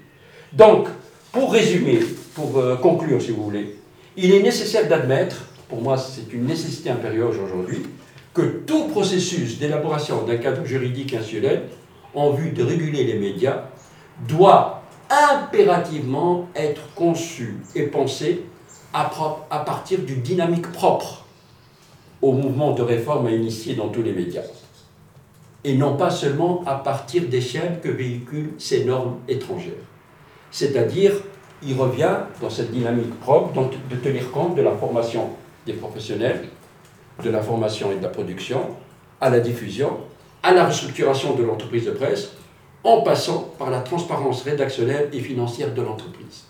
Donc, 0.54 0.88
pour 1.32 1.53
résumer, 1.53 1.99
pour 2.36 2.57
euh, 2.57 2.75
conclure 2.75 3.21
si 3.21 3.32
vous 3.32 3.43
voulez, 3.43 3.77
il 4.17 4.34
est 4.34 4.41
nécessaire 4.41 4.88
d'admettre, 4.88 5.47
pour 5.69 5.82
moi 5.82 5.97
c'est 5.97 6.34
une 6.34 6.45
nécessité 6.45 6.89
impérieuse 6.89 7.38
aujourd'hui, 7.39 7.84
que 8.34 8.41
tout 8.41 8.88
processus 8.89 9.59
d'élaboration 9.59 10.23
d'un 10.23 10.38
cadre 10.38 10.65
juridique 10.65 11.13
institutionnel 11.13 11.63
en 12.13 12.32
vue 12.32 12.51
de 12.51 12.63
réguler 12.63 13.03
les 13.05 13.19
médias 13.19 13.63
doit 14.27 14.84
impérativement 15.09 16.47
être 16.55 16.93
conçu 16.95 17.57
et 17.75 17.84
pensé 17.84 18.43
à, 18.93 19.09
à 19.49 19.59
partir 19.59 19.99
d'une 19.99 20.21
dynamique 20.21 20.71
propre 20.71 21.25
au 22.21 22.34
mouvement 22.34 22.71
de 22.71 22.82
réforme 22.82 23.27
à 23.27 23.32
initier 23.32 23.75
dans 23.75 23.89
tous 23.89 24.03
les 24.03 24.13
médias. 24.13 24.43
Et 25.63 25.75
non 25.75 25.95
pas 25.95 26.09
seulement 26.09 26.63
à 26.65 26.75
partir 26.75 27.27
des 27.27 27.41
chaînes 27.41 27.79
que 27.82 27.89
véhiculent 27.89 28.53
ces 28.57 28.86
normes 28.86 29.17
étrangères. 29.27 29.90
C'est-à-dire, 30.52 31.14
il 31.64 31.76
revient 31.76 32.18
dans 32.41 32.49
cette 32.49 32.72
dynamique 32.72 33.20
propre 33.22 33.54
de 33.89 33.95
tenir 33.95 34.32
compte 34.32 34.56
de 34.56 34.62
la 34.62 34.76
formation 34.76 35.30
des 35.66 35.74
professionnels, 35.74 36.49
de 37.24 37.30
la 37.30 37.41
formation 37.41 37.91
et 37.91 37.95
de 37.95 38.04
la 38.04 38.10
production, 38.10 38.62
à 39.20 39.30
la 39.30 39.39
diffusion, 39.39 39.97
à 40.43 40.54
la 40.54 40.66
restructuration 40.66 41.36
de 41.36 41.43
l'entreprise 41.43 41.86
de 41.86 41.91
presse, 41.91 42.32
en 42.84 43.02
passant 43.02 43.54
par 43.60 43.70
la 43.70 43.80
transparence 43.80 44.41
rédactionnelle 44.41 45.10
et 45.14 45.20
financière 45.20 45.74
de 45.74 45.82
l'entreprise. 45.82 46.45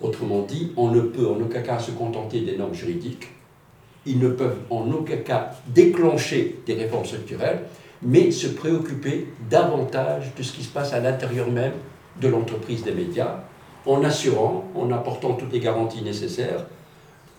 Autrement 0.00 0.42
dit, 0.42 0.72
on 0.76 0.90
ne 0.90 1.00
peut 1.00 1.26
en 1.26 1.40
aucun 1.40 1.62
cas 1.62 1.78
se 1.78 1.90
contenter 1.90 2.42
des 2.42 2.56
normes 2.56 2.74
juridiques, 2.74 3.28
ils 4.06 4.18
ne 4.18 4.28
peuvent 4.28 4.58
en 4.70 4.90
aucun 4.90 5.18
cas 5.18 5.52
déclencher 5.66 6.60
des 6.66 6.74
réformes 6.74 7.04
structurelles, 7.04 7.62
mais 8.02 8.30
se 8.30 8.48
préoccuper 8.48 9.28
davantage 9.50 10.32
de 10.36 10.42
ce 10.42 10.52
qui 10.52 10.62
se 10.62 10.70
passe 10.70 10.92
à 10.92 11.00
l'intérieur 11.00 11.50
même 11.50 11.72
de 12.20 12.28
l'entreprise 12.28 12.82
des 12.82 12.92
médias, 12.92 13.40
en 13.86 14.04
assurant, 14.04 14.64
en 14.74 14.90
apportant 14.92 15.34
toutes 15.34 15.52
les 15.52 15.60
garanties 15.60 16.02
nécessaires 16.02 16.66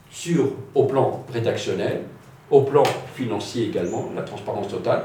sur, 0.10 0.52
au 0.76 0.84
plan 0.86 1.24
rédactionnel, 1.32 2.02
au 2.50 2.62
plan 2.62 2.84
financier 3.16 3.68
également, 3.68 4.10
la 4.16 4.24
transparence 4.24 4.68
totale, 4.68 5.04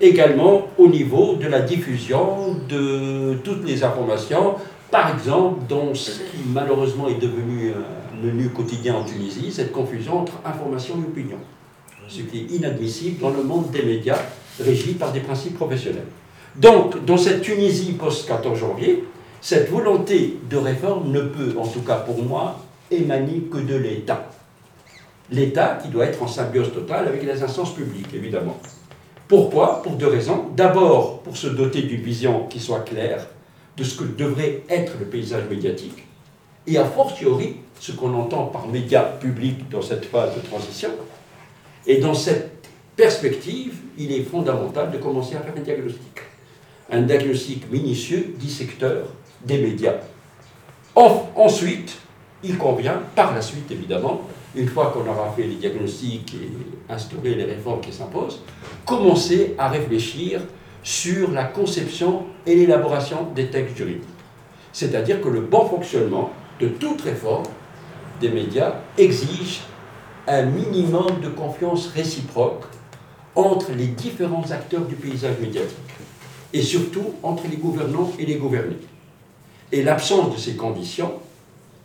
également 0.00 0.68
au 0.78 0.88
niveau 0.88 1.34
de 1.36 1.46
la 1.46 1.60
diffusion 1.60 2.56
de 2.68 3.34
toutes 3.44 3.64
les 3.66 3.84
informations, 3.84 4.54
par 4.90 5.14
exemple 5.14 5.60
dans 5.68 5.94
ce 5.94 6.12
qui 6.22 6.38
malheureusement 6.52 7.08
est 7.08 7.20
devenu 7.20 7.70
un 7.70 8.26
menu 8.26 8.48
quotidien 8.48 8.94
en 8.94 9.04
Tunisie, 9.04 9.52
cette 9.52 9.72
confusion 9.72 10.20
entre 10.20 10.32
information 10.44 10.94
et 10.96 11.06
opinion, 11.06 11.38
ce 12.08 12.22
qui 12.22 12.38
est 12.38 12.56
inadmissible 12.56 13.20
dans 13.20 13.30
le 13.30 13.42
monde 13.42 13.70
des 13.70 13.82
médias 13.82 14.18
régis 14.58 14.94
par 14.94 15.12
des 15.12 15.20
principes 15.20 15.54
professionnels. 15.54 16.06
Donc, 16.56 17.04
dans 17.04 17.16
cette 17.16 17.42
Tunisie 17.42 17.92
post-14 17.92 18.56
janvier, 18.56 19.04
cette 19.40 19.70
volonté 19.70 20.38
de 20.50 20.56
réforme 20.56 21.10
ne 21.10 21.20
peut, 21.20 21.54
en 21.58 21.66
tout 21.66 21.80
cas 21.80 21.96
pour 21.96 22.22
moi, 22.22 22.58
émaner 22.90 23.42
que 23.50 23.58
de 23.58 23.76
l'État. 23.76 24.30
L'État 25.30 25.78
qui 25.80 25.88
doit 25.88 26.06
être 26.06 26.22
en 26.22 26.26
symbiose 26.26 26.72
totale 26.72 27.06
avec 27.06 27.22
les 27.22 27.42
instances 27.42 27.74
publiques, 27.74 28.12
évidemment. 28.12 28.58
Pourquoi? 29.28 29.80
Pour 29.82 29.92
deux 29.92 30.08
raisons. 30.08 30.46
D'abord, 30.56 31.20
pour 31.20 31.36
se 31.36 31.46
doter 31.46 31.82
d'une 31.82 32.02
vision 32.02 32.46
qui 32.48 32.58
soit 32.58 32.80
claire 32.80 33.26
de 33.76 33.84
ce 33.84 33.96
que 33.96 34.04
devrait 34.04 34.64
être 34.68 34.94
le 34.98 35.06
paysage 35.06 35.44
médiatique, 35.48 36.04
et 36.66 36.76
a 36.76 36.84
fortiori 36.84 37.56
ce 37.78 37.92
qu'on 37.92 38.12
entend 38.14 38.46
par 38.46 38.66
médias 38.66 39.04
publics 39.04 39.68
dans 39.70 39.82
cette 39.82 40.04
phase 40.04 40.34
de 40.34 40.40
transition. 40.40 40.90
Et 41.86 41.98
dans 41.98 42.12
cette 42.12 42.68
perspective, 42.96 43.78
il 43.96 44.12
est 44.12 44.22
fondamental 44.22 44.90
de 44.90 44.98
commencer 44.98 45.36
à 45.36 45.40
faire 45.40 45.54
un 45.56 45.60
diagnostic. 45.60 46.29
Un 46.92 47.02
diagnostic 47.02 47.70
minutieux, 47.70 48.34
dissecteur 48.38 49.06
des 49.44 49.58
médias. 49.58 49.94
ensuite, 50.94 51.98
il 52.42 52.58
convient, 52.58 53.00
par 53.14 53.34
la 53.34 53.42
suite 53.42 53.70
évidemment, 53.70 54.22
une 54.54 54.68
fois 54.68 54.92
qu'on 54.92 55.08
aura 55.08 55.30
fait 55.36 55.44
les 55.44 55.54
diagnostics 55.54 56.34
et 56.34 56.92
instauré 56.92 57.34
les 57.34 57.44
réformes 57.44 57.80
qui 57.80 57.92
s'imposent, 57.92 58.42
commencer 58.84 59.54
à 59.58 59.68
réfléchir 59.68 60.40
sur 60.82 61.30
la 61.30 61.44
conception 61.44 62.24
et 62.46 62.54
l'élaboration 62.54 63.28
des 63.34 63.46
textes 63.48 63.76
juridiques. 63.76 64.08
C'est-à-dire 64.72 65.20
que 65.20 65.28
le 65.28 65.40
bon 65.40 65.66
fonctionnement 65.66 66.30
de 66.58 66.68
toute 66.68 67.02
réforme 67.02 67.44
des 68.20 68.30
médias 68.30 68.74
exige 68.98 69.60
un 70.26 70.42
minimum 70.42 71.20
de 71.22 71.28
confiance 71.28 71.88
réciproque 71.88 72.64
entre 73.34 73.72
les 73.72 73.86
différents 73.86 74.50
acteurs 74.50 74.82
du 74.82 74.94
paysage 74.94 75.38
médiatique 75.40 75.89
et 76.52 76.62
surtout 76.62 77.14
entre 77.22 77.44
les 77.48 77.56
gouvernants 77.56 78.12
et 78.18 78.26
les 78.26 78.36
gouvernés. 78.36 78.78
Et 79.72 79.82
l'absence 79.82 80.34
de 80.34 80.38
ces 80.38 80.56
conditions, 80.56 81.12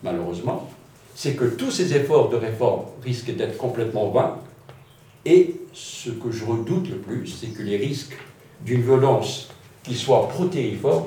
malheureusement, 0.03 0.70
c'est 1.16 1.36
que 1.36 1.45
tous 1.45 1.72
ces 1.72 1.95
efforts 1.95 2.30
de 2.30 2.36
réforme 2.36 2.84
risquent 3.03 3.36
d'être 3.36 3.57
complètement 3.57 4.09
vains. 4.09 4.38
Et 5.26 5.55
ce 5.74 6.09
que 6.09 6.32
je 6.32 6.43
redoute 6.45 6.89
le 6.89 6.97
plus, 6.97 7.28
c'est 7.28 7.47
que 7.47 7.61
les 7.61 7.78
risques 7.78 8.18
d'une 8.61 8.82
violence 8.82 9.49
qui 9.84 9.95
soit 9.95 10.28
protéiforme 10.28 11.05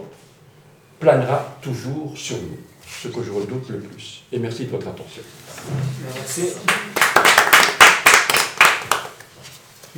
planera 1.00 1.56
toujours 1.60 2.16
sur 2.16 2.36
nous. 2.36 2.58
Ce 2.86 3.08
que 3.08 3.22
je 3.22 3.30
redoute 3.30 3.68
le 3.68 3.80
plus. 3.80 4.22
Et 4.32 4.38
merci 4.38 4.64
de 4.64 4.70
votre 4.70 4.88
attention. 4.88 5.22
Merci. 6.14 6.54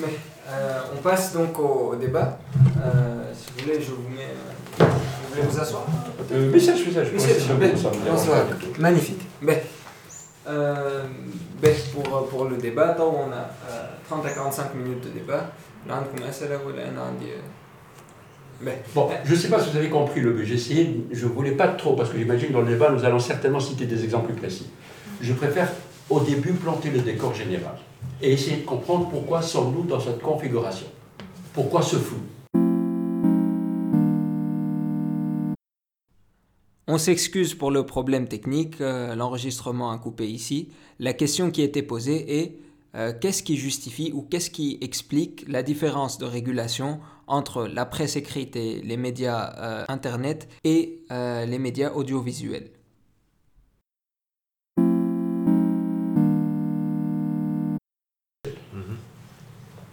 Mais, 0.01 0.09
euh, 0.49 0.81
on 0.95 1.03
passe 1.03 1.33
donc 1.33 1.59
au, 1.59 1.95
débat. 1.97 2.39
Euh, 2.83 3.33
si 3.35 3.51
vous 3.53 3.65
voulez, 3.65 3.81
je 3.81 3.91
vous 3.91 4.09
mets. 4.09 4.35
Vous 4.79 5.35
voulez 5.35 5.47
vous 5.49 5.61
asseoir 5.61 5.87
euh, 6.33 6.51
Message, 6.51 6.87
message. 6.87 7.13
message. 7.13 7.43
Magnifique. 8.79 9.21
Mais, 9.43 9.63
euh, 10.49 11.03
ben, 11.61 11.75
pour, 11.93 12.29
pour 12.29 12.45
le 12.47 12.57
débat, 12.57 12.97
on 12.99 13.31
a 13.31 13.51
30 14.09 14.27
à 14.27 14.31
45 14.31 14.75
minutes 14.75 15.05
de 15.05 15.11
débat. 15.11 15.51
Là, 15.89 16.03
ben, 18.63 18.75
Bon, 18.95 19.09
je 19.25 19.33
ne 19.33 19.37
sais 19.37 19.49
pas 19.49 19.61
si 19.61 19.71
vous 19.71 19.77
avez 19.79 19.89
compris 19.89 20.21
le 20.21 20.33
but. 20.33 20.45
J'ai 20.45 20.55
essayé, 20.55 21.07
je 21.11 21.27
ne 21.27 21.31
voulais 21.33 21.53
pas 21.53 21.69
trop, 21.69 21.95
parce 21.95 22.11
que 22.11 22.19
j'imagine 22.19 22.53
dans 22.53 22.61
le 22.61 22.69
débat, 22.69 22.91
nous 22.91 23.05
allons 23.05 23.19
certainement 23.19 23.61
citer 23.61 23.87
des 23.87 24.05
exemples 24.05 24.33
plus 24.33 24.41
précis. 24.41 24.71
Je 25.23 25.33
préfère 25.33 25.69
au 26.11 26.21
début 26.21 26.53
planter 26.53 26.91
le 26.91 27.01
décor 27.01 27.35
général 27.35 27.77
et 28.23 28.33
essayer 28.33 28.59
de 28.59 28.67
comprendre 28.67 29.09
pourquoi 29.09 29.43
sommes-nous 29.43 29.85
dans 29.85 30.01
cette 30.01 30.21
configuration. 30.21 30.87
Pourquoi 31.53 31.83
ce 31.83 31.97
flou? 31.97 32.19
On 36.93 36.99
s'excuse 36.99 37.55
pour 37.55 37.71
le 37.71 37.87
problème 37.87 38.27
technique, 38.27 38.81
euh, 38.81 39.15
l'enregistrement 39.15 39.93
a 39.93 39.99
coupé 39.99 40.29
ici. 40.29 40.73
La 40.99 41.13
question 41.13 41.53
qui 41.53 41.63
était 41.63 41.85
posée 41.85 42.41
est 42.41 42.59
euh, 42.97 43.13
qu'est-ce 43.19 43.45
qui 43.45 43.57
justifie 43.57 44.11
ou 44.13 44.23
qu'est-ce 44.23 44.51
qui 44.51 44.77
explique 44.81 45.45
la 45.47 45.63
différence 45.63 46.19
de 46.19 46.25
régulation 46.25 46.99
entre 47.29 47.69
la 47.69 47.87
presse 47.87 48.17
écrite 48.17 48.57
et 48.57 48.81
les 48.83 48.97
médias 48.97 49.55
euh, 49.59 49.85
Internet 49.87 50.49
et 50.65 51.05
les 51.11 51.59
médias 51.61 51.93
audiovisuels? 51.93 52.71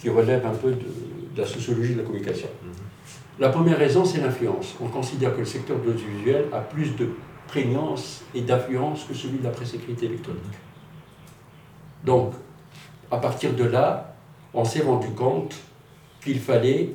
Relève 0.09 0.45
un 0.45 0.55
peu 0.55 0.71
de, 0.71 0.85
la 1.35 1.45
sociologie 1.45 1.93
de 1.93 1.99
la 1.99 2.03
communication. 2.03 2.47
La 3.39 3.49
première 3.49 3.77
raison, 3.77 4.03
c'est 4.05 4.19
l'influence. 4.19 4.75
On 4.81 4.87
considère 4.87 5.33
que 5.33 5.39
le 5.39 5.45
secteur 5.45 5.79
de 5.79 5.87
l'audiovisuel 5.87 6.45
a 6.51 6.59
plus 6.59 6.95
de 6.95 7.09
prégnance 7.47 8.23
et 8.33 8.41
d'influence 8.41 9.03
que 9.03 9.13
celui 9.13 9.37
de 9.37 9.43
la 9.43 9.51
presse 9.51 9.73
écrite 9.73 10.01
électronique. 10.01 10.41
Donc, 12.03 12.33
à 13.11 13.17
partir 13.17 13.53
de 13.53 13.63
là, 13.63 14.15
on 14.53 14.65
s'est 14.65 14.81
rendu 14.81 15.09
compte 15.09 15.55
qu'il 16.23 16.39
fallait 16.39 16.89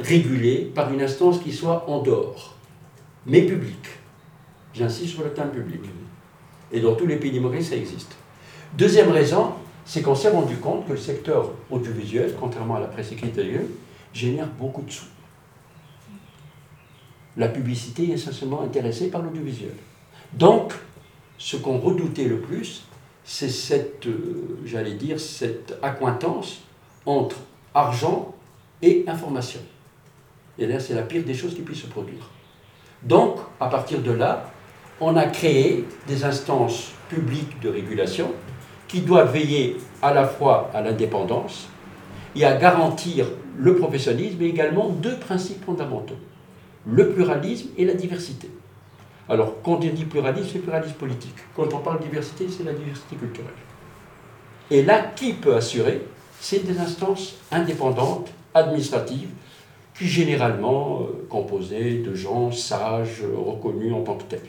réguler 0.00 0.70
par 0.74 0.92
une 0.92 1.00
instance 1.00 1.38
qui 1.38 1.52
soit 1.52 1.88
en 1.88 2.02
dehors, 2.02 2.56
mais 3.24 3.42
publique. 3.42 3.88
J'insiste 4.74 5.14
sur 5.14 5.24
le 5.24 5.30
terme 5.30 5.50
public. 5.50 5.80
Et 6.72 6.80
dans 6.80 6.94
tous 6.94 7.06
les 7.06 7.16
pays 7.16 7.30
démocratiques, 7.30 7.68
ça 7.70 7.76
existe. 7.76 8.16
Deuxième 8.76 9.10
raison, 9.10 9.52
c'est 9.86 10.02
qu'on 10.02 10.14
s'est 10.14 10.30
rendu 10.30 10.56
compte 10.56 10.86
que 10.86 10.92
le 10.92 10.98
secteur 10.98 11.52
audiovisuel, 11.70 12.34
contrairement 12.38 12.76
à 12.76 12.80
la 12.80 12.88
presse 12.88 13.12
écrite 13.12 13.40
génère 14.12 14.48
beaucoup 14.58 14.82
de 14.82 14.90
sous 14.90 15.06
la 17.36 17.48
publicité 17.48 18.10
est 18.10 18.14
essentiellement 18.14 18.62
intéressée 18.62 19.10
par 19.10 19.22
l'audiovisuel. 19.22 19.74
Donc, 20.32 20.72
ce 21.38 21.56
qu'on 21.56 21.78
redoutait 21.78 22.24
le 22.24 22.40
plus, 22.40 22.84
c'est 23.24 23.50
cette, 23.50 24.06
euh, 24.06 24.58
j'allais 24.64 24.94
dire, 24.94 25.20
cette 25.20 25.74
accointance 25.82 26.62
entre 27.04 27.36
argent 27.74 28.34
et 28.80 29.04
information. 29.06 29.60
Et 30.58 30.66
là, 30.66 30.80
c'est 30.80 30.94
la 30.94 31.02
pire 31.02 31.24
des 31.24 31.34
choses 31.34 31.54
qui 31.54 31.60
puissent 31.60 31.82
se 31.82 31.86
produire. 31.86 32.30
Donc, 33.02 33.38
à 33.60 33.68
partir 33.68 34.00
de 34.00 34.12
là, 34.12 34.50
on 35.00 35.16
a 35.16 35.26
créé 35.26 35.84
des 36.06 36.24
instances 36.24 36.92
publiques 37.10 37.60
de 37.60 37.68
régulation 37.68 38.32
qui 38.88 39.00
doivent 39.00 39.32
veiller 39.32 39.76
à 40.02 40.12
la 40.12 40.26
fois 40.26 40.70
à 40.74 40.80
l'indépendance 40.80 41.68
et 42.34 42.44
à 42.44 42.56
garantir 42.56 43.26
le 43.58 43.76
professionnalisme, 43.76 44.36
mais 44.40 44.48
également 44.48 44.88
deux 44.90 45.16
principes 45.18 45.64
fondamentaux 45.64 46.16
le 46.86 47.10
pluralisme 47.10 47.70
et 47.76 47.84
la 47.84 47.94
diversité. 47.94 48.48
Alors, 49.28 49.54
quand 49.62 49.72
on 49.72 49.78
dit 49.78 50.04
pluralisme, 50.04 50.48
c'est 50.52 50.58
pluralisme 50.60 50.94
politique. 50.94 51.34
Quand 51.54 51.72
on 51.74 51.78
parle 51.78 52.00
diversité, 52.00 52.46
c'est 52.48 52.62
la 52.62 52.72
diversité 52.72 53.16
culturelle. 53.16 53.50
Et 54.70 54.82
là, 54.82 55.10
qui 55.14 55.32
peut 55.32 55.56
assurer? 55.56 56.02
C'est 56.40 56.64
des 56.64 56.78
instances 56.78 57.36
indépendantes, 57.50 58.30
administratives, 58.54 59.30
qui 59.98 60.06
généralement 60.06 61.00
euh, 61.00 61.26
composées 61.28 62.02
de 62.02 62.14
gens 62.14 62.52
sages, 62.52 63.22
reconnus 63.34 63.92
en 63.94 64.02
tant 64.02 64.16
que 64.16 64.24
tels. 64.24 64.40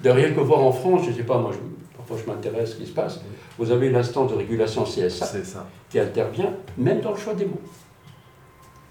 De 0.00 0.10
rien 0.10 0.32
que 0.32 0.40
voir 0.40 0.60
en 0.60 0.72
France, 0.72 1.02
je 1.04 1.10
ne 1.10 1.14
sais 1.14 1.22
pas, 1.22 1.38
moi, 1.38 1.52
parfois 1.96 2.16
je 2.22 2.30
m'intéresse 2.30 2.70
à 2.70 2.72
ce 2.72 2.76
qui 2.76 2.86
se 2.86 2.92
passe, 2.92 3.20
vous 3.60 3.70
avez 3.70 3.90
l'instance 3.90 4.30
de 4.30 4.36
régulation 4.36 4.84
CSA 4.84 5.66
qui 5.90 6.00
intervient 6.00 6.54
même 6.78 7.02
dans 7.02 7.12
le 7.12 7.18
choix 7.18 7.34
des 7.34 7.44
mots. 7.44 7.60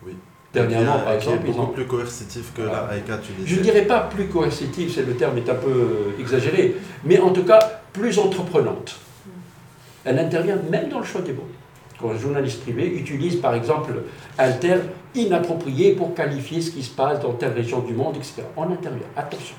Oui. 0.06 0.14
Dernièrement, 0.54 1.00
par 1.00 1.14
exemple. 1.14 1.48
Beaucoup 1.48 1.72
plus 1.72 1.88
coercitif 1.88 2.54
que 2.54 2.62
la 2.62 2.88
Je 3.46 3.56
ne 3.56 3.62
dirais 3.62 3.86
pas 3.86 4.02
plus 4.02 4.28
coercitif, 4.28 4.94
c'est 4.94 5.06
le 5.06 5.16
terme 5.16 5.38
est 5.38 5.50
un 5.50 5.56
peu 5.56 5.72
euh, 5.72 6.22
exagéré, 6.22 6.76
mais 7.04 7.20
en 7.20 7.32
tout 7.32 7.44
cas 7.44 7.60
plus 7.92 8.20
entreprenante. 8.20 8.96
Elle 10.06 10.20
intervient 10.20 10.58
même 10.70 10.88
dans 10.88 11.00
le 11.00 11.06
choix 11.06 11.22
des 11.22 11.34
mots. 11.34 11.48
Quand 12.00 12.12
un 12.12 12.18
journaliste 12.18 12.62
privé 12.62 12.96
utilise 12.96 13.38
par 13.38 13.56
exemple 13.56 13.92
un 14.38 14.52
terme 14.52 14.84
inapproprié 15.16 15.94
pour 15.94 16.14
qualifier 16.14 16.62
ce 16.62 16.72
qui 16.72 16.84
se 16.84 16.92
passe 16.92 17.20
dans 17.20 17.34
telle 17.34 17.54
région 17.54 17.80
du 17.80 17.94
monde, 17.94 18.16
etc. 18.18 18.44
On 18.56 18.72
intervient. 18.72 19.08
Attention. 19.18 19.56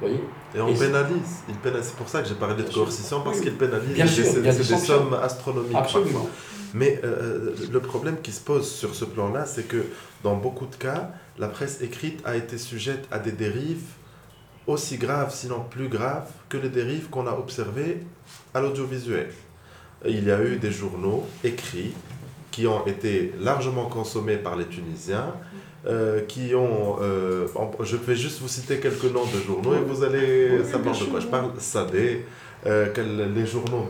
Vous 0.00 0.08
voyez 0.08 0.20
et 0.54 0.60
on 0.60 0.74
pénalise. 0.74 1.42
C'est 1.64 1.96
pour 1.96 2.08
ça 2.08 2.22
que 2.22 2.28
j'ai 2.28 2.34
parlé 2.34 2.62
de 2.62 2.70
coercition, 2.70 3.22
parce 3.22 3.40
qu'il 3.40 3.54
pénalise. 3.54 3.94
Bien 3.94 4.06
sûr, 4.06 4.24
c'est 4.24 4.42
des, 4.42 4.52
des, 4.52 4.64
sommes 4.64 5.14
astronomiques. 5.14 5.74
Absolument. 5.74 6.28
Mais 6.74 7.00
euh, 7.04 7.54
le 7.70 7.80
problème 7.80 8.20
qui 8.22 8.32
se 8.32 8.40
pose 8.40 8.70
sur 8.70 8.94
ce 8.94 9.04
plan-là, 9.04 9.46
c'est 9.46 9.66
que 9.66 9.84
dans 10.22 10.36
beaucoup 10.36 10.66
de 10.66 10.74
cas, 10.76 11.10
la 11.38 11.48
presse 11.48 11.80
écrite 11.80 12.20
a 12.24 12.36
été 12.36 12.58
sujette 12.58 13.06
à 13.10 13.18
des 13.18 13.32
dérives 13.32 13.84
aussi 14.66 14.98
graves, 14.98 15.32
sinon 15.32 15.64
plus 15.70 15.88
graves, 15.88 16.28
que 16.48 16.56
les 16.56 16.68
dérives 16.68 17.08
qu'on 17.08 17.26
a 17.26 17.32
observées 17.32 18.02
à 18.52 18.60
l'audiovisuel. 18.60 19.30
Il 20.04 20.24
y 20.24 20.30
a 20.30 20.42
eu 20.42 20.56
des 20.56 20.70
journaux 20.70 21.26
écrits 21.44 21.94
qui 22.50 22.66
ont 22.66 22.86
été 22.86 23.32
largement 23.40 23.86
consommés 23.86 24.36
par 24.36 24.56
les 24.56 24.66
Tunisiens, 24.66 25.34
euh, 25.86 26.22
qui 26.26 26.54
ont... 26.54 26.96
Euh, 27.00 27.46
je 27.82 27.96
vais 27.96 28.16
juste 28.16 28.40
vous 28.40 28.48
citer 28.48 28.78
quelques 28.78 29.04
noms 29.04 29.26
de 29.26 29.40
journaux 29.46 29.74
et 29.74 29.80
vous 29.86 30.02
allez 30.02 30.64
savoir 30.64 30.98
de 30.98 31.04
quoi 31.04 31.20
je 31.20 31.26
parle. 31.26 31.50
Sadé, 31.58 32.24
euh, 32.66 32.86
les 33.34 33.46
journaux 33.46 33.86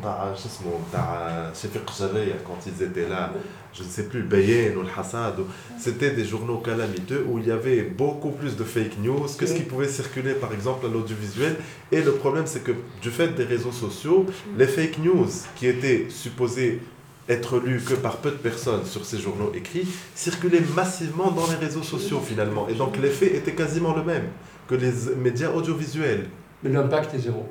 quand 2.45 2.59
ils 2.67 2.83
étaient 2.83 3.09
là, 3.09 3.33
je 3.73 3.83
ne 3.83 3.89
sais 3.89 4.05
plus, 4.05 4.23
Bayen 4.23 4.77
ou 4.77 4.83
Hassad, 4.99 5.37
c'était 5.79 6.11
des 6.11 6.25
journaux 6.25 6.59
calamiteux 6.59 7.25
où 7.29 7.39
il 7.39 7.47
y 7.47 7.51
avait 7.51 7.83
beaucoup 7.83 8.31
plus 8.31 8.57
de 8.57 8.65
fake 8.65 8.99
news 9.03 9.27
que 9.39 9.47
ce 9.47 9.55
qui 9.55 9.63
pouvait 9.63 9.89
circuler 9.89 10.35
par 10.35 10.53
exemple 10.53 10.87
à 10.87 10.89
l'audiovisuel. 10.91 11.57
Et 11.93 12.03
le 12.03 12.13
problème, 12.13 12.45
c'est 12.47 12.63
que 12.63 12.73
du 13.01 13.11
fait 13.11 13.29
des 13.29 13.45
réseaux 13.45 13.73
sociaux, 13.73 14.27
les 14.59 14.67
fake 14.67 14.99
news 14.99 15.29
qui 15.55 15.69
étaient 15.69 16.07
supposées 16.11 16.81
être 17.29 17.59
lues 17.59 17.81
que 17.81 17.95
par 17.95 18.19
peu 18.19 18.31
de 18.31 18.37
personnes 18.37 18.85
sur 18.85 19.05
ces 19.05 19.19
journaux 19.19 19.53
écrits 19.55 19.87
circulaient 20.15 20.63
massivement 20.75 21.31
dans 21.31 21.47
les 21.49 21.57
réseaux 21.57 21.83
sociaux 21.83 22.21
finalement. 22.21 22.69
Et 22.69 22.75
donc 22.75 22.97
l'effet 22.99 23.37
était 23.37 23.53
quasiment 23.53 23.95
le 23.95 24.05
même 24.05 24.29
que 24.69 24.75
les 24.75 24.93
médias 25.17 25.51
audiovisuels. 25.51 26.27
Mais 26.63 26.71
l'impact 26.71 27.15
est 27.15 27.19
zéro. 27.19 27.47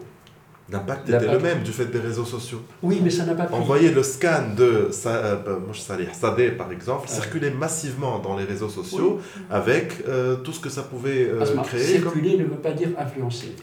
L'impact 0.71 1.09
était 1.09 1.31
le 1.31 1.39
même 1.39 1.61
du 1.61 1.71
fait 1.71 1.85
des 1.85 1.99
réseaux 1.99 2.25
sociaux. 2.25 2.61
Oui, 2.81 2.99
mais 3.03 3.11
ça 3.11 3.23
n'a 3.23 3.35
pas 3.35 3.43
pris. 3.43 3.55
Envoyer 3.55 3.91
le 3.91 4.01
scan 4.01 4.55
de 4.57 4.89
euh, 5.05 5.35
bah, 5.45 5.59
Sadeh, 6.11 6.51
par 6.51 6.71
exemple, 6.71 7.07
circuler 7.07 7.51
massivement 7.51 8.17
dans 8.17 8.35
les 8.35 8.45
réseaux 8.45 8.69
sociaux 8.69 9.19
avec 9.51 10.03
euh, 10.07 10.37
tout 10.37 10.53
ce 10.53 10.59
que 10.59 10.69
ça 10.69 10.81
pouvait 10.81 11.29
euh, 11.29 11.45
créer. 11.63 11.99
Circuler 11.99 12.37
ne 12.37 12.45
veut 12.45 12.57
pas 12.57 12.71
dire 12.71 12.89
influencer 12.97 13.55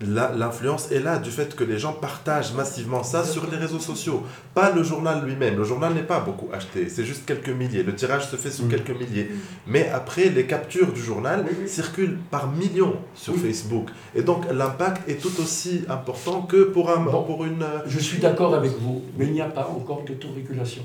l'influence 0.00 0.90
est 0.90 1.00
là 1.00 1.18
du 1.18 1.30
fait 1.30 1.54
que 1.54 1.62
les 1.62 1.78
gens 1.78 1.92
partagent 1.92 2.54
massivement 2.54 3.02
ça 3.02 3.24
sur 3.24 3.50
les 3.50 3.56
réseaux 3.56 3.78
sociaux. 3.78 4.22
Pas 4.54 4.70
le 4.70 4.82
journal 4.82 5.24
lui-même. 5.24 5.56
Le 5.56 5.64
journal 5.64 5.92
n'est 5.92 6.02
pas 6.02 6.20
beaucoup 6.20 6.48
acheté. 6.52 6.88
C'est 6.88 7.04
juste 7.04 7.26
quelques 7.26 7.50
milliers. 7.50 7.82
Le 7.82 7.94
tirage 7.94 8.28
se 8.28 8.36
fait 8.36 8.50
sur 8.50 8.64
mm. 8.64 8.70
quelques 8.70 8.98
milliers. 8.98 9.30
Mais 9.66 9.88
après, 9.90 10.30
les 10.30 10.46
captures 10.46 10.92
du 10.92 11.02
journal 11.02 11.44
circulent 11.66 12.18
par 12.30 12.50
millions 12.50 12.96
sur 13.14 13.36
Facebook. 13.36 13.90
Et 14.14 14.22
donc, 14.22 14.50
l'impact 14.50 15.08
est 15.08 15.20
tout 15.20 15.40
aussi 15.40 15.84
important 15.88 16.42
que 16.42 16.64
pour, 16.64 16.90
un, 16.90 17.04
pour 17.04 17.44
une... 17.44 17.62
Euh, 17.62 17.80
Je 17.86 17.98
suis 17.98 18.18
d'accord 18.18 18.54
avec 18.54 18.72
vous, 18.78 19.02
mais 19.18 19.26
il 19.26 19.32
n'y 19.32 19.42
a 19.42 19.48
pas 19.48 19.68
encore 19.68 20.02
d'autorégulation. 20.06 20.82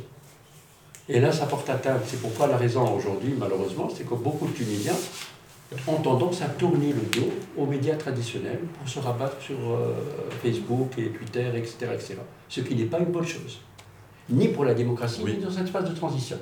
Et 1.07 1.19
là, 1.19 1.31
ça 1.31 1.45
porte 1.45 1.69
atteinte. 1.69 2.01
C'est 2.05 2.19
pourquoi 2.19 2.47
la 2.47 2.57
raison 2.57 2.97
aujourd'hui, 2.97 3.33
malheureusement, 3.37 3.89
c'est 3.95 4.07
que 4.07 4.15
beaucoup 4.15 4.47
de 4.47 4.53
Tunisiens 4.53 4.95
ont 5.87 6.01
tendance 6.01 6.41
à 6.41 6.45
tourner 6.45 6.93
le 6.93 7.01
dos 7.19 7.29
aux 7.57 7.65
médias 7.65 7.95
traditionnels 7.95 8.61
pour 8.77 8.87
se 8.87 8.99
rabattre 8.99 9.41
sur 9.41 9.55
euh, 9.55 9.93
Facebook 10.41 10.91
et 10.97 11.09
Twitter, 11.09 11.47
etc., 11.55 11.87
etc. 11.93 12.15
Ce 12.47 12.61
qui 12.61 12.75
n'est 12.75 12.85
pas 12.85 12.99
une 12.99 13.11
bonne 13.11 13.25
chose, 13.25 13.61
ni 14.29 14.49
pour 14.49 14.65
la 14.65 14.73
démocratie, 14.73 15.23
ni 15.23 15.37
dans 15.37 15.51
cette 15.51 15.69
phase 15.69 15.89
de 15.89 15.95
transition. 15.95 16.37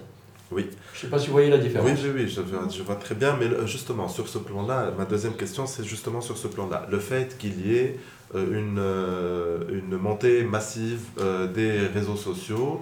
Oui. 0.51 0.69
Je 0.93 0.97
ne 0.97 1.01
sais 1.01 1.07
pas 1.07 1.17
si 1.17 1.27
vous 1.27 1.33
voyez 1.33 1.49
la 1.49 1.57
différence. 1.57 1.89
Oui, 1.89 1.97
oui, 2.03 2.11
oui 2.15 2.27
je, 2.27 2.41
je, 2.77 2.83
vois 2.83 2.95
très 2.95 3.15
bien, 3.15 3.35
mais 3.39 3.47
justement, 3.65 4.07
sur 4.07 4.27
ce 4.27 4.37
plan-là, 4.37 4.91
ma 4.95 5.05
deuxième 5.05 5.33
question, 5.33 5.65
c'est 5.65 5.83
justement 5.83 6.21
sur 6.21 6.37
ce 6.37 6.47
plan-là. 6.47 6.85
Le 6.91 6.99
fait 6.99 7.37
qu'il 7.37 7.65
y 7.65 7.75
ait 7.75 7.97
euh, 8.35 8.59
une, 8.59 8.77
euh, 8.77 9.63
une 9.69 9.97
montée 9.97 10.43
massive 10.43 11.01
des 11.55 11.87
réseaux 11.87 12.17
sociaux, 12.17 12.81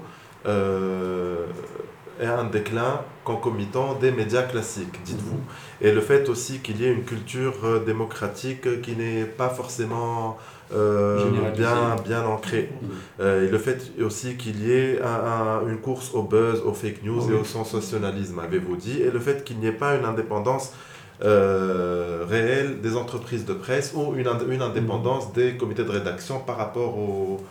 et 2.22 2.28
un 2.28 2.44
déclin 2.44 3.02
concomitant 3.24 3.96
des 3.96 4.12
médias 4.12 4.44
classiques, 4.44 5.04
dites-vous. 5.04 5.40
Et 5.82 5.92
le 5.92 6.02
fait 6.02 6.30
aussi 6.30 6.60
qu'il 6.60 6.80
y 6.80 6.86
ait 6.86 6.92
une 6.92 7.04
culture 7.04 7.56
euh, 7.64 7.84
démocratique 7.84 8.82
qui 8.82 8.96
n'est 8.96 9.26
pas 9.26 9.50
forcément 9.50 10.38
euh, 10.74 11.52
bien, 11.56 11.96
bien 12.06 12.24
ancrée. 12.24 12.70
Mm. 12.72 12.86
Euh, 13.20 13.48
et 13.48 13.50
le 13.50 13.58
fait 13.58 13.92
aussi 14.02 14.38
qu'il 14.38 14.64
y 14.64 14.72
ait 14.72 15.00
une 15.68 15.78
course 15.78 16.12
au 16.14 16.22
buzz, 16.22 16.62
aux 16.64 16.74
fake 16.74 17.04
news 17.04 17.32
et 17.32 17.34
au 17.34 17.44
sensationnalisme, 17.44 18.40
avez-vous 18.40 18.76
dit. 18.76 19.02
Et 19.02 19.10
le 19.10 19.20
fait 19.20 19.44
qu'il 19.44 19.58
n'y 19.58 19.68
ait 19.68 19.72
pas 19.72 19.96
une 19.96 20.06
indépendance 20.06 20.74
réelle 21.20 22.82
des 22.82 22.96
entreprises 22.96 23.46
de 23.46 23.54
presse 23.54 23.94
ou 23.96 24.16
une, 24.16 24.28
une 24.50 24.62
indépendance 24.62 25.30
mm. 25.30 25.34
des 25.34 25.58
comités 25.58 25.84
de 25.84 25.92
rédaction 25.92 26.40
par 26.40 26.58
rapport 26.58 26.98
au, 26.98 27.42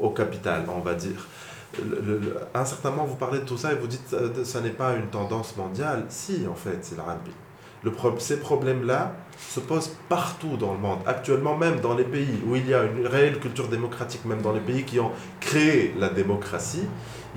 au 0.00 0.10
capital, 0.10 0.64
on 0.74 0.80
va 0.80 0.94
dire 0.94 1.26
à 2.54 2.60
un 2.60 2.64
certain 2.64 2.90
moment, 2.90 3.04
vous 3.04 3.16
parlez 3.16 3.40
de 3.40 3.44
tout 3.44 3.56
ça 3.56 3.72
et 3.72 3.76
vous 3.76 3.86
dites 3.86 4.10
que 4.10 4.16
euh, 4.16 4.44
ça 4.44 4.60
n'est 4.60 4.70
pas 4.70 4.94
une 4.94 5.08
tendance 5.08 5.56
mondiale. 5.56 6.04
Si, 6.08 6.46
en 6.50 6.54
fait, 6.54 6.78
c'est 6.82 6.96
l'Arabie. 6.96 7.30
Le 7.84 7.92
ces 8.18 8.38
problèmes-là 8.40 9.12
se 9.38 9.60
posent 9.60 9.92
partout 10.08 10.56
dans 10.56 10.72
le 10.72 10.80
monde. 10.80 10.98
Actuellement, 11.06 11.56
même 11.56 11.80
dans 11.80 11.94
les 11.94 12.04
pays 12.04 12.42
où 12.46 12.56
il 12.56 12.68
y 12.68 12.74
a 12.74 12.82
une 12.82 13.06
réelle 13.06 13.38
culture 13.38 13.68
démocratique, 13.68 14.24
même 14.24 14.42
dans 14.42 14.52
les 14.52 14.60
pays 14.60 14.82
qui 14.82 14.98
ont 14.98 15.12
créé 15.40 15.94
la 15.96 16.08
démocratie, 16.08 16.86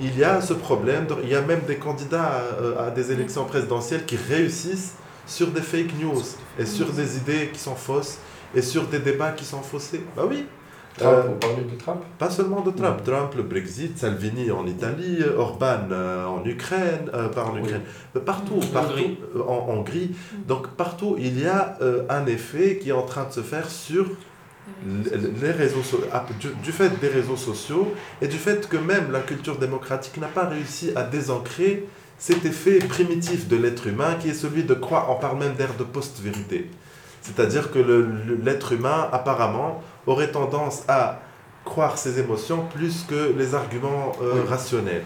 il 0.00 0.18
y 0.18 0.24
a 0.24 0.40
ce 0.40 0.52
problème. 0.52 1.06
il 1.22 1.28
y 1.28 1.36
a 1.36 1.42
même 1.42 1.60
des 1.60 1.76
candidats 1.76 2.42
à, 2.78 2.86
à 2.86 2.90
des 2.90 3.12
élections 3.12 3.44
présidentielles 3.44 4.04
qui 4.04 4.16
réussissent 4.16 4.94
sur 5.26 5.48
des 5.48 5.60
fake 5.62 5.94
news 6.00 6.22
et 6.58 6.66
sur 6.66 6.90
des 6.92 7.16
idées 7.18 7.50
qui 7.52 7.60
sont 7.60 7.76
fausses 7.76 8.18
et 8.54 8.62
sur 8.62 8.88
des 8.88 8.98
débats 8.98 9.30
qui 9.30 9.44
sont 9.44 9.62
faussés. 9.62 10.04
Bah 10.16 10.24
oui, 10.28 10.46
Trump, 10.96 11.14
euh, 11.14 11.22
vous 11.28 11.34
parlez 11.36 11.64
de 11.64 11.78
Trump 11.78 12.02
Pas 12.18 12.30
seulement 12.30 12.60
de 12.60 12.70
Trump. 12.70 13.00
Trump, 13.04 13.34
le 13.36 13.42
Brexit, 13.42 13.98
Salvini 13.98 14.50
en 14.50 14.66
Italie, 14.66 15.18
Orban 15.36 15.88
euh, 15.90 16.26
en 16.26 16.44
Ukraine, 16.44 17.10
euh, 17.14 17.28
pas 17.28 17.44
en 17.44 17.56
Ukraine, 17.56 17.82
partout, 18.24 18.60
partout, 18.72 19.16
en 19.46 19.66
Hongrie. 19.68 20.14
Donc 20.46 20.68
partout, 20.68 21.16
il 21.18 21.40
y 21.40 21.46
a 21.46 21.78
un 22.08 22.26
effet 22.26 22.78
qui 22.78 22.90
est 22.90 22.92
en 22.92 23.06
train 23.06 23.24
de 23.24 23.32
se 23.32 23.40
faire 23.40 23.68
sur 23.70 24.06
les 25.40 25.50
réseaux 25.50 25.82
ah, 26.12 26.24
du, 26.38 26.48
du, 26.62 26.72
fait 26.72 27.00
des 27.00 27.08
réseaux 27.08 27.36
sociaux 27.36 27.92
et 28.20 28.28
du 28.28 28.36
fait 28.36 28.68
que 28.68 28.76
même 28.76 29.10
la 29.10 29.18
culture 29.18 29.58
démocratique 29.58 30.18
n'a 30.18 30.28
pas 30.28 30.46
réussi 30.46 30.92
à 30.94 31.02
désancrer 31.02 31.88
cet 32.18 32.44
effet 32.44 32.78
primitif 32.78 33.48
de 33.48 33.56
l'être 33.56 33.88
humain 33.88 34.14
qui 34.20 34.28
est 34.28 34.34
celui 34.34 34.62
de 34.62 34.74
croire, 34.74 35.10
on 35.10 35.16
parle 35.16 35.38
même 35.38 35.54
d'ère 35.54 35.74
de 35.76 35.82
post-vérité. 35.82 36.70
C'est-à-dire 37.22 37.70
que 37.70 37.78
l'être 38.44 38.72
humain, 38.72 39.08
apparemment, 39.12 39.82
aurait 40.06 40.30
tendance 40.30 40.82
à 40.88 41.20
croire 41.64 41.96
ses 41.96 42.18
émotions 42.18 42.64
plus 42.74 43.04
que 43.04 43.32
les 43.36 43.54
arguments 43.54 44.12
euh, 44.20 44.42
rationnels. 44.48 45.04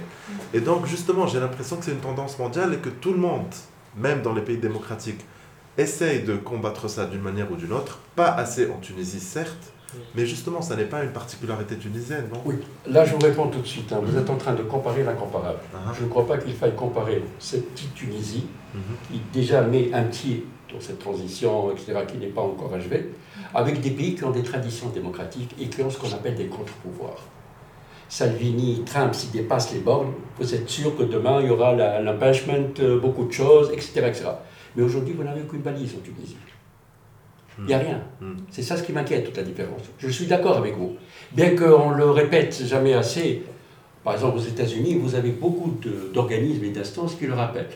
Et 0.54 0.60
donc, 0.60 0.86
justement, 0.86 1.26
j'ai 1.26 1.38
l'impression 1.38 1.76
que 1.76 1.84
c'est 1.84 1.92
une 1.92 1.98
tendance 1.98 2.38
mondiale 2.38 2.74
et 2.74 2.78
que 2.78 2.88
tout 2.88 3.12
le 3.12 3.18
monde, 3.18 3.54
même 3.96 4.22
dans 4.22 4.32
les 4.32 4.42
pays 4.42 4.56
démocratiques, 4.56 5.24
essaye 5.76 6.22
de 6.22 6.36
combattre 6.36 6.88
ça 6.88 7.04
d'une 7.04 7.20
manière 7.20 7.50
ou 7.52 7.56
d'une 7.56 7.72
autre. 7.72 8.00
Pas 8.14 8.30
assez 8.30 8.70
en 8.70 8.78
Tunisie, 8.78 9.20
certes, 9.20 9.72
mais 10.14 10.26
justement, 10.26 10.62
ça 10.62 10.76
n'est 10.76 10.84
pas 10.84 11.04
une 11.04 11.12
particularité 11.12 11.76
tunisienne, 11.76 12.28
non? 12.32 12.40
Oui, 12.44 12.56
là 12.86 13.04
je 13.04 13.12
vous 13.12 13.20
réponds 13.20 13.48
tout 13.48 13.60
de 13.60 13.66
suite. 13.66 13.92
Hein. 13.92 14.00
Vous 14.02 14.16
êtes 14.18 14.28
en 14.28 14.36
train 14.36 14.54
de 14.54 14.62
comparer 14.62 15.04
l'incomparable. 15.04 15.58
Uh-huh. 15.72 15.94
Je 15.98 16.04
ne 16.04 16.08
crois 16.08 16.26
pas 16.26 16.38
qu'il 16.38 16.54
faille 16.54 16.74
comparer 16.74 17.22
cette 17.38 17.70
petite 17.72 17.94
Tunisie, 17.94 18.46
uh-huh. 18.74 19.12
qui 19.12 19.20
déjà 19.32 19.62
met 19.62 19.92
un 19.92 20.04
pied 20.04 20.46
dans 20.72 20.80
cette 20.80 20.98
transition, 20.98 21.70
etc., 21.70 22.00
qui 22.08 22.18
n'est 22.18 22.26
pas 22.26 22.42
encore 22.42 22.74
achevée, 22.74 23.12
avec 23.56 23.80
des 23.80 23.90
pays 23.90 24.14
qui 24.14 24.22
ont 24.24 24.30
des 24.30 24.42
traditions 24.42 24.90
démocratiques 24.90 25.54
et 25.58 25.68
qui 25.68 25.80
ont 25.82 25.90
ce 25.90 25.98
qu'on 25.98 26.12
appelle 26.12 26.34
des 26.34 26.46
contre-pouvoirs. 26.46 27.24
Salvini, 28.06 28.82
Trump, 28.84 29.14
s'ils 29.14 29.30
dépassent 29.30 29.72
les 29.72 29.80
bornes, 29.80 30.12
vous 30.38 30.54
êtes 30.54 30.68
sûr 30.68 30.94
que 30.94 31.02
demain 31.02 31.40
il 31.40 31.46
y 31.46 31.50
aura 31.50 31.74
l'impeachment, 31.74 32.74
euh, 32.80 33.00
beaucoup 33.00 33.24
de 33.24 33.32
choses, 33.32 33.70
etc. 33.72 33.92
etc. 34.08 34.24
Mais 34.76 34.82
aujourd'hui, 34.82 35.14
vous 35.14 35.24
n'avez 35.24 35.40
aucune 35.40 35.62
balise 35.62 35.94
en 35.96 36.00
Tunisie. 36.00 36.36
Il 37.58 37.64
n'y 37.64 37.72
a 37.72 37.78
rien. 37.78 38.02
Hmm. 38.20 38.34
C'est 38.50 38.60
ça 38.60 38.76
ce 38.76 38.82
qui 38.82 38.92
m'inquiète, 38.92 39.24
toute 39.24 39.38
la 39.38 39.42
différence. 39.42 39.80
Je 39.98 40.08
suis 40.10 40.26
d'accord 40.26 40.58
avec 40.58 40.76
vous. 40.76 40.94
Bien 41.32 41.56
qu'on 41.56 41.90
le 41.90 42.10
répète 42.10 42.62
jamais 42.66 42.92
assez, 42.92 43.42
par 44.04 44.12
exemple 44.12 44.36
aux 44.36 44.42
États-Unis, 44.42 44.96
vous 44.96 45.14
avez 45.14 45.30
beaucoup 45.30 45.78
d'organismes 46.12 46.64
et 46.64 46.70
d'instances 46.70 47.14
qui 47.14 47.26
le 47.26 47.32
rappellent 47.32 47.70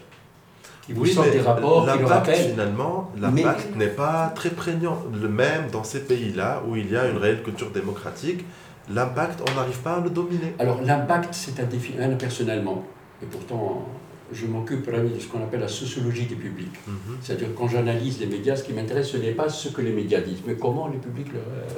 vous 0.89 1.03
oui, 1.03 1.17
des 1.33 1.41
rapports 1.41 1.87
l'impact, 1.87 2.35
finalement, 2.37 3.13
l'impact 3.21 3.77
n'est 3.77 3.89
pas 3.89 4.33
très 4.35 4.51
prégnant. 4.51 4.99
Le 5.13 5.29
même 5.29 5.71
dans 5.71 5.85
ces 5.85 6.01
pays-là 6.01 6.63
où 6.67 6.77
il 6.77 6.91
y 6.91 6.97
a 6.97 7.09
une 7.09 7.19
réelle 7.19 7.43
culture 7.43 7.71
démocratique, 7.71 8.45
l'impact, 8.93 9.43
on 9.49 9.55
n'arrive 9.55 9.79
pas 9.79 9.97
à 9.97 10.01
le 10.01 10.11
dominer. 10.11 10.55
Alors 10.59 10.81
l'impact, 10.83 11.33
c'est 11.33 11.61
à 11.61 11.65
définir 11.65 12.17
personnellement. 12.19 12.85
Et 13.23 13.27
pourtant, 13.27 13.87
je 14.33 14.47
m'occupe 14.47 14.91
de 14.91 15.19
ce 15.19 15.27
qu'on 15.29 15.43
appelle 15.43 15.61
la 15.61 15.69
sociologie 15.69 16.27
des 16.27 16.37
publics. 16.37 16.79
Mhm. 16.87 17.19
C'est-à-dire 17.21 17.49
quand 17.57 17.69
j'analyse 17.69 18.21
les 18.21 18.27
médias, 18.27 18.57
ce 18.57 18.65
qui 18.65 18.73
m'intéresse, 18.73 19.11
ce 19.11 19.17
n'est 19.17 19.33
pas 19.33 19.49
ce 19.49 19.69
que 19.69 19.83
les 19.83 19.93
médias 19.93 20.21
disent, 20.21 20.43
mais 20.47 20.55
comment 20.55 20.89
les 20.89 20.99
publics 20.99 21.29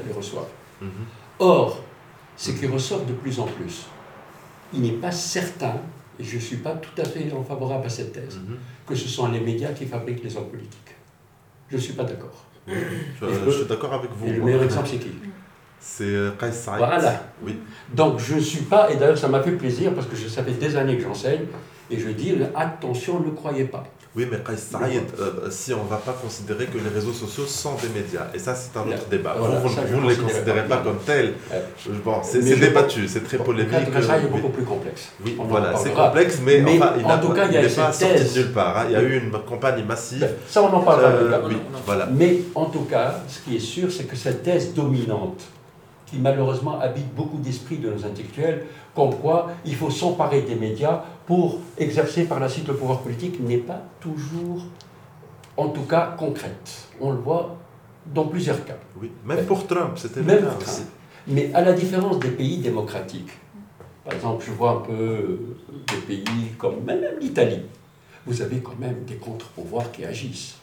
les 0.06 0.12
reçoivent. 0.12 0.52
Mhm. 0.80 0.88
Or, 1.38 1.82
ce 2.36 2.52
qui 2.52 2.66
ressort 2.66 3.04
de 3.04 3.12
plus 3.12 3.38
en 3.40 3.46
plus, 3.46 3.86
il 4.72 4.80
n'est 4.80 4.92
pas 4.92 5.10
certain 5.10 5.74
et 6.18 6.24
je 6.24 6.36
ne 6.36 6.40
suis 6.40 6.56
pas 6.58 6.72
tout 6.72 7.00
à 7.00 7.04
fait 7.04 7.28
favorable 7.46 7.86
à 7.86 7.88
cette 7.88 8.12
thèse, 8.12 8.36
mhm. 8.36 8.56
que 8.86 8.94
ce 8.94 9.08
sont 9.08 9.28
les 9.28 9.40
médias 9.40 9.72
qui 9.72 9.86
fabriquent 9.86 10.24
les 10.24 10.36
hommes 10.36 10.48
politiques. 10.48 10.94
Je 11.68 11.76
ne 11.76 11.80
suis 11.80 11.94
pas 11.94 12.04
d'accord. 12.04 12.44
je, 12.66 13.50
suis 13.50 13.64
d'accord 13.64 13.94
avec 13.94 14.10
vous. 14.12 14.26
Et 14.26 14.32
le 14.32 14.42
meilleur 14.42 14.62
exemple, 14.62 14.88
c'est 14.88 14.98
qui? 14.98 15.12
C'est 15.80 16.04
euh, 16.04 16.30
Kais 16.38 16.50
Voilà. 16.76 17.24
Oui. 17.42 17.58
Donc 17.92 18.20
je 18.20 18.34
ne 18.36 18.40
suis 18.40 18.62
pas, 18.62 18.92
et 18.92 18.96
d'ailleurs 18.96 19.18
ça 19.18 19.28
m'a 19.28 19.42
fait 19.42 19.52
plaisir 19.52 19.92
parce 19.94 20.06
que 20.06 20.16
ça 20.16 20.44
fait 20.44 20.52
des 20.52 20.76
années 20.76 20.96
que 20.96 21.02
j'enseigne, 21.02 21.46
et 21.90 21.98
je 21.98 22.08
dis 22.10 22.34
attention, 22.54 23.20
ne 23.20 23.30
croyez 23.30 23.64
pas. 23.64 23.84
Oui, 24.14 24.28
mais 24.30 24.38
Saïd, 24.56 25.04
euh, 25.18 25.48
si 25.48 25.72
on 25.72 25.84
ne 25.84 25.88
va 25.88 25.96
pas 25.96 26.12
considérer 26.12 26.66
que 26.66 26.76
les 26.76 26.90
réseaux 26.94 27.14
sociaux 27.14 27.46
sont 27.46 27.76
des 27.76 27.88
médias, 27.88 28.26
et 28.34 28.38
ça 28.38 28.54
c'est 28.54 28.76
un 28.78 28.82
autre 28.82 29.08
débat. 29.10 29.36
vous, 29.38 30.00
ne 30.02 30.10
les 30.10 30.16
considérez 30.16 30.68
pas 30.68 30.78
comme 30.78 30.98
tels. 30.98 31.32
Bon, 32.04 32.16
c'est 32.22 32.42
débattu, 32.42 33.08
c'est 33.08 33.24
très 33.24 33.38
polémique. 33.38 33.72
Le 33.72 34.06
cas 34.06 34.18
est 34.18 34.26
beaucoup 34.26 34.50
plus 34.50 34.64
complexe. 34.64 35.12
Oui, 35.24 35.38
voilà, 35.48 35.74
c'est 35.76 35.94
complexe, 35.94 36.40
mais, 36.44 36.62
enfin, 36.62 36.92
il 36.96 37.06
n'est 37.06 37.68
pas 37.68 37.92
sorti 37.92 38.04
nulle 38.36 38.52
part. 38.52 38.78
Hein. 38.78 38.84
Il 38.88 38.92
y 38.92 38.96
a 38.96 39.02
eu 39.02 39.18
une 39.18 39.30
campagne 39.30 39.82
massive. 39.84 40.28
Ça, 40.46 40.62
on 40.62 40.72
en 40.74 40.80
parlera 40.80 41.08
euh, 41.08 41.40
oui, 41.48 41.56
voilà. 41.86 42.06
Mais 42.12 42.40
en 42.54 42.66
tout 42.66 42.84
cas, 42.84 43.14
ce 43.28 43.40
qui 43.40 43.56
est 43.56 43.60
sûr, 43.60 43.90
c'est 43.90 44.04
que 44.04 44.16
cette 44.16 44.42
thèse 44.42 44.74
dominante, 44.74 45.40
qui 46.12 46.18
malheureusement 46.18 46.78
habite 46.78 47.14
beaucoup 47.14 47.38
d'esprits 47.38 47.78
de 47.78 47.90
nos 47.90 48.04
intellectuels, 48.04 48.66
comme 48.94 49.14
quoi 49.16 49.50
il 49.64 49.74
faut 49.74 49.90
s'emparer 49.90 50.42
des 50.42 50.56
médias 50.56 51.02
pour 51.24 51.58
exercer 51.78 52.24
par 52.24 52.38
la 52.38 52.50
suite 52.50 52.68
le 52.68 52.76
pouvoir 52.76 53.00
politique 53.00 53.40
n'est 53.40 53.64
pas 53.70 53.80
toujours, 53.98 54.62
en 55.56 55.68
tout 55.70 55.84
cas, 55.84 56.14
concrète. 56.18 56.88
On 57.00 57.12
le 57.12 57.18
voit 57.18 57.56
dans 58.14 58.26
plusieurs 58.26 58.62
cas. 58.66 58.76
Oui, 59.00 59.10
même 59.24 59.46
pour 59.46 59.66
Trump, 59.66 59.92
c'était 59.96 60.20
même 60.20 60.44
pour 60.44 60.58
Trump. 60.58 60.86
Mais 61.28 61.50
à 61.54 61.62
la 61.62 61.72
différence 61.72 62.18
des 62.18 62.32
pays 62.32 62.58
démocratiques, 62.58 63.32
par 64.04 64.12
exemple, 64.12 64.44
je 64.46 64.52
vois 64.52 64.72
un 64.72 64.80
peu 64.80 65.38
des 65.88 66.00
pays 66.06 66.48
comme 66.58 66.82
même 66.84 67.02
l'Italie, 67.20 67.62
vous 68.26 68.42
avez 68.42 68.58
quand 68.58 68.78
même 68.78 69.04
des 69.06 69.16
contre-pouvoirs 69.16 69.90
qui 69.90 70.04
agissent. 70.04 70.56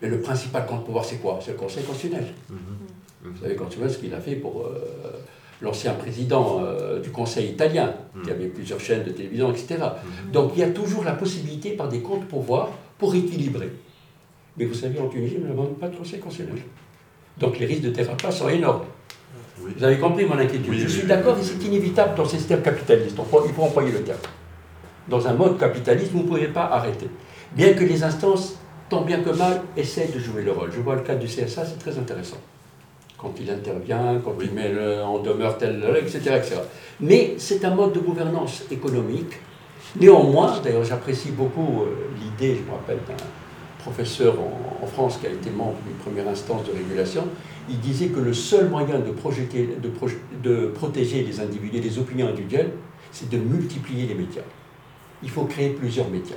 Et 0.00 0.08
le 0.08 0.20
principal 0.20 0.64
contre-pouvoir, 0.64 1.04
c'est 1.04 1.16
quoi? 1.16 1.38
C'est 1.42 1.52
le 1.52 1.58
Conseil 1.58 1.84
constitutionnel. 1.84 2.32
Mm-hmm. 2.50 3.03
Vous 3.24 3.40
savez, 3.40 3.56
quand 3.56 3.66
tu 3.66 3.78
vois 3.78 3.88
ce 3.88 3.98
qu'il 3.98 4.12
a 4.14 4.20
fait 4.20 4.34
pour 4.34 4.66
euh, 4.66 5.22
l'ancien 5.62 5.94
président 5.94 6.60
euh, 6.62 7.00
du 7.00 7.10
Conseil 7.10 7.48
italien, 7.48 7.94
qui 8.22 8.30
hmm. 8.30 8.32
avait 8.32 8.46
plusieurs 8.48 8.80
chaînes 8.80 9.02
de 9.02 9.10
télévision, 9.10 9.50
etc. 9.50 9.76
Hmm. 9.80 10.30
Donc 10.30 10.52
il 10.54 10.60
y 10.60 10.62
a 10.62 10.68
toujours 10.68 11.04
la 11.04 11.12
possibilité 11.12 11.70
par 11.70 11.88
des 11.88 12.00
comptes 12.00 12.26
pouvoirs 12.26 12.70
pour 12.98 13.14
équilibrer. 13.14 13.70
Mais 14.56 14.66
vous 14.66 14.74
savez, 14.74 15.00
en 15.00 15.08
Tunisie, 15.08 15.38
nous 15.40 15.48
n'avons 15.48 15.66
pas 15.74 15.88
de 15.88 15.96
Conseil 15.96 16.20
constitutionnel. 16.20 16.62
Donc 17.38 17.58
les 17.58 17.66
risques 17.66 17.82
de 17.82 17.90
dérapage 17.90 18.34
sont 18.34 18.48
énormes. 18.48 18.84
Vous 19.56 19.82
avez 19.82 19.98
compris 19.98 20.26
mon 20.26 20.38
inquiétude. 20.38 20.74
Je 20.74 20.88
suis 20.88 21.06
d'accord, 21.06 21.38
et 21.38 21.42
c'est 21.42 21.62
inévitable 21.64 22.14
dans 22.16 22.24
ce 22.26 22.36
système 22.36 22.60
capitaliste. 22.60 23.16
il 23.46 23.52
faut 23.54 23.62
employer 23.62 23.92
le 23.92 24.02
terme. 24.02 24.18
Dans 25.08 25.26
un 25.26 25.32
mode 25.32 25.58
capitaliste, 25.58 26.12
vous 26.12 26.22
ne 26.22 26.28
pouvez 26.28 26.48
pas 26.48 26.64
arrêter. 26.66 27.08
Bien 27.52 27.72
que 27.72 27.84
les 27.84 28.02
instances, 28.02 28.58
tant 28.88 29.02
bien 29.02 29.20
que 29.20 29.30
mal, 29.30 29.62
essaient 29.76 30.08
de 30.08 30.18
jouer 30.18 30.42
le 30.42 30.52
rôle. 30.52 30.70
Je 30.72 30.80
vois 30.80 30.96
le 30.96 31.02
cas 31.02 31.14
du 31.14 31.26
CSA, 31.26 31.64
c'est 31.64 31.78
très 31.78 31.98
intéressant 31.98 32.38
quand 33.24 33.32
il 33.40 33.50
intervient, 33.50 34.20
quand 34.22 34.34
il 34.42 34.52
met 34.52 34.70
en 35.02 35.18
demeure 35.18 35.56
tel, 35.56 35.82
etc. 35.96 36.18
etc. 36.36 36.56
Mais 37.00 37.34
c'est 37.38 37.64
un 37.64 37.74
mode 37.74 37.94
de 37.94 38.00
gouvernance 38.00 38.64
économique. 38.70 39.32
Néanmoins, 39.98 40.60
d'ailleurs 40.62 40.84
j'apprécie 40.84 41.30
beaucoup 41.30 41.82
euh, 41.82 42.08
l'idée, 42.20 42.56
je 42.56 42.62
me 42.62 42.72
rappelle 42.72 42.98
d'un 43.08 43.24
professeur 43.78 44.34
en, 44.82 44.86
France 44.86 45.16
qui 45.18 45.26
a 45.26 45.30
été 45.30 45.48
membre 45.48 45.76
d'une 45.86 45.96
première 45.96 46.28
instance 46.28 46.64
de 46.64 46.72
régulation, 46.72 47.24
il 47.70 47.80
disait 47.80 48.08
que 48.08 48.20
le 48.20 48.34
seul 48.34 48.68
moyen 48.68 48.98
de, 48.98 49.06
de, 49.06 50.42
de 50.42 50.66
protéger 50.66 51.22
les 51.22 51.40
individus, 51.40 51.80
les 51.80 51.98
opinions 51.98 52.28
individuelles, 52.28 52.72
c'est 53.10 53.30
de 53.30 53.38
multiplier 53.38 54.06
les 54.06 54.14
médias. 54.14 54.42
Il 55.22 55.30
faut 55.30 55.44
créer 55.44 55.70
plusieurs 55.70 56.10
médias. 56.10 56.36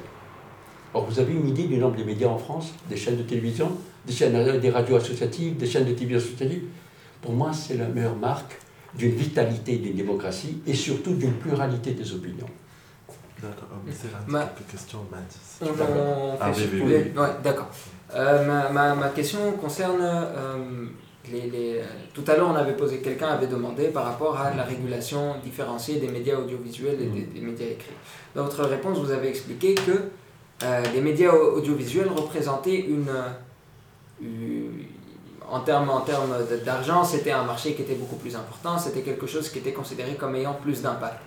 Or, 0.93 1.05
vous 1.05 1.19
avez 1.19 1.33
une 1.33 1.49
idée 1.49 1.65
du 1.65 1.77
nombre 1.77 1.97
des 1.97 2.05
médias 2.05 2.29
en 2.29 2.38
France, 2.38 2.73
des 2.89 2.95
chaînes 2.95 3.17
de 3.17 3.23
télévision? 3.23 3.69
Des 4.07 4.13
chaînes, 4.13 4.59
des 4.59 4.69
radios 4.69 4.95
associatives, 4.95 5.57
des 5.57 5.67
chaînes 5.67 5.85
de 5.85 5.91
télévision 5.91 6.17
associatives. 6.17 6.63
Pour 7.21 7.33
moi, 7.33 7.51
c'est 7.53 7.77
la 7.77 7.87
meilleure 7.87 8.15
marque 8.15 8.57
d'une 8.95 9.11
vitalité 9.11 9.77
d'une 9.77 9.95
démocratie 9.95 10.61
et 10.65 10.73
surtout 10.73 11.13
d'une 11.13 11.33
pluralité 11.33 11.91
des 11.91 12.11
opinions. 12.13 12.49
D'accord. 13.41 13.67
Oh, 13.71 13.89
c'est 13.91 14.09
ma... 14.27 14.45
quelques 14.45 14.71
questions, 14.71 14.99
On 15.61 15.67
ah, 16.39 16.51
oui, 16.55 16.63
oui, 16.73 16.93
Ouais, 17.15 17.27
d'accord. 17.43 17.69
Euh, 18.15 18.47
ma, 18.47 18.69
ma, 18.69 18.95
ma, 18.95 19.09
question 19.09 19.51
concerne 19.51 19.99
euh, 20.01 20.87
les, 21.31 21.49
les, 21.49 21.81
Tout 22.13 22.23
à 22.25 22.35
l'heure, 22.35 22.49
on 22.51 22.55
avait 22.55 22.75
posé, 22.75 22.99
quelqu'un 22.99 23.27
avait 23.27 23.47
demandé 23.47 23.89
par 23.89 24.05
rapport 24.05 24.39
à 24.39 24.55
la 24.55 24.63
régulation 24.63 25.35
différenciée 25.43 25.99
des 25.99 26.07
médias 26.07 26.37
audiovisuels 26.37 26.99
et 26.99 27.05
des, 27.05 27.21
mm. 27.21 27.33
des 27.33 27.41
médias 27.41 27.67
écrits. 27.67 27.93
Dans 28.33 28.43
votre 28.45 28.63
réponse, 28.63 28.97
vous 28.97 29.11
avez 29.11 29.27
expliqué 29.27 29.75
que 29.75 30.09
euh, 30.63 30.83
les 30.93 31.01
médias 31.01 31.31
audiovisuels 31.31 32.07
représentaient 32.07 32.79
une 32.79 33.09
euh, 33.09 33.29
en 35.49 35.59
termes 35.61 35.89
en 35.89 36.01
termes 36.01 36.36
d'argent, 36.65 37.03
c'était 37.03 37.32
un 37.32 37.43
marché 37.43 37.74
qui 37.74 37.82
était 37.82 37.95
beaucoup 37.95 38.18
plus 38.18 38.36
important, 38.36 38.78
c'était 38.78 39.01
quelque 39.01 39.28
chose 39.28 39.49
qui 39.49 39.59
était 39.59 39.74
considéré 39.74 40.15
comme 40.15 40.36
ayant 40.36 40.55
plus 40.55 40.82
d'impact. 40.82 41.20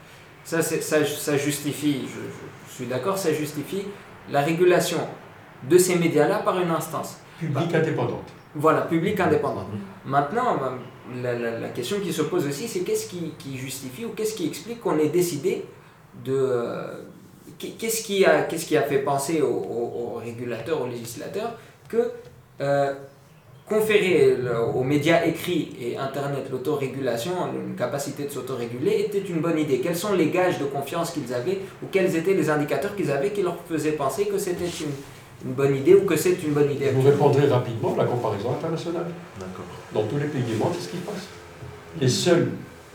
Ça, 0.45 0.63
ça, 0.63 1.05
ça, 1.05 1.37
justifie, 1.37 2.07
je, 2.07 2.75
suis 2.75 2.87
d'accord, 2.87 3.19
ça 3.19 3.33
justifie 3.33 3.85
la 4.31 4.41
régulation 4.41 4.99
de 5.69 5.79
ces 5.79 5.97
médias-là 5.97 6.39
par 6.41 6.59
une 6.61 6.71
instance. 6.71 7.19
Publique 7.39 7.75
indépendante. 7.75 8.33
Voilà, 8.55 8.83
publique 8.83 9.21
indépendante. 9.21 9.67
Maintenant, 10.05 10.57
la, 11.23 11.35
la, 11.35 11.69
question 11.69 12.01
qui 12.01 12.13
se 12.13 12.23
pose 12.23 12.47
aussi, 12.47 12.69
c'est 12.69 12.81
qu'est-ce 12.81 13.09
qui, 13.09 13.35
qui, 13.39 13.59
justifie 13.59 14.05
ou 14.05 14.11
qu'est-ce 14.11 14.35
qui 14.35 14.47
explique 14.47 14.81
qu'on 14.81 14.99
ait 14.99 15.09
décidé 15.09 15.67
de... 16.25 16.35
Euh, 16.35 17.03
qu'est-ce 17.59 18.03
qui, 18.03 18.25
a, 18.25 18.43
qu'est-ce 18.43 18.67
qui 18.67 18.77
a 18.77 18.83
fait 18.83 19.01
penser 19.01 19.43
aux 19.43 20.15
régulateurs, 20.23 20.81
aux 20.81 20.87
législateurs, 20.89 21.53
que 21.89 22.11
euh, 22.61 22.93
conférer 23.71 24.37
aux 24.75 24.83
médias 24.83 25.25
écrits 25.25 25.77
et 25.81 25.97
Internet 25.97 26.47
l'autorégulation, 26.51 27.31
une 27.55 27.77
capacité 27.77 28.25
de 28.25 28.31
s'autoréguler, 28.31 29.07
était 29.07 29.23
une 29.23 29.41
bonne 29.41 29.59
idée. 29.59 29.79
Quels 29.79 29.97
sont 29.97 30.13
les 30.13 30.29
gages 30.31 30.59
de 30.59 30.65
confiance 30.65 31.13
qu'ils 31.13 31.33
avaient 31.33 31.61
ou 31.81 31.87
quels 31.91 32.17
étaient 32.17 32.35
les 32.35 32.51
indicateurs 32.51 32.97
qu'ils 32.97 33.13
avaient 33.13 33.31
qui 33.31 33.43
leur 33.43 33.57
faisaient 33.69 33.93
penser 33.93 34.27
que 34.27 34.39
c'était 34.39 34.65
une, 34.65 35.49
une, 35.49 35.55
bonne 35.55 35.77
idée 35.77 35.95
ou 35.95 36.01
que 36.01 36.17
c'est 36.17 36.43
une 36.43 36.53
bonne 36.53 36.73
idée? 36.73 36.91
Vous 36.91 37.09
répondrez 37.09 37.47
rapidement 37.47 37.95
la 37.97 38.07
comparaison 38.07 38.51
internationale. 38.51 39.07
Dans 39.95 40.03
tous 40.03 40.17
les 40.17 40.27
pays 40.27 40.43
du 40.43 40.57
monde, 40.57 40.73
c'est 40.75 40.87
ce 40.87 40.89
qui 40.89 40.97
se 40.97 41.03
passe. 41.03 41.29
Les 42.01 42.09
seules 42.09 42.49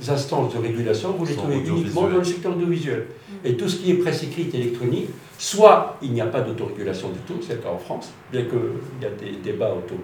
instances 0.09 0.53
de 0.53 0.59
régulation, 0.59 1.13
vous 1.17 1.25
les 1.25 1.35
trouvez 1.35 1.59
uniquement 1.59 2.01
dans 2.01 2.17
le 2.17 2.23
secteur 2.23 2.51
audiovisuel. 2.51 3.07
Et 3.45 3.55
tout 3.55 3.69
ce 3.69 3.77
qui 3.77 3.91
est 3.91 3.95
presse 3.95 4.23
écrite 4.23 4.53
électronique, 4.53 5.09
soit 5.37 5.97
il 6.01 6.13
n'y 6.13 6.21
a 6.21 6.27
pas 6.27 6.41
d'autorégulation 6.41 7.09
du 7.09 7.19
tout, 7.19 7.39
c'est 7.41 7.55
le 7.55 7.59
cas 7.59 7.69
en 7.69 7.77
France, 7.77 8.11
bien 8.31 8.43
qu'il 8.43 9.01
y 9.01 9.05
a 9.05 9.09
des 9.09 9.37
débats 9.37 9.73
autour 9.73 9.97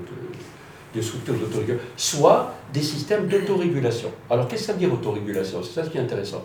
de, 0.94 1.02
structures 1.02 1.36
d'autorégulation, 1.36 1.86
soit 1.96 2.54
des 2.74 2.82
systèmes 2.82 3.28
d'autorégulation. 3.28 4.10
Alors 4.30 4.48
qu'est-ce 4.48 4.62
que 4.62 4.68
ça 4.68 4.74
veut 4.74 4.80
dire 4.80 4.94
autorégulation? 4.94 5.64
C'est 5.64 5.74
ça 5.74 5.84
ce 5.86 5.90
qui 5.90 5.98
est 5.98 6.02
intéressant. 6.02 6.44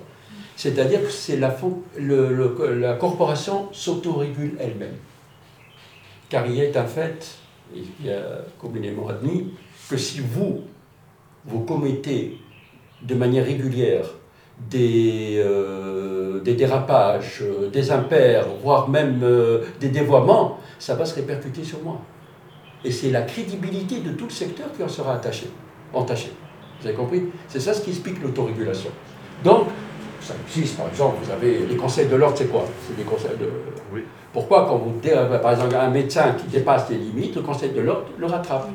C'est-à-dire 0.57 1.03
que 1.03 1.11
c'est 1.11 1.37
la, 1.37 2.95
corporation 2.95 3.69
s'autorégule 3.73 4.57
elle-même. 4.59 4.95
Car 6.29 6.47
il 6.47 6.59
est 6.61 6.77
un 6.77 6.87
fait, 6.87 7.37
il 7.75 8.11
a 8.11 8.45
communément 8.59 9.09
admis, 9.09 9.53
que 9.89 9.97
si 9.97 10.21
vous, 10.21 10.63
vous 11.45 11.61
commettez 11.61 12.39
de 13.03 13.15
manière 13.15 13.45
régulière 13.45 14.07
des, 14.59 15.43
euh, 15.45 16.41
des 16.41 16.55
dérapages, 16.55 17.43
euh, 17.43 17.69
des 17.69 17.91
impairs, 17.91 18.47
voire 18.63 18.89
même 18.89 19.21
euh, 19.23 19.65
des 19.81 19.89
dévoiements, 19.89 20.59
ça 20.79 20.95
va 20.95 21.05
se 21.05 21.15
répercuter 21.15 21.63
sur 21.63 21.83
moi. 21.83 22.01
Et 22.85 22.91
c'est 22.91 23.11
la 23.11 23.23
crédibilité 23.23 24.01
de 24.01 24.11
tout 24.11 24.25
le 24.25 24.31
secteur 24.31 24.67
qui 24.77 24.83
en 24.83 24.89
sera 24.89 25.15
attaché, 25.15 25.49
entaché. 25.93 26.33
Vous 26.81 26.87
avez 26.87 26.97
compris? 26.97 27.25
C'est 27.49 27.61
ça 27.61 27.75
ce 27.75 27.83
qui 27.83 27.91
explique 27.91 28.23
l'autorégulation. 28.23 28.91
Donc, 29.43 29.69
ça 30.21 30.35
existe, 30.47 30.77
par 30.77 30.89
exemple, 30.89 31.17
vous 31.23 31.31
avez 31.31 31.67
les 31.67 31.77
conseils 31.77 32.07
de 32.09 32.17
l'ordre, 32.17 32.37
c'est 32.37 32.51
quoi? 32.51 32.65
C'est 32.87 32.97
des 32.97 33.05
conseils 33.05 33.37
de... 33.39 33.49
Oui. 33.93 34.05
Pourquoi 34.33 34.67
quand 34.67 34.77
vous, 34.77 34.93
par 35.41 35.53
exemple, 35.53 35.75
un 35.77 35.91
médecin 35.91 36.33
qui 36.33 36.47
dépasse 36.47 36.91
les 36.91 36.97
limites, 36.97 37.37
le 37.37 37.43
conseil 37.43 37.71
de 37.71 37.81
l'ordre 37.81 38.07
le 38.19 38.27
rattrape? 38.27 38.69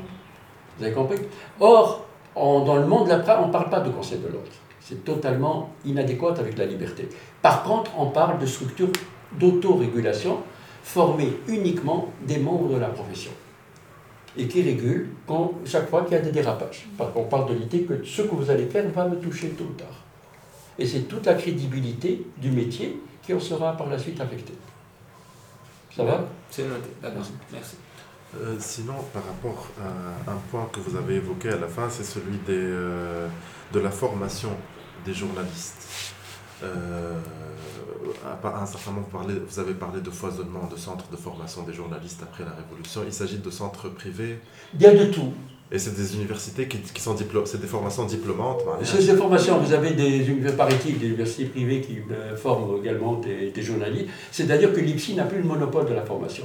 Vous 0.78 0.84
avez 0.84 0.94
compris? 0.94 1.20
Or, 1.60 2.06
dans 2.36 2.76
le 2.78 2.86
monde 2.86 3.06
de 3.06 3.10
l'après, 3.10 3.36
on 3.42 3.48
ne 3.48 3.52
parle 3.52 3.70
pas 3.70 3.82
de 3.82 3.90
conseil 3.90 4.20
de 4.20 4.28
l'ordre. 4.28 4.48
C'est 4.82 5.04
totalement 5.06 5.70
inadéquat 5.86 6.34
avec 6.40 6.58
la 6.58 6.66
liberté. 6.66 7.08
Par 7.42 7.64
contre, 7.64 7.92
on 7.98 8.08
parle 8.08 8.40
de 8.40 8.46
structures 8.46 8.92
d'autorégulation 9.40 10.40
formées 10.84 11.38
uniquement 11.48 12.12
des 12.28 12.38
membres 12.38 12.70
de 12.70 12.78
la 12.78 12.88
profession 12.90 13.32
et 14.38 14.48
qui 14.48 14.62
régulent 14.62 15.10
quand, 15.28 15.54
chaque 15.66 15.90
fois 15.90 16.04
qu'il 16.04 16.14
y 16.14 16.16
a 16.16 16.22
des 16.22 16.32
dérapages. 16.32 16.88
Parce 16.98 17.14
qu'on 17.14 17.26
parle 17.26 17.50
de 17.50 17.54
l'idée 17.54 17.84
que 17.84 18.04
ce 18.04 18.24
que 18.24 18.36
vous 18.36 18.50
allez 18.50 18.66
faire 18.66 18.90
va 18.90 19.08
me 19.08 19.18
toucher 19.18 19.50
tôt 19.50 19.66
ou 19.66 19.74
tard. 19.74 20.04
Et 20.80 20.86
c'est 20.86 21.02
toute 21.02 21.26
la 21.26 21.36
crédibilité 21.36 22.26
du 22.38 22.50
métier 22.50 23.00
qui 23.22 23.34
en 23.34 23.40
sera 23.40 23.76
par 23.76 23.88
la 23.88 24.00
suite 24.00 24.20
affectée. 24.20 24.54
Ça 25.96 26.04
va? 26.04 26.26
C'est 26.50 26.64
noté, 26.64 26.90
d'accord. 27.02 27.24
Merci. 27.52 27.76
Euh, 28.40 28.56
sinon, 28.60 28.94
par 29.14 29.26
rapport 29.26 29.68
à 29.78 30.32
un 30.32 30.38
point 30.50 30.70
que 30.72 30.80
vous 30.80 30.96
avez 30.96 31.16
évoqué 31.16 31.50
à 31.50 31.58
la 31.58 31.68
fin, 31.68 31.90
c'est 31.90 32.06
celui 32.06 32.38
des, 32.48 32.54
euh, 32.54 33.28
de 33.74 33.80
la 33.82 33.92
formation 33.92 34.52
des 35.06 35.14
journalistes. 35.14 36.14
Euh, 36.64 37.20
à 38.44 38.62
un 38.62 38.66
certain 38.66 38.92
moment, 38.92 39.08
vous, 39.10 39.18
parlez, 39.18 39.36
vous 39.36 39.60
avez 39.60 39.74
parlé 39.74 40.02
de 40.02 40.10
foisonnement 40.10 40.68
de 40.72 40.78
centres 40.78 41.10
de 41.10 41.18
formation 41.18 41.64
des 41.64 41.74
journalistes 41.74 42.22
après 42.22 42.44
la 42.44 42.52
Révolution. 42.52 43.02
Il 43.06 43.14
s'agit 43.14 43.38
de 43.38 43.50
centres 43.50 43.90
privés 43.90 44.40
Il 44.76 44.82
y 44.82 44.86
a 44.86 44.94
de 44.94 45.06
tout. 45.06 45.34
Et 45.74 45.80
c'est 45.80 45.96
des 45.96 46.16
universités 46.16 46.68
qui, 46.68 46.80
qui 46.80 47.02
sont 47.02 47.14
diplômes, 47.14 47.46
c'est 47.46 47.62
des 47.62 47.68
formations 47.68 48.06
diplômantes. 48.06 48.62
C'est 48.84 49.06
des 49.06 49.16
formations. 49.16 49.58
Vous 49.60 49.72
avez 49.72 49.92
des 49.92 50.30
universités, 50.30 50.92
des 50.92 51.08
universités 51.08 51.46
privées 51.46 51.80
qui 51.80 52.00
euh, 52.12 52.36
forment 52.36 52.78
également 52.82 53.14
des, 53.22 53.54
journalistes. 53.62 54.10
C'est-à-dire 54.32 54.74
que 54.74 54.82
l'IPSI 54.82 55.16
n'a 55.16 55.24
plus 55.24 55.38
le 55.38 55.46
monopole 55.46 55.88
de 55.88 55.94
la 55.94 56.04
formation. 56.04 56.44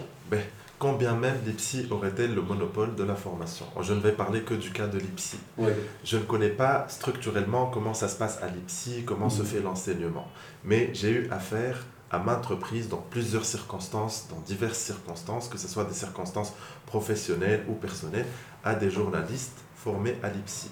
Ben, 0.78 0.90
Combien 0.90 1.14
même 1.14 1.36
l'IPSI 1.44 1.86
aurait-elle 1.90 2.34
le 2.34 2.42
monopole 2.42 2.94
de 2.94 3.04
la 3.04 3.14
formation 3.14 3.66
Je 3.80 3.94
ne 3.94 4.00
vais 4.00 4.12
parler 4.12 4.42
que 4.42 4.54
du 4.54 4.70
cas 4.70 4.86
de 4.86 4.98
l'IPSI. 4.98 5.38
Je 6.04 6.16
ne 6.16 6.22
connais 6.22 6.50
pas 6.50 6.86
structurellement 6.88 7.66
comment 7.66 7.94
ça 7.94 8.08
se 8.08 8.16
passe 8.16 8.42
à 8.42 8.48
l'IPSI, 8.48 9.04
comment 9.04 9.30
se 9.30 9.42
mm. 9.42 9.46
fait 9.46 9.60
l'enseignement. 9.60 10.28
Mais 10.64 10.90
j'ai 10.92 11.10
eu 11.10 11.30
affaire 11.30 11.84
à 12.10 12.18
maintes 12.18 12.46
reprises, 12.46 12.88
dans 12.88 13.04
plusieurs 13.10 13.44
circonstances, 13.44 14.28
dans 14.30 14.38
diverses 14.40 14.78
circonstances, 14.78 15.48
que 15.48 15.58
ce 15.58 15.66
soit 15.66 15.84
des 15.84 15.94
circonstances 15.94 16.52
professionnelles 16.86 17.64
ou 17.68 17.72
personnelles, 17.72 18.26
à 18.62 18.74
des 18.74 18.90
journalistes 18.90 19.58
formés 19.74 20.16
à 20.22 20.28
l'IPSI. 20.28 20.70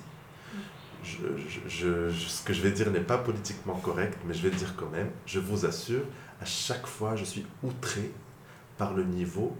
ce 1.03 2.43
que 2.45 2.53
je 2.53 2.63
vais 2.63 2.71
dire 2.71 2.91
n'est 2.91 3.01
pas 3.01 3.19
politiquement 3.19 3.77
correct, 3.77 4.19
mais 4.27 4.35
je 4.35 4.43
vais 4.43 4.51
le 4.51 4.57
dire 4.57 4.75
quand 4.77 4.91
même. 4.91 5.11
Je 5.27 5.41
vous 5.41 5.67
assure, 5.67 6.03
à 6.41 6.45
chaque 6.45 6.87
fois, 6.87 7.17
je 7.17 7.25
suis 7.25 7.45
outré 7.65 8.13
par 8.79 8.95
le 8.95 9.05
niveau 9.05 9.57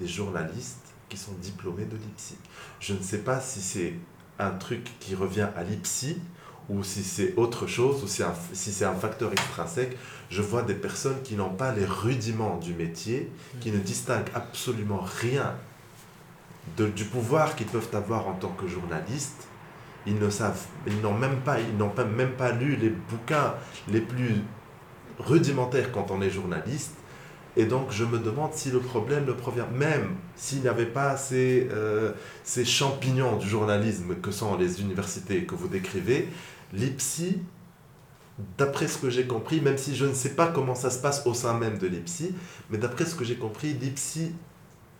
des 0.00 0.06
journalistes 0.06 0.92
qui 1.08 1.16
sont 1.16 1.32
diplômés 1.40 1.84
de 1.84 1.96
l'IPSI. 1.96 2.36
Je 2.80 2.94
ne 2.94 3.02
sais 3.02 3.18
pas 3.18 3.40
si 3.40 3.60
c'est 3.60 3.94
un 4.38 4.50
truc 4.50 4.90
qui 5.00 5.14
revient 5.14 5.48
à 5.56 5.62
l'IPSI 5.62 6.18
ou 6.68 6.82
si 6.82 7.02
c'est 7.02 7.34
autre 7.36 7.66
chose, 7.66 8.02
ou 8.02 8.06
si, 8.06 8.22
c'est 8.72 8.84
un 8.84 8.94
facteur 8.94 9.32
extrinsèque. 9.32 9.96
Je 10.30 10.42
vois 10.42 10.62
des 10.62 10.74
personnes 10.74 11.20
qui 11.22 11.34
n'ont 11.34 11.50
pas 11.50 11.72
les 11.72 11.84
rudiments 11.84 12.56
du 12.56 12.72
métier, 12.72 13.30
qui 13.60 13.70
ne 13.72 13.78
distinguent 13.78 14.30
absolument 14.34 15.04
rien 15.20 15.54
de, 16.76 16.86
du 16.86 17.04
pouvoir 17.04 17.56
qu'ils 17.56 17.66
peuvent 17.66 17.90
avoir 17.92 18.28
en 18.28 18.34
tant 18.34 18.50
que 18.50 18.68
journalistes. 18.68 19.48
Ils 20.06 20.18
ne 20.18 20.30
savent, 20.30 20.64
ils 20.86 21.00
n'ont 21.00 21.16
même 21.16 21.40
pas, 21.40 21.60
ils 21.60 21.76
n'ont 21.76 21.92
même 21.94 22.32
pas 22.32 22.52
lu 22.52 22.76
les 22.76 22.90
bouquins 22.90 23.54
les 23.88 24.00
plus 24.00 24.36
rudimentaires 25.18 25.92
quand 25.92 26.10
on 26.10 26.22
est 26.22 26.30
journaliste. 26.30 26.94
Et 27.56 27.64
donc, 27.66 27.90
je 27.90 28.04
me 28.04 28.18
demande 28.18 28.54
si 28.54 28.70
le 28.70 28.78
problème 28.78 29.26
ne 29.26 29.32
provient, 29.32 29.66
même 29.74 30.16
s'il 30.36 30.60
n'y 30.60 30.68
avait 30.68 30.86
pas 30.86 31.16
ces, 31.16 31.68
euh, 31.70 32.12
ces 32.44 32.64
champignons 32.64 33.36
du 33.36 33.46
journalisme 33.46 34.14
que 34.16 34.30
sont 34.30 34.56
les 34.56 34.80
universités 34.80 35.44
que 35.44 35.54
vous 35.54 35.68
décrivez, 35.68 36.28
l'IPSI, 36.72 37.38
d'après 38.56 38.88
ce 38.88 38.96
que 38.96 39.10
j'ai 39.10 39.26
compris, 39.26 39.60
même 39.60 39.76
si 39.76 39.94
je 39.94 40.06
ne 40.06 40.14
sais 40.14 40.30
pas 40.30 40.46
comment 40.46 40.74
ça 40.74 40.88
se 40.88 40.98
passe 40.98 41.26
au 41.26 41.34
sein 41.34 41.58
même 41.58 41.76
de 41.76 41.86
l'IPSI, 41.86 42.34
mais 42.70 42.78
d'après 42.78 43.04
ce 43.04 43.14
que 43.14 43.24
j'ai 43.24 43.36
compris, 43.36 43.74
l'IPSI 43.74 44.32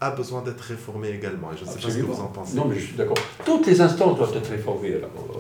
a 0.03 0.11
besoin 0.11 0.43
d'être 0.43 0.61
réformé 0.61 1.11
également. 1.11 1.53
Et 1.53 1.57
je 1.57 1.65
ne 1.65 1.71
sais 1.71 1.79
pas 1.79 1.91
ce 1.91 1.97
que 1.97 2.03
vous 2.03 2.21
en 2.21 2.27
pensez. 2.27 2.57
Non, 2.57 2.67
mais 2.69 2.75
je 2.75 2.87
suis 2.87 2.97
d'accord. 2.97 3.17
Toutes 3.47 3.67
les 3.67 3.81
instances 3.81 4.19
doivent 4.19 4.37
être 4.37 4.51
réformées. 4.51 4.97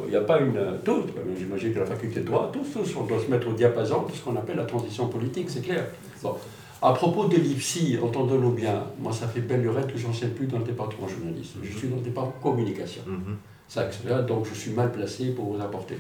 Il 0.07 0.11
n'y 0.11 0.17
a 0.17 0.21
pas 0.21 0.41
une. 0.41 0.59
Toutes, 0.85 1.09
j'imagine 1.37 1.75
que 1.75 1.81
la 1.81 1.87
faculté 1.87 2.21
de 2.21 2.27
droit, 2.27 2.51
tous, 2.53 2.73
tous, 2.73 2.97
on 2.97 3.05
doit 3.05 3.21
se 3.21 3.31
mettre 3.31 3.49
au 3.49 3.53
diapason 3.53 4.07
de 4.07 4.13
ce 4.13 4.21
qu'on 4.21 4.37
appelle 4.37 4.57
la 4.57 4.65
transition 4.65 5.09
politique, 5.09 5.51
c'est 5.51 5.63
clair. 5.63 5.85
Bon. 6.23 6.37
À 6.83 6.93
propos 6.95 7.27
de 7.27 7.37
l'IPSI, 7.37 7.97
entendons-nous 8.03 8.51
bien, 8.51 8.85
moi 8.99 9.13
ça 9.13 9.29
fait 9.29 9.41
belle 9.41 9.63
lurette 9.63 9.93
que 9.93 9.99
j'enseigne 9.99 10.31
plus 10.31 10.47
dans 10.49 10.59
le 10.59 10.65
département 10.65 11.07
journalisme, 11.07 11.61
je 11.63 11.79
suis 11.79 11.87
dans 11.87 11.97
le 11.97 12.03
département 12.03 12.35
communication. 12.43 13.03
Mhm. 13.07 13.37
Ça, 13.69 13.89
donc 14.23 14.47
je 14.47 14.55
suis 14.55 14.73
mal 14.73 14.91
placé 14.91 15.31
pour 15.31 15.55
vous 15.55 15.63
apporter. 15.63 15.97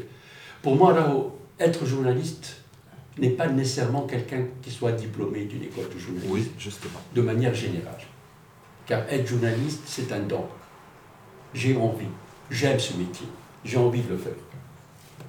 Pour 0.60 0.74
moi, 0.74 0.92
là, 0.92 1.14
être 1.60 1.86
journaliste 1.86 2.56
n'est 3.16 3.30
pas 3.30 3.46
nécessairement 3.46 4.02
quelqu'un 4.02 4.44
qui 4.60 4.70
soit 4.70 4.92
diplômé 4.92 5.44
d'une 5.44 5.62
école 5.62 5.88
de 5.94 5.98
journalisme. 5.98 6.32
Oui, 6.32 6.50
justement. 6.58 7.00
De 7.14 7.22
manière 7.22 7.54
générale. 7.54 7.98
Car 8.86 9.04
être 9.08 9.26
journaliste, 9.26 9.82
c'est 9.86 10.12
un 10.12 10.20
don. 10.20 10.44
J'ai 11.54 11.76
envie, 11.76 12.06
j'aime 12.50 12.80
ce 12.80 12.96
métier, 12.96 13.26
j'ai 13.64 13.76
envie 13.76 14.02
de 14.02 14.08
le 14.08 14.16
faire. 14.16 14.32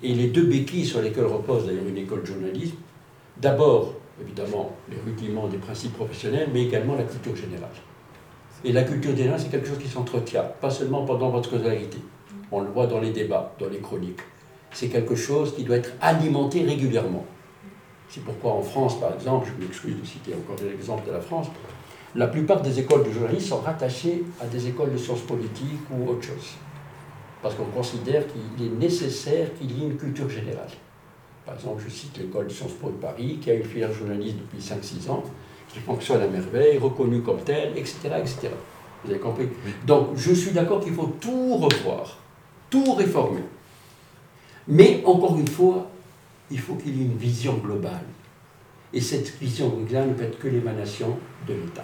Et 0.02 0.16
les 0.16 0.28
deux 0.30 0.46
béquilles 0.46 0.86
sur 0.86 1.02
lesquelles 1.02 1.26
repose 1.26 1.68
d'ailleurs 1.68 1.88
une 1.88 1.98
école 1.98 2.22
de 2.22 2.28
journalisme, 2.28 2.76
d'abord 3.38 3.94
évidemment 4.22 4.76
les 4.90 4.98
rudiments 4.98 5.48
des 5.48 5.58
principes 5.58 5.94
professionnels, 5.94 6.50
mais 6.54 6.64
également 6.64 6.96
la 6.96 7.04
culture 7.04 7.36
générale. 7.36 7.70
Et 8.64 8.72
la 8.72 8.84
culture 8.84 9.16
générale, 9.16 9.40
c'est 9.40 9.50
quelque 9.50 9.68
chose 9.68 9.80
qui 9.80 9.90
s'entretient, 9.90 10.44
pas 10.62 10.70
seulement 10.70 11.06
pendant 11.06 11.30
votre 11.30 11.50
scolarité. 11.50 11.98
On 12.52 12.62
le 12.62 12.70
voit 12.70 12.88
dans 12.88 13.00
les 13.00 13.12
débats, 13.12 13.54
dans 13.60 13.68
les 13.68 13.80
chroniques. 13.80 14.22
C'est 14.72 14.88
quelque 14.88 15.16
chose 15.16 15.56
qui 15.56 15.64
doit 15.64 15.78
être 15.78 15.92
alimenté 16.02 16.64
régulièrement. 16.64 17.26
C'est 18.10 18.24
pourquoi 18.24 18.54
en 18.54 18.62
France, 18.62 19.00
par 19.00 19.14
exemple, 19.14 19.48
je 19.48 19.64
m'excuse 19.64 20.00
de 20.00 20.06
citer 20.06 20.34
encore 20.34 20.56
des 20.56 20.72
exemples 20.72 21.08
de 21.08 21.12
la 21.12 21.20
France, 21.20 21.48
la 22.16 22.28
plupart 22.28 22.62
des 22.62 22.80
écoles 22.80 23.04
de 23.04 23.12
journalisme 23.12 23.50
sont 23.50 23.62
rattachées 23.62 24.24
à 24.40 24.46
des 24.46 24.68
écoles 24.68 24.94
de 24.94 24.98
sciences 24.98 25.22
politiques 25.22 25.82
ou 25.92 26.12
autre 26.12 26.22
chose. 26.22 26.54
Parce 27.42 27.56
qu'on 27.56 27.66
considère 27.66 28.24
qu'il 28.28 28.68
est 28.68 28.70
nécessaire 28.70 29.48
qu'il 29.56 29.72
y 29.78 29.82
ait 29.82 29.88
une 29.88 29.98
culture 29.98 30.30
générale. 30.30 30.70
Par 31.46 31.56
exemple, 31.56 31.84
je 31.86 31.92
cite 31.92 32.18
l'école 32.18 32.48
de 32.48 32.52
Sciences 32.52 32.74
Po 32.74 32.88
de 32.90 32.96
Paris, 32.96 33.40
qui 33.42 33.52
a 33.52 33.56
une 33.56 33.64
filière 33.64 33.92
journaliste 33.92 34.38
depuis 34.38 34.60
5-6 34.60 35.10
ans, 35.10 35.24
qui 35.68 35.80
fonctionne 35.80 36.22
à 36.22 36.28
merveille, 36.28 36.78
reconnue 36.78 37.22
comme 37.22 37.42
telle, 37.42 37.78
etc. 37.78 37.98
etc. 38.18 38.50
Vous 39.04 39.12
avez 39.12 39.20
compris? 39.20 39.50
Donc, 39.86 40.12
je 40.16 40.34
suis 40.34 40.52
d'accord 40.52 40.82
qu'il 40.82 40.94
faut 40.94 41.14
tout 41.20 41.58
revoir, 41.58 42.18
tout 42.70 42.94
réformer. 42.94 43.44
Mais, 44.68 45.04
encore 45.06 45.38
une 45.38 45.48
fois, 45.48 45.90
il 46.50 46.60
faut 46.60 46.76
qu'il 46.76 46.96
y 46.98 47.02
ait 47.02 47.06
une 47.06 47.18
vision 47.18 47.56
globale. 47.56 48.06
Et 48.94 49.02
cette 49.02 49.38
vision 49.38 49.70
globale 49.70 50.10
ne 50.10 50.14
peut 50.14 50.24
être 50.24 50.40
que 50.40 50.48
l'émanation 50.48 51.18
de 51.48 51.54
l'État. 51.56 51.84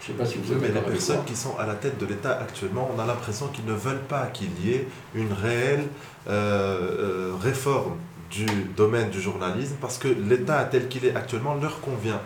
Je 0.00 0.12
ne 0.12 0.16
sais 0.16 0.24
pas 0.24 0.30
si 0.30 0.38
vous 0.38 0.52
avez 0.52 0.68
Mais 0.68 0.74
les 0.74 0.80
personnes 0.80 1.24
qui 1.26 1.36
sont 1.36 1.58
à 1.58 1.66
la 1.66 1.74
tête 1.74 1.98
de 1.98 2.06
l'État 2.06 2.38
actuellement, 2.38 2.90
on 2.94 2.98
a 2.98 3.04
l'impression 3.04 3.48
qu'ils 3.48 3.66
ne 3.66 3.74
veulent 3.74 4.06
pas 4.08 4.26
qu'il 4.28 4.48
y 4.64 4.72
ait 4.72 4.86
une 5.14 5.32
réelle 5.32 5.88
euh, 6.28 7.32
euh, 7.32 7.34
réforme 7.38 7.96
du 8.30 8.46
domaine 8.76 9.10
du 9.10 9.20
journalisme 9.20 9.74
parce 9.80 9.98
que 9.98 10.08
l'État 10.08 10.64
tel 10.64 10.88
qu'il 10.88 11.04
est 11.04 11.14
actuellement 11.14 11.54
leur 11.54 11.80
convient. 11.80 12.20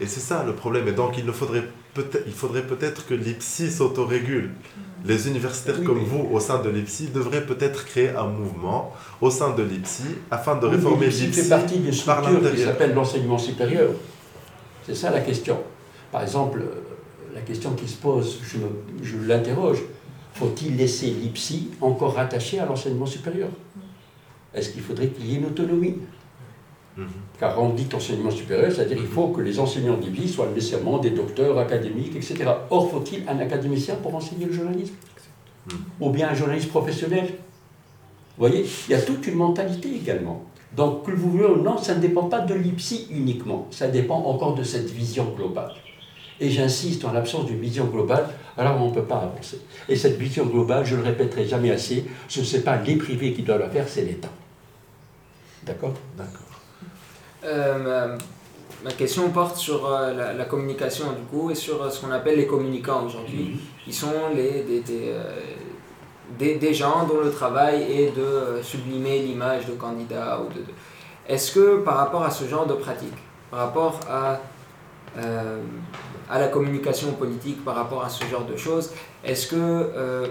Et 0.00 0.06
c'est 0.06 0.20
ça 0.20 0.44
le 0.44 0.52
problème. 0.52 0.86
Et 0.88 0.92
donc 0.92 1.18
il, 1.18 1.30
faudrait 1.32 1.64
peut-être, 1.94 2.24
il 2.26 2.32
faudrait 2.32 2.62
peut-être 2.62 3.06
que 3.06 3.14
l'IPSI 3.14 3.70
s'autorégule. 3.70 4.50
Les 5.04 5.28
universitaires 5.28 5.82
comme 5.84 6.00
vous 6.00 6.28
au 6.32 6.40
sein 6.40 6.60
de 6.60 6.68
l'IPSI 6.68 7.08
devraient 7.08 7.44
peut-être 7.44 7.84
créer 7.84 8.10
un 8.10 8.26
mouvement 8.26 8.94
au 9.20 9.30
sein 9.30 9.54
de 9.54 9.62
l'IPSI 9.62 10.04
afin 10.30 10.56
de 10.56 10.66
réformer 10.66 11.06
l'IPSI. 11.06 11.32
fait 11.32 11.48
partie 11.48 11.78
d'une 11.78 11.92
structure 11.92 12.52
qui 12.52 12.62
s'appelle 12.62 12.94
l'enseignement 12.94 13.38
supérieur. 13.38 13.90
C'est 14.84 14.94
ça 14.94 15.10
la 15.10 15.20
question. 15.20 15.58
Par 16.12 16.22
exemple, 16.22 16.62
la 17.34 17.40
question 17.40 17.72
qui 17.72 17.88
se 17.88 17.96
pose, 17.96 18.40
je, 18.42 18.58
je 19.02 19.16
l'interroge, 19.26 19.78
faut-il 20.34 20.76
laisser 20.76 21.06
l'IPSI 21.06 21.70
encore 21.80 22.14
rattaché 22.14 22.60
à 22.60 22.66
l'enseignement 22.66 23.06
supérieur? 23.06 23.48
Est-ce 24.56 24.70
qu'il 24.70 24.82
faudrait 24.82 25.08
qu'il 25.08 25.26
y 25.26 25.34
ait 25.34 25.38
une 25.38 25.46
autonomie? 25.46 25.96
Mhm. 26.96 27.06
Car 27.38 27.62
on 27.62 27.70
dit 27.70 27.86
enseignement 27.94 28.30
supérieur, 28.30 28.72
c'est-à-dire 28.72 28.96
qu'il 28.96 29.06
faut 29.06 29.28
que 29.28 29.42
les 29.42 29.60
enseignants 29.60 29.98
d'IBI 29.98 30.28
soient 30.28 30.48
nécessairement 30.54 30.98
des 30.98 31.10
docteurs 31.10 31.58
académiques, 31.58 32.16
etc. 32.16 32.46
Or, 32.70 32.90
faut-il 32.90 33.28
un 33.28 33.38
académicien 33.38 33.96
pour 33.96 34.14
enseigner 34.14 34.46
le 34.46 34.52
journalisme? 34.52 34.94
Ou 36.00 36.10
bien 36.10 36.30
un 36.30 36.34
journaliste 36.34 36.70
professionnel? 36.70 37.26
Vous 37.26 38.46
voyez, 38.46 38.64
il 38.88 38.92
y 38.92 38.94
a 38.94 39.02
toute 39.02 39.26
une 39.26 39.34
mentalité 39.34 39.94
également. 39.94 40.44
Donc, 40.74 41.04
que 41.04 41.10
vous 41.10 41.30
voulez 41.30 41.44
ou 41.44 41.62
non, 41.62 41.76
ça 41.78 41.94
ne 41.94 42.00
dépend 42.00 42.24
pas 42.24 42.40
de 42.40 42.54
l'IPSI 42.54 43.08
uniquement, 43.10 43.66
ça 43.70 43.88
dépend 43.88 44.16
encore 44.16 44.54
de 44.54 44.62
cette 44.62 44.90
vision 44.90 45.32
globale. 45.36 45.72
Et 46.38 46.50
j'insiste, 46.50 47.04
en 47.04 47.12
l'absence 47.12 47.46
d'une 47.46 47.60
vision 47.60 47.86
globale, 47.86 48.28
alors 48.58 48.80
on 48.80 48.88
ne 48.88 48.94
peut 48.94 49.04
pas 49.04 49.16
avancer. 49.16 49.58
Et 49.88 49.96
cette 49.96 50.18
vision 50.18 50.44
globale, 50.44 50.84
je 50.84 50.94
ne 50.94 51.00
le 51.00 51.06
répéterai 51.06 51.46
jamais 51.46 51.70
assez, 51.70 52.04
ce 52.28 52.40
n'est 52.40 52.62
pas 52.62 52.76
les 52.76 52.96
privés 52.96 53.32
qui 53.32 53.42
doivent 53.42 53.60
la 53.60 53.70
faire, 53.70 53.88
c'est 53.88 54.04
l'État. 54.04 54.30
D'accord 55.66 55.94
D'accord. 56.16 56.46
Euh, 57.44 58.16
ma, 58.84 58.90
question 58.92 59.30
porte 59.30 59.56
sur 59.56 59.84
euh, 59.86 60.32
la, 60.32 60.44
communication 60.44 61.06
du 61.12 61.22
coup 61.22 61.50
et 61.50 61.56
sur 61.56 61.82
euh, 61.82 61.90
ce 61.90 62.00
qu'on 62.00 62.12
appelle 62.12 62.36
les 62.36 62.46
communicants 62.46 63.04
aujourd'hui. 63.04 63.50
Mhm. 63.54 63.60
Ils 63.88 63.94
sont 63.94 64.30
les, 64.34 64.62
des, 66.38 66.54
des, 66.54 66.74
gens 66.74 67.04
dont 67.06 67.20
le 67.20 67.32
travail 67.32 67.82
est 67.82 68.16
de 68.16 68.62
sublimer 68.62 69.18
l'image 69.18 69.66
de 69.66 69.72
candidats. 69.72 70.40
Ou 70.40 70.52
de, 70.54 70.62
Est-ce 71.28 71.52
que 71.52 71.78
par 71.82 71.96
rapport 71.96 72.22
à 72.22 72.30
ce 72.30 72.44
genre 72.44 72.66
de 72.66 72.74
pratique, 72.74 73.18
par 73.50 73.60
rapport 73.60 74.00
à, 74.08 74.38
à 76.30 76.38
la 76.38 76.48
communication 76.48 77.12
politique, 77.12 77.64
par 77.64 77.74
rapport 77.74 78.04
à 78.04 78.08
ce 78.08 78.24
genre 78.26 78.44
de 78.44 78.56
choses, 78.56 78.92
est-ce 79.24 79.48
que 79.48 80.30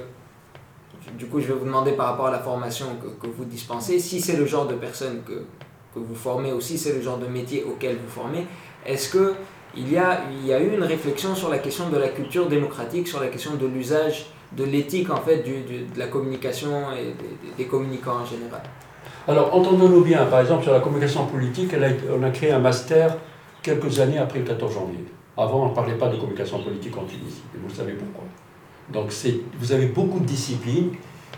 du 1.17 1.27
coup, 1.27 1.39
je 1.39 1.47
vais 1.47 1.53
vous 1.53 1.65
demander 1.65 1.91
par 1.91 2.07
rapport 2.07 2.27
à 2.27 2.31
la 2.31 2.39
formation 2.39 2.87
que, 3.21 3.27
vous 3.27 3.45
dispensez, 3.45 3.99
si 3.99 4.19
c'est 4.19 4.37
le 4.37 4.45
genre 4.45 4.67
de 4.67 4.73
personnes 4.73 5.21
que, 5.25 5.45
que 5.93 5.99
vous 5.99 6.15
formez 6.15 6.51
ou 6.51 6.61
si 6.61 6.77
c'est 6.77 6.93
le 6.93 7.01
genre 7.01 7.17
de 7.17 7.27
métier 7.27 7.63
auquel 7.63 7.97
vous 7.97 8.09
formez, 8.09 8.45
est-ce 8.85 9.11
qu'il 9.11 9.91
y 9.91 9.97
a, 9.97 10.21
il 10.31 10.45
y 10.45 10.53
a 10.53 10.59
eu 10.59 10.73
une 10.73 10.83
réflexion 10.83 11.35
sur 11.35 11.49
la 11.49 11.59
question 11.59 11.89
de 11.89 11.97
la 11.97 12.09
culture 12.09 12.47
démocratique, 12.47 13.07
sur 13.07 13.19
la 13.19 13.27
question 13.27 13.55
de 13.55 13.65
l'usage, 13.65 14.27
de 14.51 14.63
l'éthique 14.63 15.09
en 15.09 15.17
fait, 15.17 15.43
du, 15.43 15.61
de 15.61 15.99
la 15.99 16.07
communication 16.07 16.91
et 16.91 17.15
des, 17.57 17.65
communicants 17.65 18.17
en 18.21 18.25
général? 18.25 18.61
Alors, 19.27 19.53
entendons-nous 19.55 20.03
bien, 20.03 20.25
par 20.25 20.41
exemple, 20.41 20.63
sur 20.63 20.73
la 20.73 20.79
communication 20.79 21.25
politique, 21.25 21.71
on 22.13 22.23
a 22.23 22.29
créé 22.29 22.51
un 22.51 22.59
master 22.59 23.17
quelques 23.61 23.99
années 23.99 24.19
après 24.19 24.39
le 24.39 24.45
14 24.45 24.73
janvier. 24.73 25.05
Avant, 25.35 25.65
on 25.65 25.69
ne 25.69 25.75
parlait 25.75 25.95
pas 25.95 26.07
de 26.09 26.17
communication 26.17 26.61
politique 26.61 26.95
en 26.95 27.03
Tunisie, 27.05 27.41
et 27.53 27.57
vous 27.57 27.73
savez 27.73 27.93
pourquoi. 27.93 28.23
Donc, 28.91 29.11
vous 29.59 29.71
avez 29.71 29.87
beaucoup 29.87 30.19
de 30.19 30.25
disciplines 30.25 30.91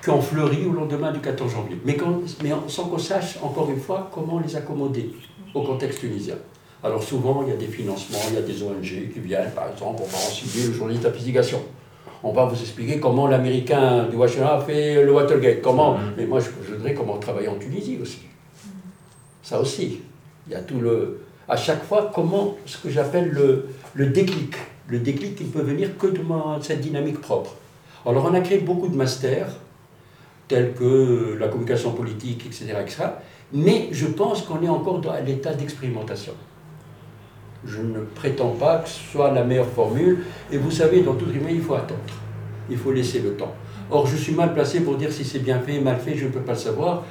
qui 0.03 0.09
ont 0.09 0.21
fleuri 0.21 0.65
au 0.65 0.73
lendemain 0.73 1.11
du 1.11 1.19
14 1.19 1.51
janvier, 1.51 1.77
mais, 1.83 1.97
mais 2.43 2.51
sans 2.67 2.85
qu'on 2.85 2.97
sache, 2.97 3.37
encore 3.41 3.69
une 3.69 3.79
fois, 3.79 4.09
comment 4.13 4.39
les 4.39 4.55
accommoder 4.55 5.11
au 5.53 5.63
contexte 5.63 5.99
tunisien. 5.99 6.35
Alors 6.83 7.01
souvent, 7.01 7.43
il 7.43 7.49
y 7.49 7.53
a 7.53 7.55
des 7.55 7.67
financements, 7.67 8.19
il 8.29 8.35
y 8.35 8.37
a 8.37 8.41
des 8.41 8.61
ONG 8.61 9.11
qui 9.11 9.19
viennent, 9.19 9.51
par 9.51 9.69
exemple, 9.71 10.01
on 10.03 10.05
va 10.05 10.17
renseigner 10.17 10.67
le 10.67 10.73
journaliste 10.73 11.03
d'investigation. 11.03 11.61
On 12.23 12.31
va 12.31 12.45
vous 12.45 12.59
expliquer 12.59 12.99
comment 12.99 13.27
l'Américain 13.27 14.05
du 14.09 14.15
Washington 14.15 14.47
a 14.51 14.61
fait 14.61 15.03
le 15.03 15.11
Watergate. 15.11 15.61
Comment. 15.61 15.97
Mais 16.17 16.25
moi, 16.25 16.39
je, 16.39 16.49
je 16.67 16.73
voudrais 16.75 16.93
comment 16.93 17.17
travailler 17.17 17.47
en 17.47 17.57
Tunisie 17.57 17.97
aussi. 18.01 18.19
Ça 19.41 19.59
aussi. 19.59 20.01
Il 20.47 20.53
y 20.53 20.55
a 20.55 20.61
tout 20.61 20.79
le. 20.79 21.21
À 21.47 21.55
chaque 21.55 21.83
fois, 21.83 22.11
comment 22.13 22.55
ce 22.65 22.77
que 22.77 22.89
j'appelle 22.89 23.29
le, 23.29 23.69
le 23.93 24.07
déclic. 24.07 24.55
Le 24.87 24.99
déclic 24.99 25.35
qui 25.35 25.43
peut 25.43 25.61
venir 25.61 25.97
que 25.97 26.07
de 26.07 26.21
cette 26.61 26.81
dynamique 26.81 27.19
propre. 27.19 27.55
Alors, 28.05 28.25
on 28.25 28.33
a 28.33 28.39
créé 28.39 28.59
beaucoup 28.59 28.87
de 28.87 28.95
masters, 28.95 29.49
tels 30.47 30.73
que 30.73 31.35
la 31.39 31.49
communication 31.49 31.91
politique, 31.91 32.45
etc. 32.45 32.73
etc. 32.81 33.03
mais 33.53 33.89
je 33.91 34.07
pense 34.07 34.43
qu'on 34.43 34.61
est 34.63 34.69
encore 34.69 34.99
dans 34.99 35.13
l'état 35.25 35.53
d'expérimentation. 35.53 36.33
Je 37.65 37.81
ne 37.81 37.99
prétends 38.15 38.51
pas 38.51 38.77
que 38.77 38.89
ce 38.89 38.99
soit 39.11 39.31
la 39.31 39.43
meilleure 39.43 39.67
formule. 39.67 40.19
Et 40.51 40.57
vous 40.57 40.71
savez, 40.71 41.01
dans 41.01 41.15
toute 41.15 41.31
rime, 41.31 41.47
il 41.49 41.61
faut 41.61 41.73
attendre. 41.73 41.99
Il 42.69 42.77
faut 42.77 42.91
laisser 42.91 43.19
le 43.19 43.31
temps. 43.33 43.53
Or, 43.89 44.07
je 44.07 44.15
suis 44.15 44.33
mal 44.33 44.53
placé 44.53 44.81
pour 44.81 44.95
dire 44.95 45.11
si 45.11 45.25
c'est 45.25 45.39
bien 45.39 45.59
fait, 45.59 45.79
mal 45.79 45.97
fait, 45.97 46.15
je 46.15 46.25
ne 46.25 46.31
peux 46.31 46.41
pas 46.41 46.53
le 46.53 46.57
savoir. 46.57 47.03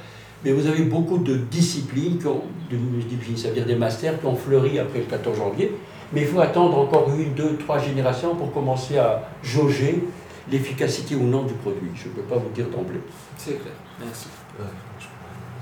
Mais 0.45 0.51
vous 0.51 0.67
avez 0.67 0.83
beaucoup 0.83 1.17
de 1.17 1.35
disciplines, 1.35 2.17
qui 2.19 2.27
ont, 2.27 2.43
de, 2.71 3.37
ça 3.37 3.49
veut 3.49 3.55
dire 3.55 3.65
des 3.65 3.75
masters, 3.75 4.19
qui 4.19 4.25
ont 4.25 4.35
fleuri 4.35 4.79
après 4.79 4.99
le 4.99 5.05
14 5.05 5.37
janvier. 5.37 5.71
Mais 6.13 6.21
il 6.21 6.27
faut 6.27 6.39
attendre 6.39 6.77
encore 6.77 7.09
une, 7.09 7.33
deux, 7.33 7.57
trois 7.57 7.79
générations 7.79 8.35
pour 8.35 8.53
commencer 8.53 8.97
à 8.97 9.29
jauger 9.43 10.03
l'efficacité 10.49 11.15
ou 11.15 11.23
non 11.23 11.43
du 11.43 11.53
produit. 11.55 11.91
Je 11.95 12.07
ne 12.07 12.13
peux 12.13 12.21
pas 12.21 12.37
vous 12.37 12.49
dire 12.49 12.67
d'emblée. 12.69 13.01
C'est 13.37 13.59
clair, 13.59 13.73
merci. 13.99 14.27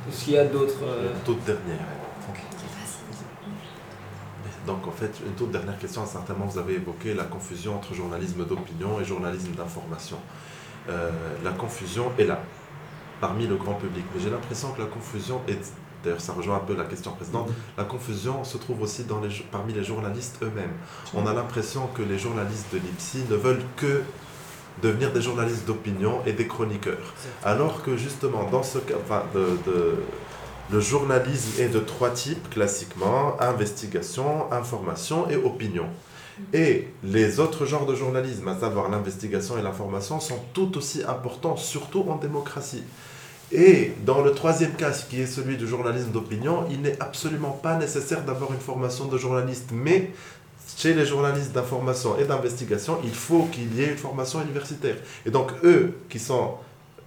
Est-ce 0.08 0.26
qu'il 0.26 0.34
y 0.34 0.38
a 0.38 0.46
d'autres... 0.46 0.84
Euh... 0.84 1.12
Toute 1.26 1.44
dernière. 1.44 1.80
Donc 4.66 4.88
en 4.88 4.92
fait, 4.92 5.12
une 5.26 5.34
toute 5.34 5.52
dernière 5.52 5.78
question, 5.78 6.06
certainement 6.06 6.46
vous 6.46 6.58
avez 6.58 6.76
évoqué 6.76 7.14
la 7.14 7.26
confusion 7.26 7.76
entre 7.76 7.94
journalisme 7.94 8.46
d'opinion 8.46 9.00
et 9.00 9.06
journalisme 9.06 9.52
d'information. 9.52 10.18
Euh, 10.90 11.12
la 11.44 11.52
confusion 11.52 12.12
est 12.18 12.26
là, 12.26 12.42
parmi 13.22 13.48
le 13.48 13.56
grand 13.56 13.76
public. 13.76 14.04
Mais 14.14 14.22
j'ai 14.22 14.30
l'impression 14.30 14.72
que 14.72 14.82
la 14.82 14.88
confusion 14.88 15.42
est, 15.48 15.72
d'ailleurs 16.06 16.22
ça 16.22 16.34
rejoint 16.34 16.56
un 16.56 16.60
peu 16.60 16.76
la 16.76 16.86
question 16.86 17.12
précédente, 17.12 17.50
mm-hmm. 17.50 17.78
la 17.80 17.84
confusion 17.84 18.44
se 18.44 18.58
trouve 18.58 18.82
aussi 18.82 19.04
dans 19.04 19.20
les, 19.20 19.30
parmi 19.52 19.74
les 19.74 19.84
journalistes 19.84 20.38
eux-mêmes. 20.42 20.74
On 21.14 21.28
a 21.28 21.34
l'impression 21.34 21.88
que 21.88 22.02
les 22.02 22.18
journalistes 22.18 22.68
de 22.72 22.78
l'IPSI 22.78 23.24
ne 23.30 23.36
veulent 23.36 23.66
que 23.76 24.02
devenir 24.82 25.12
des 25.12 25.22
journalistes 25.22 25.66
d'opinion 25.66 26.22
et 26.26 26.34
des 26.34 26.48
chroniqueurs. 26.48 27.14
Alors 27.44 27.82
que 27.82 27.96
justement, 27.98 28.50
dans 28.50 28.64
ce 28.64 28.80
cas, 28.80 28.96
enfin, 29.04 29.24
de 29.34 29.96
le 30.72 30.80
journalisme 30.80 31.62
est 31.62 31.70
de 31.70 31.80
trois 31.80 32.10
types 32.10 32.50
classiquement, 32.50 33.40
investigation, 33.40 34.52
information 34.52 35.30
et 35.30 35.36
opinion. 35.36 35.86
Et 36.54 36.88
les 37.04 37.40
autres 37.40 37.66
genres 37.66 37.86
de 37.86 37.96
journalisme, 37.96 38.48
à 38.48 38.60
savoir 38.60 38.90
l'investigation 38.90 39.58
et 39.58 39.62
l'information, 39.62 40.20
sont 40.20 40.40
tout 40.54 40.76
aussi 40.78 41.04
importants, 41.04 41.56
surtout 41.56 42.06
en 42.10 42.16
démocratie. 42.16 42.84
Et 43.52 43.92
dans 44.06 44.22
le 44.22 44.32
troisième 44.32 44.74
cas, 44.74 44.92
qui 44.92 45.22
est 45.22 45.28
celui 45.28 45.58
du 45.58 45.68
journalisme 45.68 46.12
d'opinion, 46.12 46.66
il 46.72 46.82
n'est 46.82 47.00
absolument 47.02 47.52
pas 47.52 47.78
nécessaire 47.78 48.24
d'avoir 48.24 48.52
une 48.52 48.60
formation 48.60 49.06
de 49.06 49.18
journaliste, 49.18 49.70
mais 49.72 50.12
chez 50.78 50.94
les 50.94 51.06
journalistes 51.06 51.52
d'information 51.52 52.18
et 52.18 52.26
d'investigation, 52.26 53.00
il 53.04 53.14
faut 53.14 53.44
qu'il 53.52 53.74
y 53.76 53.84
ait 53.84 53.92
une 53.92 53.98
formation 53.98 54.42
universitaire. 54.42 54.96
Et 55.26 55.32
donc 55.32 55.52
eux 55.64 55.94
qui 56.10 56.20
sont 56.20 56.56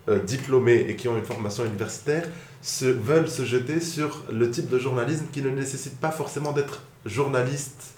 euh, 0.09 0.21
diplômés 0.21 0.87
et 0.89 0.97
qui 0.97 1.09
ont 1.09 1.17
une 1.17 1.25
formation 1.25 1.65
universitaire 1.65 2.27
se, 2.63 2.87
veulent 2.87 3.29
se 3.29 3.45
jeter 3.45 3.81
sur 3.81 4.25
le 4.33 4.51
type 4.51 4.69
de 4.69 4.79
journalisme 4.79 5.27
qui 5.33 5.43
ne 5.43 5.51
nécessite 5.51 5.99
pas 5.99 6.11
forcément 6.11 6.53
d'être 6.53 6.83
journaliste 7.05 7.95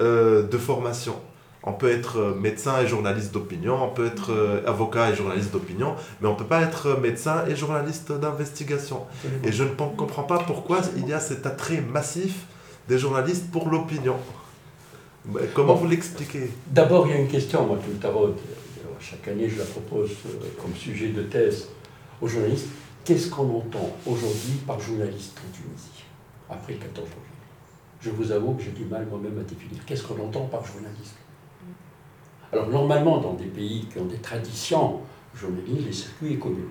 euh, 0.00 0.42
de 0.42 0.58
formation. 0.58 1.14
On 1.66 1.72
peut 1.72 1.90
être 1.90 2.18
euh, 2.18 2.34
médecin 2.34 2.80
et 2.80 2.86
journaliste 2.86 3.32
d'opinion, 3.32 3.82
on 3.82 3.88
peut 3.88 4.06
être 4.06 4.32
euh, 4.32 4.62
avocat 4.66 5.10
et 5.10 5.14
journaliste 5.14 5.50
d'opinion, 5.50 5.96
mais 6.20 6.28
on 6.28 6.32
ne 6.32 6.38
peut 6.38 6.44
pas 6.44 6.60
être 6.60 7.00
médecin 7.00 7.44
et 7.48 7.56
journaliste 7.56 8.12
d'investigation. 8.12 9.00
Et 9.42 9.50
je 9.50 9.64
ne 9.64 9.70
comprends 9.70 10.24
pas 10.24 10.38
pourquoi 10.38 10.80
il 10.96 11.08
y 11.08 11.12
a 11.12 11.20
cet 11.20 11.46
attrait 11.46 11.80
massif 11.80 12.46
des 12.88 12.98
journalistes 12.98 13.50
pour 13.50 13.70
l'opinion. 13.70 14.16
Comment 15.54 15.74
vous 15.74 15.88
l'expliquez? 15.88 16.50
D'abord, 16.66 17.06
il 17.06 17.14
y 17.14 17.16
a 17.16 17.20
une 17.20 17.28
question, 17.28 17.66
moi, 17.66 17.78
tout 17.78 18.06
à 18.06 18.12
chaque 19.00 19.26
année, 19.28 19.48
je 19.48 19.58
la 19.58 19.64
propose 19.64 20.10
comme 20.60 20.74
sujet 20.74 21.08
de 21.08 21.22
thèse 21.22 21.68
aux 22.20 22.28
journalistes 22.28 22.68
Qu'est-ce 23.04 23.28
qu'on 23.28 23.58
entend 23.58 23.90
aujourd'hui 24.06 24.54
par 24.66 24.80
journaliste 24.80 25.38
en 25.38 25.54
Tunisie, 25.54 26.04
après 26.48 26.72
le 26.72 26.78
14 26.78 27.06
janvier 27.06 27.20
Je 28.00 28.08
vous 28.08 28.32
avoue 28.32 28.54
que 28.54 28.62
j'ai 28.62 28.70
du 28.70 28.86
mal 28.86 29.06
moi-même 29.06 29.38
à 29.38 29.42
définir. 29.42 29.84
Qu'est-ce 29.84 30.04
qu'on 30.04 30.18
entend 30.24 30.46
par 30.46 30.64
journaliste? 30.64 31.16
Alors 32.54 32.68
normalement, 32.68 33.18
dans 33.18 33.32
des 33.32 33.46
pays 33.46 33.86
qui 33.92 33.98
ont 33.98 34.04
des 34.04 34.18
traditions 34.18 35.00
journalistes, 35.34 35.86
les 35.86 35.92
circuits 35.92 36.34
est 36.34 36.38
connu. 36.38 36.62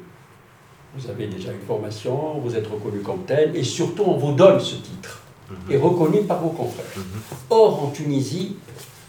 Vous 0.96 1.10
avez 1.10 1.28
déjà 1.28 1.52
une 1.52 1.60
formation, 1.60 2.40
vous 2.40 2.56
êtes 2.56 2.68
reconnu 2.68 3.00
comme 3.00 3.26
tel, 3.26 3.54
et 3.54 3.64
surtout 3.66 4.04
on 4.04 4.16
vous 4.16 4.32
donne 4.32 4.62
ce 4.62 4.76
titre, 4.76 5.22
mhm. 5.50 5.72
et 5.72 5.78
reconnu 5.78 6.22
par 6.22 6.42
vos 6.42 6.52
confrères. 6.52 6.86
Mhm. 6.96 7.04
Or, 7.50 7.84
en 7.84 7.88
Tunisie, 7.90 8.56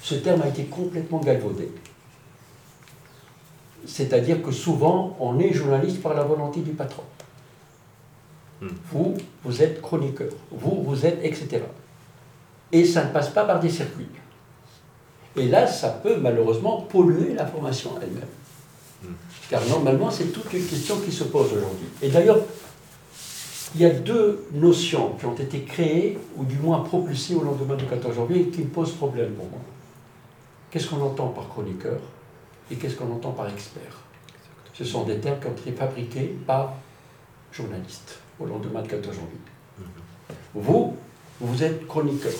ce 0.02 0.16
terme 0.16 0.42
a 0.42 0.48
été 0.48 0.64
complètement 0.64 1.20
galvaudé. 1.20 1.70
C'est-à-dire 3.86 4.42
que 4.42 4.50
souvent, 4.50 5.16
on 5.20 5.38
est 5.38 5.52
journaliste 5.52 6.02
par 6.02 6.14
la 6.14 6.24
volonté 6.24 6.60
du 6.60 6.72
patron. 6.72 7.04
Hmm. 8.60 8.68
Vous, 8.90 9.14
vous 9.44 9.62
êtes 9.62 9.80
chroniqueur. 9.80 10.32
Vous, 10.50 10.82
vous 10.82 11.06
êtes 11.06 11.20
etc. 11.22 11.62
Et 12.72 12.84
ça 12.84 13.04
ne 13.04 13.12
passe 13.12 13.28
pas 13.28 13.44
par 13.44 13.60
des 13.60 13.68
circuits. 13.68 14.08
Et 15.36 15.48
là, 15.48 15.66
ça 15.66 15.90
peut 15.90 16.16
malheureusement 16.16 16.82
polluer 16.82 17.34
la 17.34 17.46
formation 17.46 17.90
elle-même. 18.00 18.22
Hmm. 19.02 19.14
Car 19.50 19.64
normalement, 19.68 20.10
c'est 20.10 20.32
toute 20.32 20.52
une 20.52 20.66
question 20.66 20.98
qui 21.00 21.12
se 21.12 21.24
pose 21.24 21.52
aujourd'hui. 21.52 21.86
Et 22.02 22.08
d'ailleurs, 22.08 22.38
il 23.74 23.80
y 23.80 23.84
a 23.84 23.90
deux 23.90 24.46
notions 24.52 25.14
qui 25.18 25.26
ont 25.26 25.34
été 25.34 25.62
créées, 25.62 26.18
ou 26.36 26.44
du 26.44 26.56
moins 26.56 26.80
propulsées 26.80 27.34
au 27.34 27.42
lendemain 27.42 27.74
du 27.74 27.86
14 27.86 28.14
janvier, 28.14 28.48
qui 28.48 28.60
me 28.60 28.68
posent 28.68 28.92
problème 28.92 29.32
pour 29.32 29.46
moi. 29.46 29.58
Qu'est-ce 30.70 30.88
qu'on 30.88 31.00
entend 31.02 31.28
par 31.28 31.48
chroniqueur 31.48 32.00
et 32.70 32.76
qu'est-ce 32.76 32.94
qu'on 32.94 33.12
entend 33.12 33.32
par 33.32 33.48
expert? 33.48 33.82
Ce 34.72 34.84
sont 34.84 35.04
des 35.04 35.18
termes 35.18 35.40
qui 35.40 35.46
ont 35.46 35.52
été 35.52 35.72
fabriqués 35.72 36.36
par 36.46 36.74
journalistes 37.52 38.18
au 38.40 38.46
lendemain 38.46 38.82
de 38.82 38.88
14 38.88 39.14
janvier. 39.14 39.38
Vous, 40.54 40.96
vous 41.40 41.62
êtes 41.62 41.86
chroniqueur. 41.86 42.32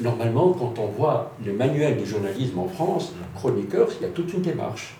Normalement, 0.00 0.52
quand 0.52 0.74
on 0.78 0.86
voit 0.86 1.32
les 1.44 1.52
manuels 1.52 1.98
de 1.98 2.04
journalisme 2.04 2.58
en 2.58 2.68
France, 2.68 3.12
chroniqueur, 3.34 3.88
il 4.00 4.06
y 4.06 4.10
a 4.10 4.12
toute 4.12 4.32
une 4.32 4.42
démarche. 4.42 4.96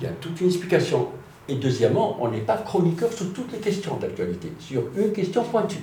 Il 0.00 0.04
y 0.04 0.06
a 0.06 0.12
toute 0.12 0.40
une 0.40 0.48
explication. 0.48 1.08
Et 1.48 1.54
deuxièmement, 1.56 2.16
on 2.20 2.28
n'est 2.28 2.40
pas 2.40 2.56
chroniqueur 2.56 3.12
sur 3.12 3.32
toutes 3.32 3.52
les 3.52 3.58
questions 3.58 3.96
d'actualité, 3.96 4.52
sur 4.58 4.82
une 4.96 5.12
question 5.12 5.44
pointue. 5.44 5.82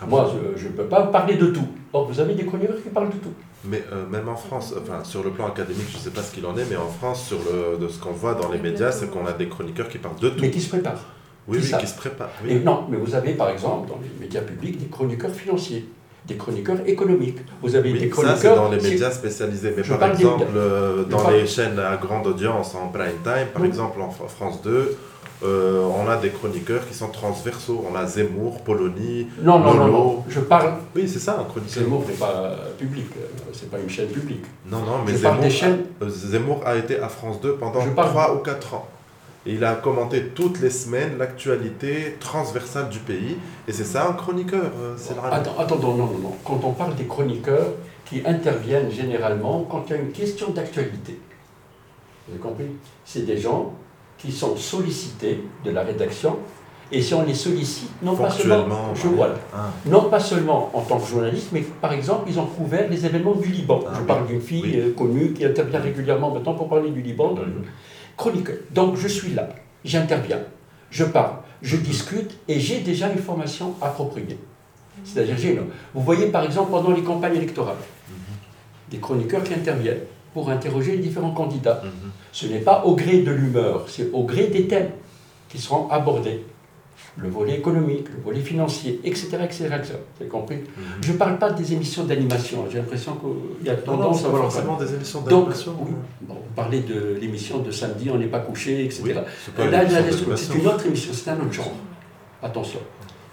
Ah 0.00 0.06
Moi, 0.06 0.32
je 0.56 0.66
ne 0.66 0.72
peux 0.72 0.84
pas 0.84 1.06
parler 1.06 1.36
de 1.36 1.46
tout. 1.46 1.66
Or, 1.92 2.06
vous 2.06 2.20
avez 2.20 2.34
des 2.34 2.44
chroniqueurs 2.44 2.82
qui 2.82 2.88
parlent 2.88 3.10
de 3.10 3.16
tout. 3.18 3.32
Mais 3.64 3.82
euh, 3.92 4.06
même 4.08 4.28
en 4.28 4.34
France, 4.34 4.74
enfin 4.80 5.04
sur 5.04 5.22
le 5.22 5.30
plan 5.30 5.46
académique, 5.46 5.86
je 5.90 5.96
ne 5.96 6.02
sais 6.02 6.10
pas 6.10 6.22
ce 6.22 6.34
qu'il 6.34 6.44
en 6.46 6.56
est, 6.56 6.64
mais 6.68 6.76
en 6.76 6.88
France, 6.88 7.26
sur 7.28 7.38
le, 7.38 7.78
de 7.78 7.88
ce 7.88 8.00
qu'on 8.00 8.10
voit 8.10 8.34
dans 8.34 8.50
les 8.50 8.58
médias, 8.58 8.90
c'est 8.90 9.10
qu'on 9.10 9.26
a 9.26 9.32
des 9.32 9.48
chroniqueurs 9.48 9.88
qui 9.88 9.98
parlent 9.98 10.18
de 10.18 10.30
tout. 10.30 10.40
Mais 10.40 10.50
qui 10.50 10.60
se 10.60 10.68
préparent. 10.68 11.04
Oui, 11.46 11.58
oui, 11.60 11.78
qui 11.78 11.86
se 11.86 11.96
préparent. 11.96 12.30
Et 12.46 12.58
non, 12.60 12.86
mais 12.88 12.96
vous 12.96 13.14
avez 13.14 13.34
par 13.34 13.50
exemple 13.50 13.88
dans 13.88 14.00
les 14.02 14.10
médias 14.20 14.42
publics 14.42 14.78
des 14.78 14.86
chroniqueurs 14.86 15.32
financiers, 15.32 15.88
des 16.26 16.36
chroniqueurs 16.36 16.78
économiques. 16.86 17.38
Vous 17.60 17.74
avez 17.74 17.92
des 17.92 18.08
chroniqueurs. 18.08 18.36
Ça, 18.36 18.48
c'est 18.50 18.54
dans 18.54 18.70
les 18.70 18.80
médias 18.80 19.10
spécialisés. 19.10 19.74
Mais 19.76 19.82
par 19.82 20.10
exemple, 20.10 20.46
euh, 20.54 21.04
dans 21.04 21.28
les 21.30 21.46
chaînes 21.46 21.78
à 21.78 21.96
grande 21.96 22.26
audience 22.26 22.74
en 22.74 22.88
prime 22.88 23.20
time, 23.24 23.48
par 23.52 23.64
exemple 23.64 24.00
en 24.00 24.10
France 24.10 24.62
2, 24.62 24.96
euh, 25.44 25.82
on 25.84 26.08
a 26.08 26.16
des 26.16 26.30
chroniqueurs 26.30 26.86
qui 26.86 26.94
sont 26.94 27.08
transversaux. 27.08 27.84
On 27.90 27.96
a 27.96 28.06
Zemmour, 28.06 28.62
Polony, 28.62 29.26
non, 29.42 29.58
non, 29.58 29.74
non, 29.74 29.86
non, 29.88 30.24
je 30.28 30.40
parle. 30.40 30.74
Oui, 30.94 31.08
c'est 31.08 31.18
ça, 31.18 31.40
un 31.40 31.44
chroniqueur. 31.44 31.82
Zemmour 31.82 32.04
n'est 32.06 32.14
pas 32.14 32.56
public, 32.78 33.06
euh, 33.16 33.26
c'est 33.52 33.68
pas 33.68 33.78
une 33.80 33.90
chaîne 33.90 34.08
publique. 34.08 34.44
Non, 34.70 34.78
non, 34.78 35.00
mais 35.04 35.14
Zemmour, 35.14 35.50
chaînes... 35.50 35.80
a, 36.00 36.04
euh, 36.04 36.08
Zemmour 36.08 36.60
a 36.64 36.76
été 36.76 37.00
à 37.00 37.08
France 37.08 37.40
2 37.40 37.54
pendant 37.54 37.80
3 37.80 38.36
ou 38.36 38.38
4 38.38 38.74
ans. 38.74 38.88
Et 39.44 39.54
il 39.54 39.64
a 39.64 39.74
commenté 39.74 40.28
toutes 40.34 40.60
les 40.60 40.70
semaines 40.70 41.18
l'actualité 41.18 42.16
transversale 42.20 42.88
du 42.88 42.98
pays. 42.98 43.36
Et 43.66 43.72
c'est 43.72 43.84
ça 43.84 44.08
un 44.08 44.12
chroniqueur, 44.12 44.70
c'est 44.96 45.14
Attends, 45.18 45.58
attends, 45.58 45.78
non, 45.78 45.94
non, 45.96 46.06
non. 46.06 46.36
Quand 46.44 46.60
on 46.64 46.72
parle 46.72 46.94
des 46.94 47.06
chroniqueurs 47.06 47.72
qui 48.04 48.22
interviennent 48.24 48.90
généralement 48.90 49.66
quand 49.68 49.84
il 49.88 49.90
y 49.90 49.94
a 49.94 49.98
une 49.98 50.12
question 50.12 50.50
d'actualité, 50.50 51.18
vous 52.26 52.34
avez 52.34 52.40
compris? 52.40 52.66
C'est 53.04 53.26
des 53.26 53.38
gens 53.38 53.74
qui 54.18 54.30
sont 54.30 54.56
sollicités 54.56 55.42
de 55.64 55.70
la 55.70 55.82
rédaction 55.82 56.38
et 56.92 57.00
si 57.00 57.14
on 57.14 57.24
les 57.24 57.34
sollicite, 57.34 57.90
non 58.02 58.14
pas 58.14 58.28
seulement, 58.28 58.94
je, 58.94 59.08
ah. 59.54 59.70
non 59.86 60.10
pas 60.10 60.20
seulement 60.20 60.70
en 60.74 60.82
tant 60.82 60.98
que 60.98 61.08
journaliste, 61.08 61.48
mais 61.50 61.62
par 61.80 61.94
exemple, 61.94 62.24
ils 62.28 62.38
ont 62.38 62.44
couvert 62.44 62.90
les 62.90 63.06
événements 63.06 63.34
du 63.34 63.48
Liban. 63.48 63.80
Ah 63.86 63.94
je 63.98 64.02
parle 64.02 64.26
d'une 64.26 64.42
fille 64.42 64.78
euh, 64.78 64.92
connue 64.92 65.32
qui 65.32 65.46
intervient 65.46 65.80
régulièrement 65.80 66.34
maintenant 66.34 66.52
pour 66.52 66.68
parler 66.68 66.90
du 66.90 67.00
Liban. 67.00 67.34
Donc 68.70 68.96
je 68.96 69.08
suis 69.08 69.34
là, 69.34 69.48
j'interviens, 69.84 70.40
je 70.90 71.04
parle, 71.04 71.36
je 71.62 71.76
discute 71.76 72.38
et 72.48 72.60
j'ai 72.60 72.80
déjà 72.80 73.10
une 73.10 73.18
formation 73.18 73.74
appropriée. 73.80 74.38
C'est-à-dire, 75.04 75.36
j'ai 75.38 75.58
Vous 75.94 76.02
voyez 76.02 76.26
par 76.26 76.44
exemple 76.44 76.70
pendant 76.70 76.90
les 76.90 77.02
campagnes 77.02 77.36
électorales, 77.36 77.76
des 78.90 78.98
chroniqueurs 78.98 79.42
qui 79.42 79.54
interviennent 79.54 80.04
pour 80.34 80.50
interroger 80.50 80.92
les 80.92 80.98
différents 80.98 81.32
candidats. 81.32 81.82
Mhm. 81.84 82.10
Ce 82.32 82.46
n'est 82.46 82.60
pas 82.60 82.84
au 82.84 82.94
gré 82.94 83.18
de 83.22 83.30
l'humeur, 83.30 83.84
c'est 83.88 84.10
au 84.12 84.24
gré 84.24 84.48
des 84.48 84.66
thèmes 84.66 84.90
qui 85.48 85.58
seront 85.58 85.88
abordés 85.90 86.44
le 87.18 87.28
volet 87.28 87.56
économique, 87.58 88.06
le 88.08 88.22
volet 88.24 88.40
financier, 88.40 89.00
etc. 89.04 89.38
etc., 89.44 89.68
etc. 89.76 89.94
Vous 90.16 90.22
avez 90.22 90.30
compris 90.30 90.56
mhm. 90.56 91.02
Je 91.02 91.12
ne 91.12 91.16
parle 91.18 91.38
pas 91.38 91.50
des 91.50 91.72
émissions 91.72 92.04
d'animation. 92.04 92.64
J'ai 92.70 92.78
l'impression 92.78 93.16
qu'il 93.16 93.66
y 93.66 93.70
a 93.70 93.74
tendance 93.76 94.24
à 94.24 94.28
avoir 94.28 94.42
forcément 94.50 94.76
des 94.78 94.94
émissions 94.94 95.20
d'animation. 95.20 95.76
Oui, 95.80 95.92
bon, 96.22 96.34
vous 96.34 96.54
parlez 96.56 96.80
de 96.80 97.18
l'émission 97.20 97.58
de 97.58 97.70
samedi, 97.70 98.08
on 98.10 98.18
n'est 98.18 98.26
pas 98.26 98.40
couché, 98.40 98.84
etc. 98.84 99.14
là, 99.58 99.84
c'est 100.36 100.54
une 100.54 100.66
autre 100.66 100.86
émission, 100.86 101.12
c'est 101.12 101.30
un 101.30 101.36
autre 101.40 101.52
genre. 101.52 101.72
Attention. 102.42 102.80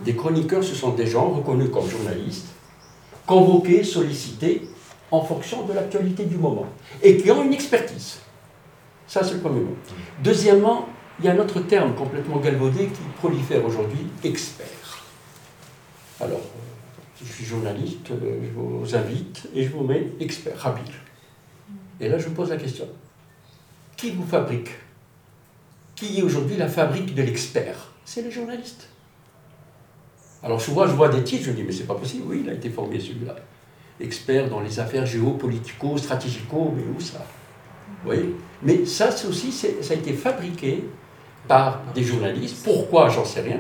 Des 0.02 0.16
chroniqueurs, 0.16 0.64
ce 0.64 0.76
sont 0.76 0.92
des 0.92 1.08
gens 1.08 1.30
reconnus 1.30 1.70
comme 1.74 1.90
journalistes, 1.90 2.48
convoqués, 3.26 3.84
sollicités 3.84 4.64
en 5.12 5.22
fonction 5.22 5.66
de 5.66 5.74
l'actualité 5.74 6.26
du 6.26 6.38
moment, 6.38 6.68
et 7.02 7.18
qui 7.18 7.32
ont 7.32 7.44
une 7.44 7.54
expertise. 7.54 8.20
Ça, 9.08 9.24
c'est 9.24 9.36
le 9.36 9.40
premier 9.40 9.62
mot. 9.62 9.76
Deuxièmement, 10.24 10.88
il 11.20 11.26
y 11.26 11.28
a 11.28 11.34
un 11.34 11.38
autre 11.38 11.60
terme 11.62 11.94
complètement 11.96 12.38
galvaudé 12.38 12.88
qui 12.88 13.02
prolifère 13.18 13.66
aujourd'hui, 13.66 14.08
expert. 14.24 14.68
Alors, 16.22 16.42
je 17.22 17.32
suis 17.32 17.46
journaliste, 17.46 18.12
euh, 18.12 18.40
je 18.44 18.52
vous 18.58 18.96
invite 18.96 19.50
et 19.54 19.64
je 19.64 19.70
vous 19.70 19.84
mets 19.84 20.08
expert, 20.20 20.66
habile. 20.66 20.94
Et 22.00 22.08
là, 22.08 22.18
je 22.18 22.28
vous 22.28 22.34
pose 22.34 22.50
la 22.50 22.58
question. 22.58 22.88
Qui 23.98 24.12
vous 24.12 24.26
fabrique? 24.26 24.70
Qui 25.96 26.20
est 26.20 26.22
aujourd'hui 26.22 26.56
la 26.56 26.70
fabrique 26.70 27.14
de 27.14 27.22
l'expert? 27.22 27.92
C'est 28.06 28.22
les 28.22 28.32
journalistes. 28.32 28.88
Alors 30.42 30.62
souvent, 30.62 30.88
je 30.88 30.94
vois 30.94 31.10
des 31.10 31.24
titres, 31.24 31.44
je 31.46 31.52
me 31.52 31.56
dis, 31.58 31.64
mais 31.64 31.74
c'est 31.74 31.84
pas 31.84 31.96
possible. 31.96 32.24
Oui, 32.28 32.42
il 32.46 32.50
a 32.50 32.54
été 32.54 32.70
formé 32.70 32.98
celui-là. 32.98 33.36
Expert 34.00 34.50
dans 34.50 34.62
les 34.62 34.80
affaires 34.80 35.06
géopolitico, 35.06 35.98
stratégico, 35.98 36.74
mais 36.74 36.84
où 36.84 37.02
ça? 37.02 37.26
Vous 38.04 38.06
voyez? 38.06 38.34
Mais 38.64 38.86
ça, 38.86 39.10
aussi, 39.28 39.52
ça 39.52 39.68
a 39.94 39.94
été 39.94 40.14
fabriqué 40.14 40.86
par 41.50 41.82
des 41.96 42.04
journalistes. 42.04 42.64
Pourquoi 42.64 43.10
J'en 43.10 43.26
sais 43.26 43.42
rien. 43.42 43.60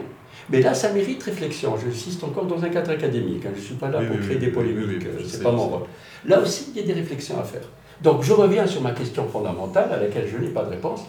Mais 0.50 0.62
là, 0.62 0.74
ça 0.74 0.94
mérite 0.94 1.22
réflexion. 1.24 1.76
Je 1.78 1.90
insiste 1.90 2.24
encore 2.24 2.46
dans 2.46 2.64
un 2.64 2.70
cadre 2.70 2.92
académique. 2.92 3.46
Hein. 3.46 3.50
Je 3.56 3.60
ne 3.60 3.66
suis 3.66 3.76
pas 3.76 3.90
là 3.90 4.00
pour 4.00 4.18
créer 4.20 4.38
des 4.38 4.48
polémiques. 4.48 5.06
c'est 5.28 5.44
pas 5.44 5.52
mon 5.52 5.68
rôle. 5.68 5.82
Là 6.26 6.40
aussi, 6.40 6.72
il 6.74 6.82
y 6.82 6.84
a 6.84 6.88
des 6.88 6.94
réflexions 6.94 7.40
à 7.40 7.44
faire. 7.44 7.64
Donc, 8.02 8.24
je 8.24 8.32
reviens 8.32 8.66
sur 8.66 8.82
ma 8.82 8.92
question 8.92 9.28
fondamentale 9.28 9.92
à 9.92 9.98
laquelle 9.98 10.28
je 10.32 10.38
n'ai 10.38 10.50
pas 10.50 10.64
de 10.64 10.70
réponse. 10.70 11.02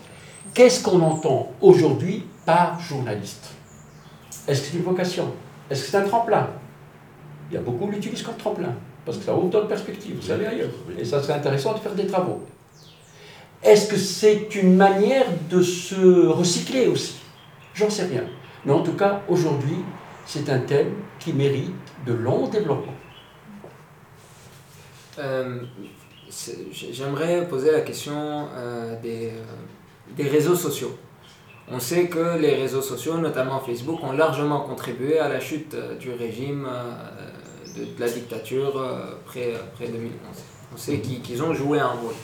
Qu'est-ce 0.55 0.83
qu'on 0.83 1.01
entend 1.01 1.53
aujourd'hui 1.61 2.25
par 2.45 2.81
journaliste? 2.81 3.51
Est-ce 4.49 4.63
que 4.63 4.67
c'est 4.69 4.77
une 4.79 4.85
vocation? 4.85 5.27
Est-ce 5.71 5.85
que 5.85 5.91
c'est 5.91 5.97
un 5.99 6.09
tremplin? 6.09 6.49
Il 7.51 7.55
y 7.55 7.57
a 7.59 7.61
beaucoup 7.61 7.87
qui 7.87 7.97
l'utilisent 7.97 8.23
comme 8.23 8.37
tremplin, 8.37 8.75
parce 9.05 9.19
que 9.19 9.25
ça 9.25 9.35
ouvre 9.35 9.49
d'autres 9.49 9.69
perspectives, 9.69 10.17
vous 10.17 10.27
savez 10.27 10.47
ailleurs. 10.47 10.71
Et 10.99 11.05
ça 11.05 11.23
serait 11.23 11.35
intéressant 11.35 11.75
de 11.75 11.79
faire 11.79 11.95
des 11.95 12.07
travaux. 12.07 12.41
Est-ce 13.63 13.89
que 13.89 13.97
c'est 13.97 14.55
une 14.55 14.77
manière 14.77 15.27
de 15.51 15.63
se 15.63 16.27
recycler 16.27 16.87
aussi? 16.87 17.17
J'en 17.75 17.91
sais 17.91 18.05
rien. 18.05 18.25
Mais 18.65 18.73
en 18.73 18.83
tout 18.83 18.95
cas, 18.95 19.23
aujourd'hui, 19.29 19.77
c'est 20.25 20.49
un 20.49 20.61
thème 20.61 20.95
qui 21.19 21.33
mérite 21.33 21.75
de 22.07 22.15
long 22.15 22.49
développement. 22.49 22.95
Euh, 25.19 25.61
j'aimerais 26.73 27.47
poser 27.49 27.73
la 27.73 27.81
question 27.83 28.49
euh, 28.55 28.99
des, 29.03 29.27
euh, 29.27 30.15
des, 30.17 30.29
réseaux 30.29 30.55
sociaux. 30.55 30.97
On 31.71 31.79
sait 31.79 32.07
que 32.07 32.39
les 32.39 32.55
réseaux 32.55 32.81
sociaux, 32.81 33.19
notamment 33.19 33.61
Facebook, 33.61 34.03
ont 34.03 34.13
largement 34.13 34.61
contribué 34.61 35.19
à 35.19 35.29
la 35.29 35.41
chute 35.41 35.77
du 35.99 36.13
régime 36.13 36.67
de, 37.77 37.87
la 37.99 38.09
dictature 38.09 38.83
après, 39.25 39.55
après 39.55 39.87
2011. 39.89 40.11
On 40.73 40.77
sait 40.77 40.99
qu'ils 41.01 41.43
ont 41.43 41.53
joué 41.53 41.79
un 41.79 41.89
rôle. 41.89 42.15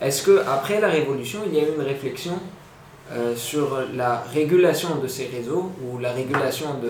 Est-ce 0.00 0.24
qu'après 0.24 0.80
la 0.80 0.88
Révolution, 0.88 1.40
il 1.46 1.54
y 1.54 1.60
a 1.60 1.62
eu 1.62 1.74
une 1.76 1.82
réflexion 1.82 2.38
euh, 3.12 3.36
sur 3.36 3.78
la 3.94 4.22
régulation 4.32 4.96
de 4.96 5.06
ces 5.06 5.26
réseaux 5.26 5.72
ou 5.84 5.98
la 5.98 6.12
régulation 6.12 6.78
de, 6.82 6.88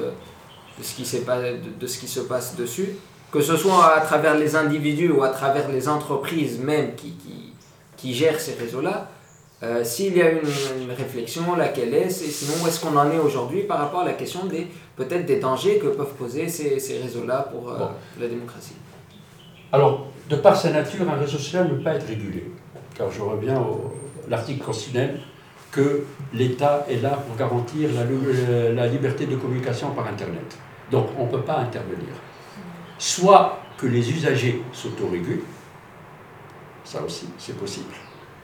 de 0.79 0.83
ce, 0.83 0.95
qui 0.95 1.03
de, 1.03 1.81
de, 1.81 1.87
ce 1.87 1.99
qui 1.99 2.07
se 2.07 2.21
passe 2.21 2.55
dessus, 2.57 2.91
que 3.33 3.41
ce 3.41 3.57
soit 3.57 3.95
à 3.95 4.01
travers 4.01 4.37
les 4.37 4.55
individus 4.55 5.11
ou 5.11 5.25
à 5.25 5.31
travers 5.31 5.69
les 5.69 5.89
entreprises 5.89 6.61
même 6.61 6.95
qui, 6.95 7.13
qui, 7.13 7.53
qui 7.97 8.15
gèrent 8.15 8.39
ces 8.39 8.55
réseaux-là 8.55 9.09
euh, 9.63 9.83
S'il 9.83 10.17
y 10.17 10.23
a 10.23 10.31
une, 10.31 10.39
une, 10.83 10.93
réflexion, 10.93 11.57
laquelle 11.57 11.95
est, 11.95 12.07
et 12.07 12.11
sinon 12.11 12.53
où 12.63 12.69
est-ce 12.69 12.81
qu'on 12.81 12.97
en 12.97 13.11
est 13.11 13.19
aujourd'hui 13.19 13.65
par 13.65 13.79
rapport 13.79 14.01
à 14.01 14.05
la 14.05 14.13
question 14.13 14.45
des 14.45 14.69
peut-être 14.95 15.27
des 15.27 15.41
dangers 15.41 15.79
que 15.79 15.89
peuvent 15.89 16.15
poser 16.15 16.49
ces, 16.49 16.79
ces 16.79 16.99
réseaux-là 16.99 17.49
pour 17.51 17.71
euh, 17.71 17.87
la 18.21 18.29
démocratie? 18.29 18.75
Alors, 19.73 20.07
de 20.29 20.37
par 20.37 20.57
sa 20.57 20.71
nature, 20.71 21.11
un 21.11 21.19
réseau 21.19 21.39
social 21.39 21.69
ne 21.69 21.75
peut 21.75 21.83
pas 21.83 21.95
être 21.95 22.07
régulé 22.07 22.45
car 23.01 23.11
je 23.11 23.23
reviens 23.23 23.57
à 23.57 23.67
l'article 24.29 24.63
constitutionnel, 24.63 25.21
que 25.73 26.05
l'État 26.35 26.85
est 26.91 27.01
là 27.01 27.11
pour 27.27 27.35
garantir 27.37 27.89
la, 27.95 28.87
liberté 28.89 29.25
de 29.27 29.37
communication 29.37 29.93
par 29.93 30.07
Internet. 30.09 30.59
Donc 30.91 31.07
on 31.19 31.25
ne 31.27 31.31
peut 31.31 31.43
pas 31.43 31.59
intervenir. 31.59 32.13
Soit 32.99 33.59
que 33.79 33.87
les 33.87 34.11
usagers 34.11 34.63
s'autorégulent, 34.73 35.45
ça 36.85 37.03
aussi 37.03 37.27
c'est 37.39 37.57
possible. 37.57 37.95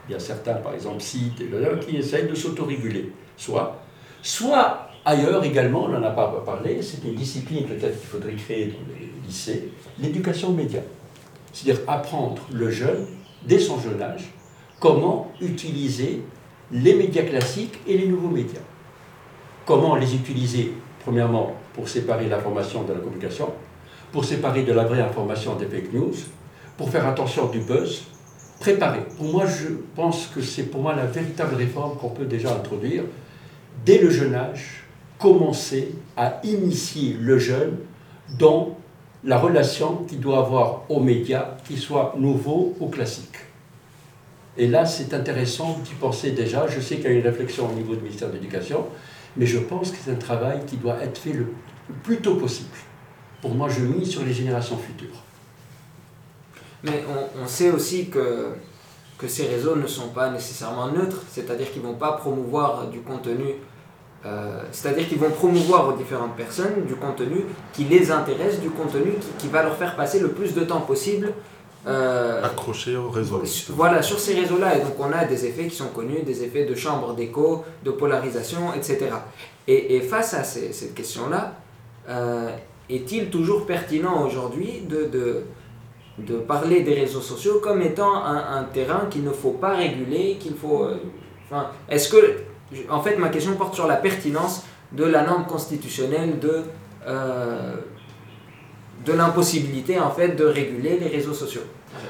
Il 0.09 0.13
y 0.13 0.15
a 0.15 0.21
certains, 0.21 0.55
par 0.55 0.73
exemple, 0.73 1.01
sites 1.01 1.43
qui 1.87 1.97
essayent 1.97 2.29
de 2.29 2.35
s'autoréguler. 2.35 3.13
Soit, 3.37 3.83
soit 4.23 4.89
ailleurs 5.05 5.45
également, 5.45 5.85
on 5.85 5.89
n'en 5.89 6.03
a 6.03 6.11
pas 6.11 6.43
parlé, 6.47 6.81
c'est 6.81 7.05
une 7.05 7.17
discipline 7.17 7.67
peut-être 7.67 7.99
qu'il 7.99 8.09
faudrait 8.09 8.35
créer 8.35 8.67
dans 8.67 8.95
les 8.95 9.11
lycées, 9.27 9.73
l'éducation 9.99 10.53
média. 10.53 10.81
C'est-à-dire 11.53 11.83
apprendre 11.89 12.41
le 12.53 12.71
jeune, 12.71 13.07
dès 13.45 13.59
son 13.59 13.81
jeune 13.81 14.01
âge, 14.01 14.31
comment 14.79 15.33
utiliser 15.41 16.23
les 16.73 16.95
médias 16.95 17.23
classiques 17.23 17.79
et 17.87 17.97
les 17.97 18.09
nouveaux 18.09 18.29
médias? 18.29 18.61
Comment 19.65 19.97
les 19.97 20.15
utiliser, 20.15 20.73
premièrement, 21.01 21.55
pour 21.75 21.89
séparer 21.89 22.29
l'information 22.29 22.85
de 22.85 22.93
la 22.93 23.01
communication, 23.01 23.49
pour 24.13 24.25
séparer 24.25 24.63
de 24.63 24.73
la 24.73 24.85
vraie 24.85 25.01
information 25.01 25.57
des 25.57 25.67
fake 25.67 25.93
news, 25.93 26.15
pour 26.77 26.91
faire 26.91 27.07
attention 27.07 27.49
du 27.49 27.61
buzz, 27.61 28.05
préparer. 28.61 29.01
Pour 29.17 29.27
moi, 29.27 29.47
je 29.47 29.69
pense 29.95 30.29
que 30.29 30.41
c'est 30.41 30.65
pour 30.65 30.83
moi 30.83 30.95
la 30.95 31.07
véritable 31.07 31.57
réforme 31.57 31.97
qu'on 31.99 32.11
peut 32.11 32.25
déjà 32.25 32.55
introduire. 32.55 33.05
Dès 33.85 33.99
le 33.99 34.11
jeune 34.11 34.35
âge, 34.35 34.85
commencer 35.19 35.95
à 36.17 36.41
initier 36.45 37.17
le 37.19 37.39
jeune 37.39 37.79
dans 38.39 38.77
la 39.25 39.39
relation 39.39 40.05
qu'il 40.09 40.21
doit 40.21 40.39
avoir 40.39 40.83
aux 40.89 41.01
médias, 41.01 41.57
qu'ils 41.65 41.79
soient 41.79 42.15
nouveaux 42.17 42.75
ou 42.81 42.89
classiques. 42.89 43.39
Et 44.59 44.67
là, 44.67 44.87
c'est 44.87 45.13
intéressant 45.13 45.79
d'y 45.85 45.95
penser 45.95 46.31
déjà. 46.31 46.67
Je 46.67 46.81
sais 46.81 46.97
qu'il 46.97 47.05
y 47.05 47.09
a 47.09 47.11
une 47.11 47.27
réflexion 47.27 47.69
au 47.69 47.73
niveau 47.73 47.95
du 47.95 48.03
ministère 48.03 48.29
de 48.29 48.35
l'Éducation, 48.35 48.87
mais 49.37 49.47
je 49.47 49.59
pense 49.59 49.91
que 49.91 49.97
c'est 50.03 50.11
un 50.11 50.17
travail 50.17 50.65
qui 50.67 50.77
doit 50.77 51.03
être 51.03 51.19
fait 51.19 51.33
le 51.33 51.49
plus 52.03 52.19
tôt 52.19 52.37
possible. 52.37 52.71
Pour 53.43 53.55
moi, 53.55 53.69
je 53.69 53.81
mise 53.81 54.11
sur 54.11 54.25
les 54.25 54.33
générations 54.33 54.79
futures. 54.79 55.23
Mais 56.83 57.05
on, 57.43 57.47
sait 57.47 57.71
aussi 57.71 58.09
que, 58.09 58.55
que 59.19 59.29
ces 59.29 59.47
réseaux 59.47 59.77
ne 59.77 59.87
sont 59.87 60.09
pas 60.09 60.31
nécessairement 60.31 60.89
neutres, 60.89 61.23
c'est-à-dire 61.31 61.71
qu'ils 61.71 61.83
ne 61.83 61.89
vont 61.89 61.95
pas 61.95 62.13
promouvoir 62.13 62.89
du 62.89 63.01
contenu, 63.01 63.55
euh, 64.25 64.63
c'est-à-dire 64.73 65.09
qu'ils 65.09 65.19
vont 65.19 65.31
promouvoir 65.31 65.89
aux 65.89 65.97
différentes 65.97 66.37
personnes 66.37 66.85
du 66.87 66.95
contenu 66.95 67.45
qui 67.73 67.85
les 67.85 68.11
intéresse, 68.11 68.61
du 68.61 68.71
contenu 68.71 69.13
qui, 69.21 69.29
qui 69.39 69.49
va 69.49 69.63
leur 69.63 69.77
faire 69.77 69.97
passer 69.97 70.21
le 70.21 70.29
plus 70.29 70.55
de 70.55 70.63
temps 70.63 70.81
possible 70.81 71.33
euh, 71.87 72.43
Accroché 72.45 72.97
au 72.97 73.11
réseau. 73.11 73.43
Voilà, 73.71 74.03
sur 74.03 74.19
ces 74.19 74.35
réseaux-là. 74.35 74.77
Et 74.77 74.81
donc 74.81 74.99
on 74.99 75.13
a 75.13 75.25
des 75.25 75.47
effets 75.47 75.67
qui 75.67 75.77
sont 75.77 75.89
connus, 75.89 76.23
des 76.23 76.43
effets 76.43 76.65
de 76.65 76.75
chambre 76.75 77.15
d'écho, 77.15 77.65
de 77.85 77.91
polarisation, 77.93 78.75
etc. 78.75 79.11
Et, 79.69 80.01
face 80.01 80.35
à 80.35 80.45
cette 80.45 80.95
question-là, 80.95 81.55
euh, 82.09 82.51
est-il 82.89 83.31
toujours 83.31 83.67
pertinent 83.67 84.25
aujourd'hui 84.25 84.83
de, 84.89 85.07
de, 85.07 85.45
de, 86.19 86.37
parler 86.39 86.83
des 86.83 86.95
réseaux 86.95 87.21
sociaux 87.21 87.61
comme 87.63 87.83
étant 87.83 88.25
un, 88.25 88.65
terrain 88.65 89.07
qu'il 89.11 89.25
ne 89.25 89.33
faut 89.33 89.53
pas 89.53 89.75
réguler, 89.75 90.37
qu'il 90.39 90.55
faut... 90.55 90.85
Euh, 90.85 90.99
enfin, 91.45 91.71
est-ce 91.89 92.09
que... 92.09 92.37
En 92.89 93.01
fait, 93.01 93.17
ma 93.17 93.29
question 93.29 93.55
porte 93.55 93.75
sur 93.75 93.87
la 93.87 93.97
pertinence 93.97 94.65
de 94.93 95.05
la 95.05 95.25
norme 95.25 95.47
constitutionnelle 95.47 96.41
de 96.41 96.63
de 99.07 99.13
l'impossibilité 99.13 99.99
en 99.99 100.11
fait 100.11 100.31
de 100.37 100.45
réguler 100.45 100.99
les 100.99 101.09
réseaux 101.09 101.33
sociaux. 101.33 101.63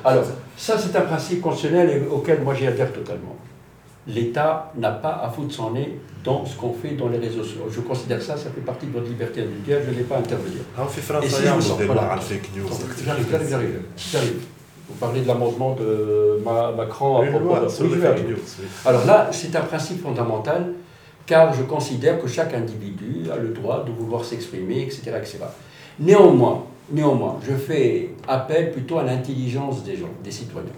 Alors, 0.05 0.25
ça 0.57 0.79
c'est 0.79 0.97
un 0.97 1.03
principe 1.03 1.41
constitutionnel 1.43 2.05
auquel 2.11 2.43
moi 2.43 2.55
j'y 2.55 2.67
adhère 2.67 2.93
totalement. 2.93 3.37
l'État 4.07 4.73
n'a 4.77 4.93
pas 4.93 5.21
à 5.23 5.29
foutre 5.31 5.53
son 5.53 5.73
nez 5.73 5.99
dans 6.25 6.45
ce 6.45 6.57
qu'on 6.57 6.73
fait 6.73 6.93
dans 6.93 7.09
les 7.09 7.19
réseaux 7.19 7.43
sociaux. 7.43 7.67
Je 7.71 7.81
considère 7.81 8.23
ça, 8.23 8.37
ça 8.37 8.51
fait 8.51 8.61
partie 8.61 8.87
de 8.87 8.93
votre 8.93 9.07
liberté 9.07 9.43
individuelle, 9.43 9.83
je 9.87 9.95
n'ai 9.95 10.03
pas 10.05 10.17
à 10.17 10.19
intervenir. 10.19 10.61
Ah, 10.77 10.83
on 10.85 10.89
fait 10.89 11.01
France, 11.01 11.25
fake 11.25 12.51
news. 12.57 12.69
J'arrive, 13.05 13.27
j'arrive, 13.31 13.83
j'arrive. 13.97 14.41
Vous 14.89 14.95
parlez 15.01 15.23
de 15.23 15.29
l'amendement 15.29 15.75
de 15.75 16.41
Macron 16.45 17.21
à 17.21 17.27
propos 17.27 17.57
de... 17.57 18.89
Alors 18.89 19.05
là, 19.05 19.29
c'est 19.33 19.55
un 19.57 19.63
principe 19.63 20.01
fondamental, 20.03 20.75
car 21.27 21.53
je 21.53 21.63
considère 21.63 22.21
que 22.21 22.29
chaque 22.29 22.55
individu 22.55 23.25
a 23.33 23.37
le 23.37 23.49
droit 23.49 23.85
de 23.85 23.91
vouloir 23.91 24.25
s'exprimer, 24.25 24.83
etc., 24.83 25.03
etc. 25.17 25.39
Néanmoins, 25.99 26.65
néanmoins, 26.91 27.39
je 27.47 27.55
fais 27.55 28.11
appel 28.29 28.73
plutôt 28.73 28.99
à 28.99 29.05
l'intelligence 29.05 29.85
des 29.85 29.97
gens, 29.97 30.11
des 30.23 30.31
citoyens. 30.31 30.69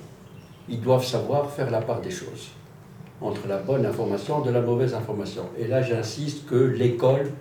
Ils 0.68 0.80
doivent 0.80 1.04
savoir 1.04 1.50
faire 1.50 1.70
la 1.70 1.80
part 1.80 2.00
des 2.00 2.10
choses 2.10 2.50
entre 3.20 3.48
la 3.48 3.56
bonne 3.58 3.84
information 3.84 4.44
et 4.44 4.52
la 4.52 4.60
mauvaise 4.60 4.94
information. 4.94 5.42
Et 5.58 5.66
là, 5.66 5.82
j'insiste 5.82 6.46
que 6.46 6.54
l'école 6.54 7.32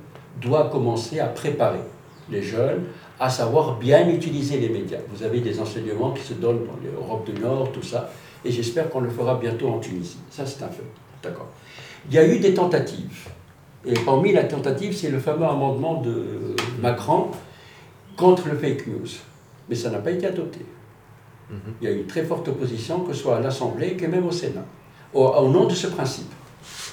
doit 0.41 0.69
commencer 0.69 1.19
à 1.19 1.27
préparer 1.27 1.81
les 2.29 2.41
jeunes 2.41 2.83
à 3.19 3.29
savoir 3.29 3.77
bien 3.77 4.07
utiliser 4.09 4.59
les 4.59 4.69
médias. 4.69 4.99
Vous 5.13 5.23
avez 5.23 5.39
des 5.39 5.59
enseignements 5.59 6.11
qui 6.11 6.23
se 6.23 6.33
donnent 6.33 6.65
dans 6.65 6.77
l'Europe 6.83 7.29
du 7.31 7.39
Nord, 7.39 7.71
tout 7.71 7.83
ça, 7.83 8.09
et 8.45 8.51
j'espère 8.51 8.89
qu'on 8.89 9.01
le 9.01 9.09
fera 9.09 9.35
bientôt 9.35 9.69
en 9.69 9.79
Tunisie. 9.79 10.17
Ça, 10.29 10.45
c'est 10.45 10.63
un 10.63 10.67
fait. 10.67 10.83
D'accord. 11.23 11.47
Il 12.09 12.15
y 12.15 12.19
a 12.19 12.27
eu 12.27 12.39
des 12.39 12.53
tentatives. 12.53 13.27
Et 13.85 13.93
parmi 14.05 14.33
les 14.33 14.47
tentatives, 14.47 14.95
c'est 14.95 15.09
le 15.09 15.19
fameux 15.19 15.45
amendement 15.45 16.01
de 16.01 16.55
Macron 16.81 17.27
contre 18.17 18.49
le 18.49 18.57
fake 18.57 18.87
news. 18.87 19.07
Mais 19.69 19.75
ça 19.75 19.89
n'a 19.89 19.99
pas 19.99 20.11
été 20.11 20.27
adopté. 20.27 20.65
Mhm. 21.49 21.57
Il 21.81 21.87
y 21.87 21.91
a 21.91 21.93
eu 21.95 21.99
une 21.99 22.07
très 22.07 22.23
forte 22.23 22.47
opposition, 22.49 23.01
que 23.01 23.13
ce 23.13 23.21
soit 23.21 23.37
à 23.37 23.39
l'Assemblée 23.39 23.95
que 23.95 24.05
même 24.05 24.25
au 24.25 24.31
Sénat 24.31 24.65
au, 25.13 25.47
nom 25.47 25.65
de 25.65 25.73
ce 25.73 25.87
principe. 25.87 26.31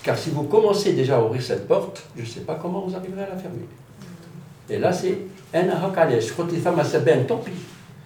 Car 0.02 0.16
si 0.16 0.30
vous 0.30 0.44
commencez 0.44 0.92
déjà 0.92 1.16
à 1.16 1.22
ouvrir 1.22 1.42
cette 1.42 1.66
porte, 1.66 2.04
je 2.16 2.22
ne 2.22 2.26
sais 2.26 2.40
pas 2.40 2.58
comment 2.60 2.80
vous 2.80 2.94
arriverez 2.94 3.22
à 3.22 3.30
la 3.30 3.36
fermer. 3.36 3.66
Et 4.68 4.78
là, 4.78 4.92
c'est 4.92 5.18
un 5.52 5.64
tant 7.26 7.36
pis. 7.38 7.52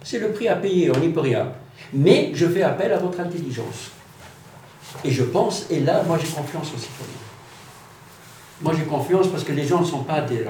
C'est 0.03 0.19
le 0.19 0.31
prix 0.31 0.49
à 0.49 0.57
payer, 0.57 0.91
on 0.95 0.99
n'y 0.99 1.09
peut 1.09 1.21
rien. 1.21 1.53
Mais 1.93 2.31
je 2.35 2.47
fais 2.47 2.63
appel 2.63 2.93
à 2.93 2.99
votre 2.99 3.21
intelligence. 3.21 3.91
Et 5.05 5.11
je 5.11 5.25
pense, 5.25 5.67
et 5.71 5.81
là, 5.81 6.03
moi 6.07 6.19
j'ai 6.19 6.29
confiance 6.29 6.73
aux 6.75 6.79
citoyens. 6.79 7.13
Moi 8.63 8.73
j'ai 8.77 8.85
confiance 8.85 9.29
parce 9.29 9.45
que 9.45 9.53
les 9.53 9.65
gens 9.65 9.81
ne 9.81 9.85
sont 9.85 10.03
pas 10.03 10.23
des, 10.23 10.39
euh, 10.39 10.49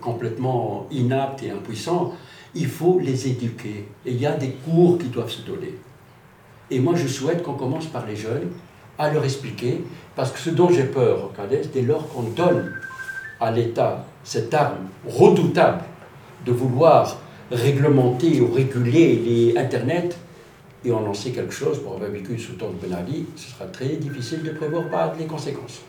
complètement 0.00 0.86
inaptes 0.90 1.42
et 1.42 1.50
impuissants. 1.50 2.12
Il 2.54 2.66
faut 2.66 2.98
les 2.98 3.28
éduquer. 3.28 3.88
Et 4.06 4.12
il 4.12 4.20
y 4.20 4.26
a 4.26 4.36
des 4.36 4.50
cours 4.50 4.98
qui 4.98 5.06
doivent 5.06 5.30
se 5.30 5.42
donner. 5.42 5.74
Et 6.70 6.80
moi 6.80 6.94
je 6.96 7.06
souhaite 7.06 7.42
qu'on 7.42 7.54
commence 7.54 7.86
par 7.86 8.06
les 8.06 8.16
jeunes 8.16 8.48
à 8.98 9.12
leur 9.12 9.24
expliquer, 9.24 9.84
parce 10.16 10.32
que 10.32 10.38
ce 10.40 10.50
dont 10.50 10.70
j'ai 10.70 10.84
peur, 10.84 11.30
dès 11.72 11.82
lors 11.82 12.08
qu'on 12.08 12.22
donne 12.22 12.72
à 13.40 13.52
l'État 13.52 14.04
cette 14.24 14.52
arme 14.52 14.88
redoutable 15.06 15.82
de 16.44 16.50
vouloir 16.52 17.16
réglementer 17.50 18.40
ou 18.40 18.52
réguler 18.52 19.16
les 19.16 19.56
Internet, 19.56 20.18
et 20.84 20.90
on 20.90 21.08
en 21.08 21.14
sait 21.14 21.30
quelque 21.30 21.52
chose, 21.52 21.80
pour 21.80 21.94
avoir 21.94 22.10
vécu 22.10 22.38
sous 22.38 22.54
temps 22.54 22.70
de 22.70 22.86
Ben 22.86 22.96
Ali, 22.96 23.26
ce 23.36 23.50
sera 23.50 23.66
très 23.66 23.96
difficile 23.96 24.42
de 24.42 24.50
prévoir 24.50 25.14
les 25.18 25.26
conséquences. 25.26 25.80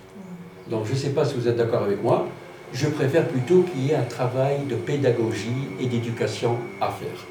Donc 0.69 0.86
je 0.86 0.94
ne 0.94 0.98
sais 0.98 1.10
pas 1.10 1.26
si 1.26 1.36
vous 1.36 1.48
êtes 1.48 1.57
d'accord 1.57 1.84
avec 1.84 2.02
moi, 2.03 2.27
je 2.73 2.87
préfère 2.87 3.27
plutôt 3.27 3.63
qu'il 3.63 3.85
y 3.85 3.91
ait 3.91 3.95
un 3.95 4.03
travail 4.03 4.65
de 4.65 4.75
pédagogie 4.75 5.67
et 5.79 5.87
d'éducation 5.87 6.57
à 6.79 6.89
faire. 6.89 7.25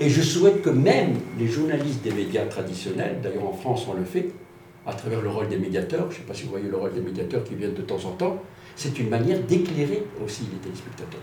Et 0.00 0.08
je 0.08 0.22
souhaite 0.22 0.62
que 0.62 0.70
même 0.70 1.14
les 1.38 1.48
journalistes 1.48 2.02
des 2.02 2.12
médias 2.12 2.44
traditionnels, 2.46 3.20
d'ailleurs 3.22 3.48
en 3.48 3.52
France 3.52 3.86
on 3.88 3.94
le 3.94 4.04
fait, 4.04 4.30
à 4.86 4.92
travers 4.92 5.20
le 5.20 5.28
rôle 5.28 5.48
des 5.48 5.58
médiateurs, 5.58 6.06
je 6.10 6.16
ne 6.16 6.20
sais 6.20 6.26
pas 6.26 6.34
si 6.34 6.44
vous 6.44 6.50
voyez 6.50 6.68
le 6.68 6.76
rôle 6.76 6.92
des 6.92 7.00
médiateurs 7.00 7.44
qui 7.44 7.54
viennent 7.54 7.74
de 7.74 7.82
temps 7.82 8.04
en 8.04 8.12
temps, 8.12 8.42
c'est 8.74 8.98
une 8.98 9.08
manière 9.08 9.40
d'éclairer 9.40 10.04
aussi 10.24 10.42
les 10.52 10.58
téléspectateurs 10.58 11.20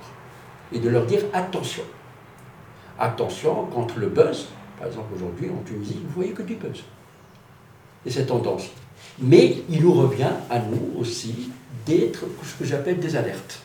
et 0.72 0.80
de 0.80 0.90
leur 0.90 1.06
dire 1.06 1.22
attention. 1.34 1.84
Attention 2.98 3.66
contre 3.66 4.00
le 4.00 4.08
buzz. 4.08 4.48
Par 4.78 4.88
exemple, 4.88 5.14
aujourd'hui 5.16 5.50
en 5.50 5.64
Tunisie, 5.64 6.00
vous 6.04 6.14
voyez 6.16 6.32
que 6.32 6.44
du 6.44 6.56
buzz. 6.56 6.84
Et 8.06 8.10
cette 8.10 8.28
tendance. 8.28 8.70
Mais 9.20 9.58
il 9.70 9.82
nous 9.82 9.94
revient 9.94 10.32
à 10.50 10.60
nous 10.60 11.00
aussi 11.00 11.50
d'être 11.86 12.26
ce 12.44 12.56
que 12.56 12.66
j'appelle 12.66 13.00
des 13.00 13.16
alertes. 13.16 13.62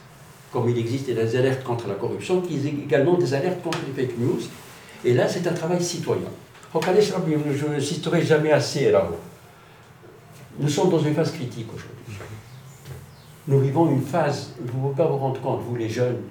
Comme 0.53 0.69
il 0.69 0.79
existe 0.79 1.07
des 1.07 1.37
alertes 1.37 1.65
contre 1.65 1.89
la 1.89 1.95
corruption, 1.95 2.41
qui 2.41 2.59
sont 2.61 2.69
également 2.85 3.15
des 3.15 3.35
alertes 3.35 3.63
contre 3.63 3.79
les 3.87 4.03
fake 4.03 4.19
news. 4.19 4.41
Et 5.05 5.13
là, 5.15 5.29
c'est 5.29 5.47
un 5.47 5.53
travail 5.53 5.83
citoyen. 5.83 6.29
Je 6.75 7.67
n'insisterai 7.67 8.23
jamais 8.23 8.53
assez 8.53 8.91
là-haut. 8.91 9.19
Nous 10.59 10.69
sommes 10.69 10.91
dans 10.91 11.01
une 11.01 11.15
phase 11.15 11.33
critique 11.33 11.69
aujourd'hui. 11.69 11.95
Nous 13.47 13.61
vivons 13.61 13.91
une 13.91 14.01
phase, 14.01 14.55
vous 14.59 14.65
ne 14.65 14.83
pouvez 14.83 14.95
pas 14.95 15.07
vous 15.07 15.19
rendre 15.19 15.41
compte, 15.41 15.61
vous 15.63 15.77
les 15.77 15.89
jeunes, 15.89 16.23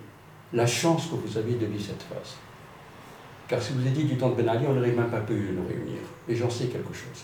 la 0.52 0.66
chance 0.66 1.08
que 1.08 1.16
vous 1.16 1.38
avez 1.38 1.54
de 1.54 1.66
vivre 1.66 1.84
cette 1.84 2.02
phase. 2.04 2.36
Car 3.48 3.62
si 3.62 3.74
vous 3.74 3.86
étiez 3.86 4.06
du 4.06 4.18
temps 4.18 4.30
de 4.30 4.36
Ben 4.36 4.50
Ali, 4.50 4.66
on 4.68 4.74
n'aurait 4.74 4.92
même 4.92 5.10
pas 5.10 5.20
pu 5.20 5.34
nous 5.34 5.68
réunir. 5.68 6.00
Et 6.28 6.36
j'en 6.36 6.50
sais 6.50 6.66
quelque 6.66 6.94
chose. 6.94 7.24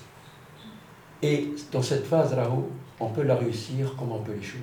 Et 1.21 1.53
dans 1.71 1.81
cette 1.81 2.05
phase 2.05 2.35
là-haut, 2.35 2.69
on 2.99 3.07
peut 3.07 3.23
la 3.23 3.35
réussir 3.35 3.95
comme 3.97 4.11
on 4.11 4.19
peut 4.19 4.33
l'échouer. 4.33 4.59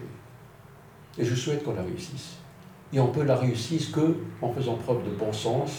Et 1.19 1.25
je 1.25 1.35
souhaite 1.35 1.65
qu'on 1.65 1.75
la 1.75 1.83
réussisse. 1.83 2.37
Et 2.93 3.01
on 3.01 3.09
peut 3.09 3.23
la 3.23 3.37
réussir 3.37 3.81
que 3.93 4.17
en 4.43 4.53
faisant 4.53 4.75
preuve 4.75 5.05
de 5.05 5.11
bon 5.11 5.33
sens, 5.33 5.71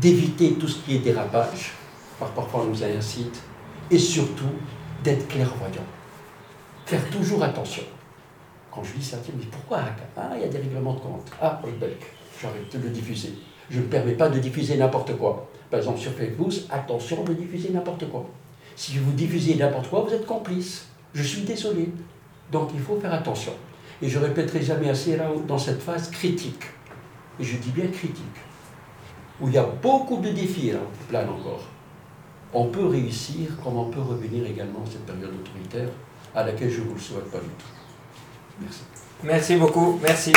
d'éviter 0.00 0.54
tout 0.54 0.68
ce 0.68 0.80
qui 0.84 0.96
est 0.96 0.98
dérapage, 1.00 1.72
par 2.18 2.30
parfois 2.30 2.62
on 2.62 2.66
nous 2.66 2.84
incite, 2.84 3.42
et 3.90 3.98
surtout 3.98 4.52
d'être 5.02 5.28
clairvoyant. 5.28 5.84
Faire 6.86 7.08
toujours 7.10 7.42
attention. 7.42 7.84
Quand 8.70 8.82
je 8.82 8.94
dis 8.94 9.04
ça, 9.04 9.18
je 9.26 9.32
me 9.32 9.42
pourquoi 9.42 9.80
Ah, 10.16 10.30
il 10.34 10.42
y 10.42 10.44
a 10.44 10.48
des 10.48 10.58
règlements 10.58 10.94
de 10.94 11.00
compte? 11.00 11.30
Ah, 11.40 11.60
j'arrête 12.40 12.72
de 12.72 12.78
le 12.78 12.90
diffuser. 12.90 13.34
Je 13.70 13.80
ne 13.80 13.86
permets 13.86 14.14
pas 14.14 14.28
de 14.28 14.38
diffuser 14.38 14.76
n'importe 14.76 15.16
quoi. 15.16 15.48
Par 15.70 15.78
exemple, 15.78 15.98
sur 15.98 16.12
Facebook, 16.12 16.52
attention 16.70 17.22
de 17.24 17.34
diffuser 17.34 17.70
n'importe 17.70 18.08
quoi. 18.10 18.26
Si 18.76 18.98
vous 18.98 19.12
diffusez 19.12 19.54
n'importe 19.54 19.88
quoi, 19.88 20.00
vous 20.02 20.12
êtes 20.12 20.26
complice. 20.26 20.86
Je 21.14 21.22
suis 21.22 21.42
désolé. 21.42 21.88
Donc 22.50 22.70
il 22.74 22.80
faut 22.80 22.98
faire 23.00 23.12
attention. 23.12 23.52
Et 24.00 24.08
je 24.08 24.18
répéterai 24.18 24.62
jamais 24.62 24.90
assez 24.90 25.16
là 25.16 25.28
dans 25.46 25.58
cette 25.58 25.80
phase 25.80 26.10
critique. 26.10 26.64
Et 27.40 27.44
je 27.44 27.56
dis 27.56 27.70
bien 27.70 27.86
critique. 27.86 28.24
Où 29.40 29.48
il 29.48 29.54
y 29.54 29.58
a 29.58 29.64
beaucoup 29.64 30.18
de 30.18 30.30
défis 30.30 30.72
là, 30.72 30.78
qui 31.08 31.16
encore 31.16 31.68
on 32.54 32.66
peut 32.66 32.86
réussir 32.86 33.48
comme 33.62 33.76
on 33.78 33.86
peut 33.86 34.00
revenir 34.00 34.44
également 34.46 34.80
à 34.80 34.90
cette 34.90 35.06
période 35.06 35.32
autoritaire 35.34 35.88
à 36.34 36.44
laquelle 36.44 36.70
je 36.70 36.80
ne 36.80 36.86
vous 36.86 36.94
le 36.94 37.00
souhaite 37.00 37.30
pas 37.30 37.38
du 37.38 37.46
tout. 37.46 38.60
Merci. 38.60 38.82
Merci 39.22 39.56
beaucoup. 39.56 39.98
Merci. 40.02 40.32